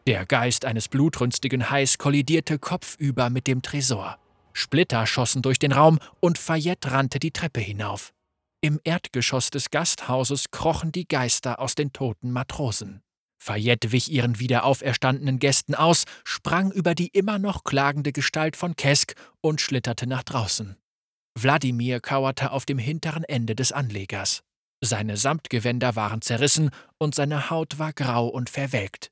Der 0.07 0.27
Geist 0.27 0.67
eines 0.67 0.89
blutrünstigen 0.89 1.71
Hais 1.71 1.97
kollidierte 1.97 2.59
kopfüber 2.59 3.31
mit 3.31 3.47
dem 3.47 3.63
Tresor. 3.63 4.19
Splitter 4.53 5.07
schossen 5.07 5.41
durch 5.41 5.59
den 5.59 5.73
Raum 5.73 5.99
und 6.21 6.37
Fayette 6.37 6.93
rannte 6.93 7.19
die 7.19 7.31
Treppe 7.31 7.61
hinauf. 7.61 8.13
Im 8.65 8.81
Erdgeschoss 8.83 9.51
des 9.51 9.69
Gasthauses 9.69 10.51
krochen 10.51 10.91
die 10.91 11.07
Geister 11.07 11.59
aus 11.59 11.75
den 11.75 11.93
toten 11.93 12.31
Matrosen. 12.31 13.03
Fayette 13.39 13.93
wich 13.93 14.11
ihren 14.11 14.39
wieder 14.39 14.65
auferstandenen 14.65 15.39
Gästen 15.39 15.75
aus, 15.75 16.05
sprang 16.25 16.73
über 16.73 16.95
die 16.95 17.09
immer 17.09 17.39
noch 17.39 17.65
klagende 17.65 18.11
Gestalt 18.11 18.57
von 18.57 18.75
Kesk 18.75 19.17
und 19.43 19.61
schlitterte 19.61 20.07
nach 20.07 20.23
draußen. 20.23 20.79
Wladimir 21.39 22.01
kauerte 22.01 22.53
auf 22.53 22.65
dem 22.65 22.79
hinteren 22.79 23.25
Ende 23.25 23.55
des 23.55 23.71
Anlegers. 23.71 24.43
Seine 24.83 25.19
Samtgewänder 25.19 25.95
waren 25.95 26.23
zerrissen 26.23 26.71
und 26.97 27.15
seine 27.15 27.51
Haut 27.51 27.79
war 27.79 27.93
grau 27.93 28.29
und 28.29 28.49
verwelkt. 28.49 29.11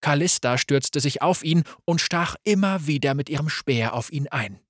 Callista 0.00 0.56
stürzte 0.58 1.00
sich 1.00 1.22
auf 1.22 1.42
ihn 1.42 1.64
und 1.84 2.00
stach 2.00 2.36
immer 2.44 2.86
wieder 2.86 3.14
mit 3.14 3.28
ihrem 3.28 3.48
Speer 3.48 3.94
auf 3.94 4.12
ihn 4.12 4.28
ein. 4.28 4.60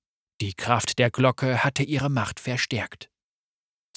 Die 0.41 0.55
Kraft 0.55 0.97
der 0.97 1.11
Glocke 1.11 1.63
hatte 1.63 1.83
ihre 1.83 2.09
Macht 2.09 2.39
verstärkt. 2.39 3.11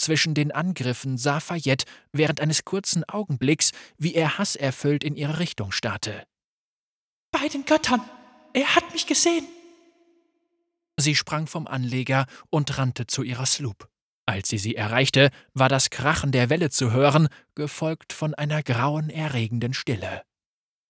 Zwischen 0.07 0.35
den 0.35 0.53
Angriffen 0.53 1.19
sah 1.19 1.41
Fayette 1.41 1.85
während 2.13 2.41
eines 2.41 2.65
kurzen 2.65 3.03
Augenblicks, 3.09 3.73
wie 3.99 4.15
er 4.15 4.39
hasserfüllt 4.39 5.03
in 5.03 5.17
ihre 5.17 5.41
Richtung 5.41 5.73
starrte. 5.73 6.23
Bei 7.33 7.49
den 7.49 7.65
Göttern! 7.65 8.01
Er 8.53 8.77
hat 8.77 8.93
mich 8.93 9.09
gesehen! 9.09 9.45
Sie 10.97 11.17
sprang 11.17 11.49
vom 11.49 11.67
Anleger 11.67 12.27
und 12.51 12.79
rannte 12.79 13.09
zu 13.09 13.25
ihrer 13.25 13.47
Sloop. 13.47 13.89
Als 14.27 14.49
sie 14.49 14.59
sie 14.59 14.77
erreichte, 14.77 15.31
war 15.55 15.69
das 15.69 15.91
Krachen 15.91 16.31
der 16.31 16.51
Welle 16.51 16.71
zu 16.71 16.93
hören, 16.93 17.27
gefolgt 17.57 18.13
von 18.13 18.33
einer 18.33 18.63
grauenerregenden 18.63 19.75
Stille. 19.75 20.23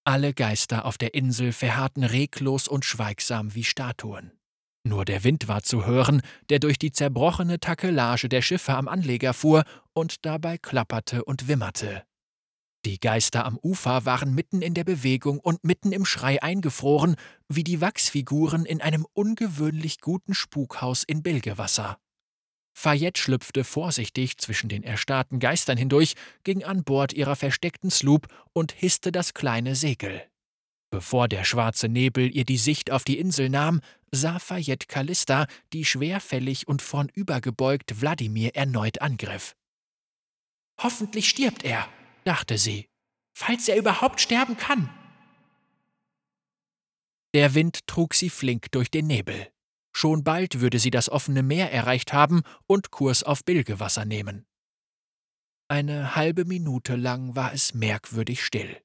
Alle 0.04 0.34
Geister 0.34 0.84
auf 0.84 0.98
der 0.98 1.14
Insel 1.14 1.54
verharrten 1.54 2.04
reglos 2.04 2.68
und 2.68 2.84
schweigsam 2.84 3.54
wie 3.54 3.64
Statuen. 3.64 4.32
Nur 4.86 5.04
der 5.04 5.24
Wind 5.24 5.48
war 5.48 5.64
zu 5.64 5.84
hören, 5.84 6.22
der 6.48 6.60
durch 6.60 6.78
die 6.78 6.92
zerbrochene 6.92 7.58
Takelage 7.58 8.28
der 8.28 8.40
Schiffe 8.40 8.74
am 8.74 8.86
Anleger 8.86 9.34
fuhr 9.34 9.64
und 9.94 10.24
dabei 10.24 10.58
klapperte 10.58 11.24
und 11.24 11.48
wimmerte. 11.48 12.04
Die 12.84 13.00
Geister 13.00 13.44
am 13.44 13.58
Ufer 13.60 14.04
waren 14.04 14.32
mitten 14.32 14.62
in 14.62 14.74
der 14.74 14.84
Bewegung 14.84 15.40
und 15.40 15.64
mitten 15.64 15.90
im 15.90 16.04
Schrei 16.04 16.40
eingefroren, 16.40 17.16
wie 17.48 17.64
die 17.64 17.80
Wachsfiguren 17.80 18.64
in 18.64 18.80
einem 18.80 19.04
ungewöhnlich 19.12 20.00
guten 20.00 20.34
Spukhaus 20.34 21.02
in 21.02 21.24
Bilgewasser. 21.24 21.98
Fayette 22.72 23.20
schlüpfte 23.20 23.64
vorsichtig 23.64 24.38
zwischen 24.38 24.68
den 24.68 24.84
erstarrten 24.84 25.40
Geistern 25.40 25.78
hindurch, 25.78 26.14
ging 26.44 26.62
an 26.62 26.84
Bord 26.84 27.12
ihrer 27.12 27.34
versteckten 27.34 27.90
Sloop 27.90 28.28
und 28.52 28.70
hisste 28.70 29.10
das 29.10 29.34
kleine 29.34 29.74
Segel. 29.74 30.22
Bevor 30.90 31.26
der 31.26 31.42
schwarze 31.42 31.88
Nebel 31.88 32.34
ihr 32.34 32.44
die 32.44 32.56
Sicht 32.56 32.92
auf 32.92 33.02
die 33.02 33.18
Insel 33.18 33.50
nahm, 33.50 33.80
sah 34.16 34.38
Fayette 34.38 34.86
Callista, 34.86 35.46
die 35.72 35.84
schwerfällig 35.84 36.66
und 36.66 36.82
vornübergebeugt 36.82 38.00
Wladimir 38.00 38.56
erneut 38.56 39.00
angriff. 39.00 39.54
Hoffentlich 40.80 41.28
stirbt 41.28 41.62
er, 41.62 41.88
dachte 42.24 42.58
sie, 42.58 42.88
falls 43.34 43.68
er 43.68 43.76
überhaupt 43.76 44.20
sterben 44.20 44.56
kann. 44.56 44.90
Der 47.34 47.54
Wind 47.54 47.86
trug 47.86 48.14
sie 48.14 48.30
flink 48.30 48.72
durch 48.72 48.90
den 48.90 49.06
Nebel. 49.06 49.52
Schon 49.92 50.24
bald 50.24 50.60
würde 50.60 50.78
sie 50.78 50.90
das 50.90 51.08
offene 51.08 51.42
Meer 51.42 51.72
erreicht 51.72 52.12
haben 52.12 52.42
und 52.66 52.90
Kurs 52.90 53.22
auf 53.22 53.44
Bilgewasser 53.44 54.04
nehmen. 54.04 54.46
Eine 55.68 56.14
halbe 56.14 56.44
Minute 56.44 56.96
lang 56.96 57.34
war 57.34 57.52
es 57.52 57.74
merkwürdig 57.74 58.44
still. 58.44 58.80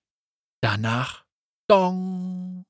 Danach 0.61 1.25
Dong! 1.67 2.65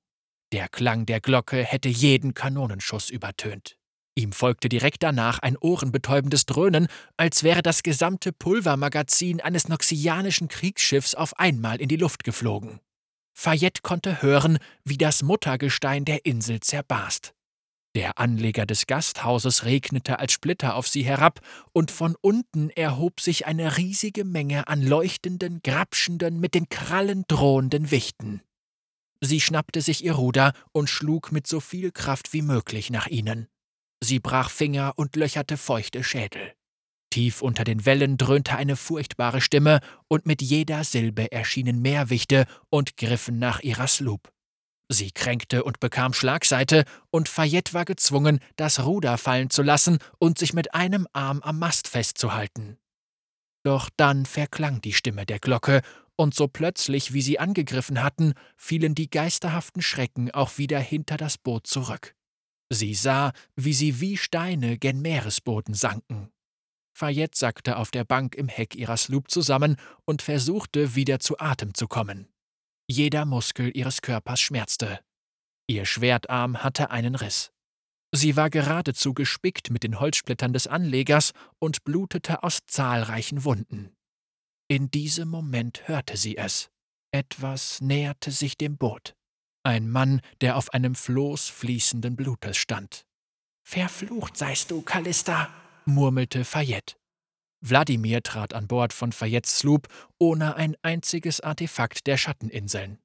Der 0.52 0.68
Klang 0.68 1.06
der 1.06 1.22
Glocke 1.22 1.64
hätte 1.64 1.88
jeden 1.88 2.34
Kanonenschuss 2.34 3.10
übertönt. 3.10 3.78
Ihm 4.16 4.34
folgte 4.34 4.68
direkt 4.68 5.04
danach 5.04 5.40
ein 5.40 5.56
ohrenbetäubendes 5.58 6.46
Dröhnen, 6.46 6.88
als 7.16 7.44
wäre 7.44 7.62
das 7.62 7.84
gesamte 7.84 8.34
Pulvermagazin 8.34 9.40
eines 9.40 9.70
noxianischen 9.70 10.50
Kriegsschiffs 10.50 11.16
auf 11.16 11.40
einmal 11.40 11.80
in 11.80 11.88
die 11.88 11.96
Luft 11.96 12.26
geflogen. 12.26 12.82
Fayette 13.34 13.82
konnte 13.82 14.22
hören, 14.22 14.58
wie 14.84 14.98
das 14.98 15.24
Muttergestein 15.24 16.04
der 16.04 16.26
Insel 16.26 16.60
zerbarst. 16.60 17.34
Der 17.96 18.20
Anleger 18.20 18.66
des 18.66 18.88
Gasthauses 18.88 19.64
regnete 19.64 20.20
als 20.20 20.34
Splitter 20.34 20.76
auf 20.76 20.88
sie 20.88 21.04
herab, 21.04 21.40
und 21.72 21.92
von 21.92 22.16
unten 22.20 22.70
erhob 22.70 23.22
sich 23.22 23.46
eine 23.46 23.78
riesige 23.78 24.26
Menge 24.26 24.68
an 24.68 24.82
leuchtenden, 24.82 25.62
grapschenden, 25.64 26.42
mit 26.42 26.54
den 26.54 26.68
Krallen 26.68 27.24
drohenden 27.28 27.92
Wichten. 27.92 28.42
Sie 29.22 29.40
schnappte 29.40 29.82
sich 29.82 30.04
ihr 30.04 30.14
Ruder 30.14 30.54
und 30.72 30.90
schlug 30.90 31.32
mit 31.32 31.46
so 31.46 31.60
viel 31.60 31.92
Kraft 31.92 32.34
wie 32.34 32.42
möglich 32.42 32.90
nach 32.90 33.08
ihnen. 33.08 33.48
Sie 34.04 34.20
brach 34.20 34.50
Finger 34.50 34.94
und 34.96 35.16
löcherte 35.16 35.58
feuchte 35.58 36.04
Schädel. 36.04 36.54
Tief 37.12 37.42
unter 37.42 37.64
den 37.64 37.86
Wellen 37.86 38.18
dröhnte 38.18 38.56
eine 38.56 38.76
furchtbare 38.76 39.42
Stimme, 39.42 39.82
und 40.08 40.26
mit 40.26 40.42
jeder 40.42 40.84
Silbe 40.84 41.32
erschienen 41.32 41.82
Meerwichte 41.82 42.46
und 42.70 42.98
griffen 42.98 43.38
nach 43.38 43.60
ihrer 43.60 43.88
Sloop. 43.88 44.32
Sie 44.90 45.12
kränkte 45.12 45.64
und 45.64 45.80
bekam 45.80 46.14
Schlagseite, 46.14 46.86
und 47.12 47.30
Fayette 47.30 47.74
war 47.74 47.86
gezwungen, 47.86 48.40
das 48.56 48.84
Ruder 48.84 49.18
fallen 49.18 49.50
zu 49.50 49.62
lassen 49.62 50.00
und 50.18 50.40
sich 50.40 50.54
mit 50.54 50.74
einem 50.74 51.08
Arm 51.14 51.42
am 51.44 51.60
Mast 51.60 51.88
festzuhalten. 51.88 52.78
Doch 53.64 53.90
dann 53.96 54.26
verklang 54.26 54.82
die 54.82 54.94
Stimme 54.94 55.26
der 55.26 55.40
Glocke, 55.40 55.82
und 56.22 56.36
so 56.36 56.48
plötzlich, 56.48 57.14
wie 57.14 57.22
sie 57.24 57.40
angegriffen 57.40 58.04
hatten, 58.04 58.34
fielen 58.56 58.94
die 58.94 59.10
geisterhaften 59.10 59.82
Schrecken 59.82 60.30
auch 60.30 60.60
wieder 60.60 60.80
hinter 60.80 61.18
das 61.18 61.40
Boot 61.40 61.66
zurück. 61.66 62.16
Sie 62.70 62.94
sah, 62.94 63.34
wie 63.56 63.74
sie 63.74 64.00
wie 64.00 64.18
Steine 64.18 64.78
gen 64.78 65.02
Meeresboden 65.02 65.74
sanken. 65.74 66.30
Fayette 66.94 67.36
sackte 67.36 67.78
auf 67.78 67.90
der 67.90 68.04
Bank 68.04 68.36
im 68.36 68.50
Heck 68.50 68.76
ihrer 68.76 68.98
Sloop 68.98 69.32
zusammen 69.32 69.78
und 70.06 70.22
versuchte, 70.22 70.94
wieder 70.94 71.20
zu 71.20 71.40
Atem 71.40 71.74
zu 71.74 71.88
kommen. 71.88 72.28
Jeder 72.88 73.26
Muskel 73.26 73.76
ihres 73.76 74.04
Körpers 74.04 74.42
schmerzte. 74.42 75.00
Ihr 75.66 75.86
Schwertarm 75.86 76.64
hatte 76.64 76.92
einen 76.92 77.16
Riss. 77.16 77.52
Sie 78.14 78.36
war 78.36 78.52
geradezu 78.52 79.16
gespickt 79.16 79.72
mit 79.72 79.82
den 79.82 80.00
Holzsplittern 80.00 80.54
des 80.54 80.68
Anlegers 80.68 81.32
und 81.58 81.84
blutete 81.84 82.44
aus 82.44 82.60
zahlreichen 82.68 83.44
Wunden. 83.44 83.96
In 84.72 84.90
diesem 84.90 85.28
Moment 85.28 85.86
hörte 85.90 86.16
sie 86.16 86.38
es. 86.38 86.70
Etwas 87.14 87.82
näherte 87.82 88.32
sich 88.32 88.58
dem 88.58 88.78
Boot. 88.78 89.18
Ein 89.64 89.90
Mann, 89.90 90.22
der 90.40 90.56
auf 90.56 90.74
einem 90.74 90.96
Floß 90.96 91.50
fließenden 91.50 92.16
Blutes 92.16 92.56
stand. 92.56 93.06
Verflucht 93.68 94.38
seist 94.38 94.72
du, 94.72 94.82
Callista, 94.82 95.50
murmelte 95.84 96.46
Fayette. 96.46 96.96
Wladimir 97.60 98.24
trat 98.24 98.54
an 98.54 98.70
Bord 98.70 98.94
von 98.94 99.12
Fayettes 99.12 99.60
Sloop 99.60 99.90
ohne 100.18 100.56
ein 100.56 100.78
einziges 100.84 101.42
Artefakt 101.42 102.08
der 102.08 102.16
Schatteninseln. 102.16 102.98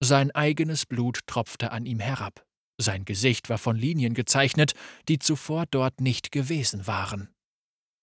Sein 0.00 0.30
eigenes 0.30 0.84
Blut 0.84 1.20
tropfte 1.26 1.72
an 1.72 1.86
ihm 1.86 2.00
herab. 2.00 2.44
Sein 2.78 3.06
Gesicht 3.06 3.48
war 3.48 3.56
von 3.56 3.76
Linien 3.76 4.12
gezeichnet, 4.12 4.74
die 5.08 5.18
zuvor 5.18 5.64
dort 5.70 6.02
nicht 6.02 6.32
gewesen 6.32 6.86
waren. 6.86 7.33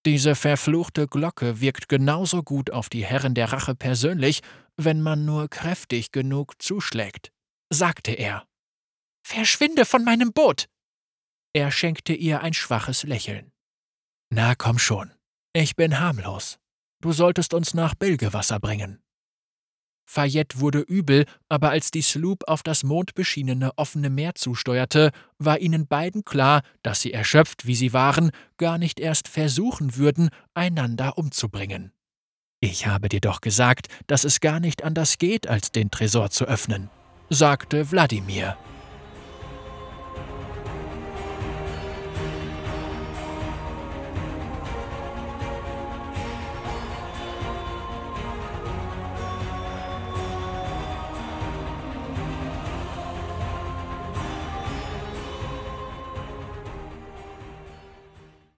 Diese 0.05 0.35
verfluchte 0.35 1.07
Glocke 1.07 1.61
wirkt 1.61 1.87
genauso 1.87 2.41
gut 2.41 2.71
auf 2.71 2.89
die 2.89 3.05
Herren 3.05 3.35
der 3.35 3.51
Rache 3.51 3.75
persönlich, 3.75 4.41
wenn 4.75 5.01
man 5.01 5.25
nur 5.25 5.47
kräftig 5.47 6.11
genug 6.11 6.61
zuschlägt, 6.61 7.31
sagte 7.69 8.11
er. 8.11 8.47
Verschwinde 9.23 9.85
von 9.85 10.03
meinem 10.03 10.33
Boot! 10.33 10.67
Er 11.53 11.69
schenkte 11.71 12.13
ihr 12.13 12.41
ein 12.41 12.53
schwaches 12.53 13.03
Lächeln. 13.03 13.51
Na 14.29 14.55
komm 14.55 14.79
schon, 14.79 15.11
ich 15.53 15.75
bin 15.75 15.99
harmlos. 15.99 16.57
Du 17.01 17.11
solltest 17.11 17.53
uns 17.53 17.73
nach 17.73 17.93
Bilgewasser 17.93 18.59
bringen. 18.59 19.03
Fayette 20.11 20.59
wurde 20.59 20.79
übel, 20.79 21.25
aber 21.47 21.69
als 21.69 21.89
die 21.89 22.01
Sloop 22.01 22.43
auf 22.45 22.63
das 22.63 22.83
mondbeschienene 22.83 23.71
offene 23.77 24.09
Meer 24.09 24.35
zusteuerte, 24.35 25.11
war 25.39 25.59
ihnen 25.59 25.87
beiden 25.87 26.25
klar, 26.25 26.63
dass 26.83 26.99
sie 26.99 27.13
erschöpft 27.13 27.65
wie 27.65 27.75
sie 27.75 27.93
waren, 27.93 28.31
gar 28.57 28.77
nicht 28.77 28.99
erst 28.99 29.29
versuchen 29.29 29.95
würden, 29.95 30.29
einander 30.53 31.17
umzubringen. 31.17 31.93
Ich 32.59 32.87
habe 32.87 33.07
dir 33.07 33.21
doch 33.21 33.39
gesagt, 33.39 33.87
dass 34.07 34.25
es 34.25 34.41
gar 34.41 34.59
nicht 34.59 34.83
anders 34.83 35.17
geht, 35.17 35.47
als 35.47 35.71
den 35.71 35.91
Tresor 35.91 36.29
zu 36.29 36.43
öffnen, 36.43 36.89
sagte 37.29 37.89
Wladimir. 37.89 38.57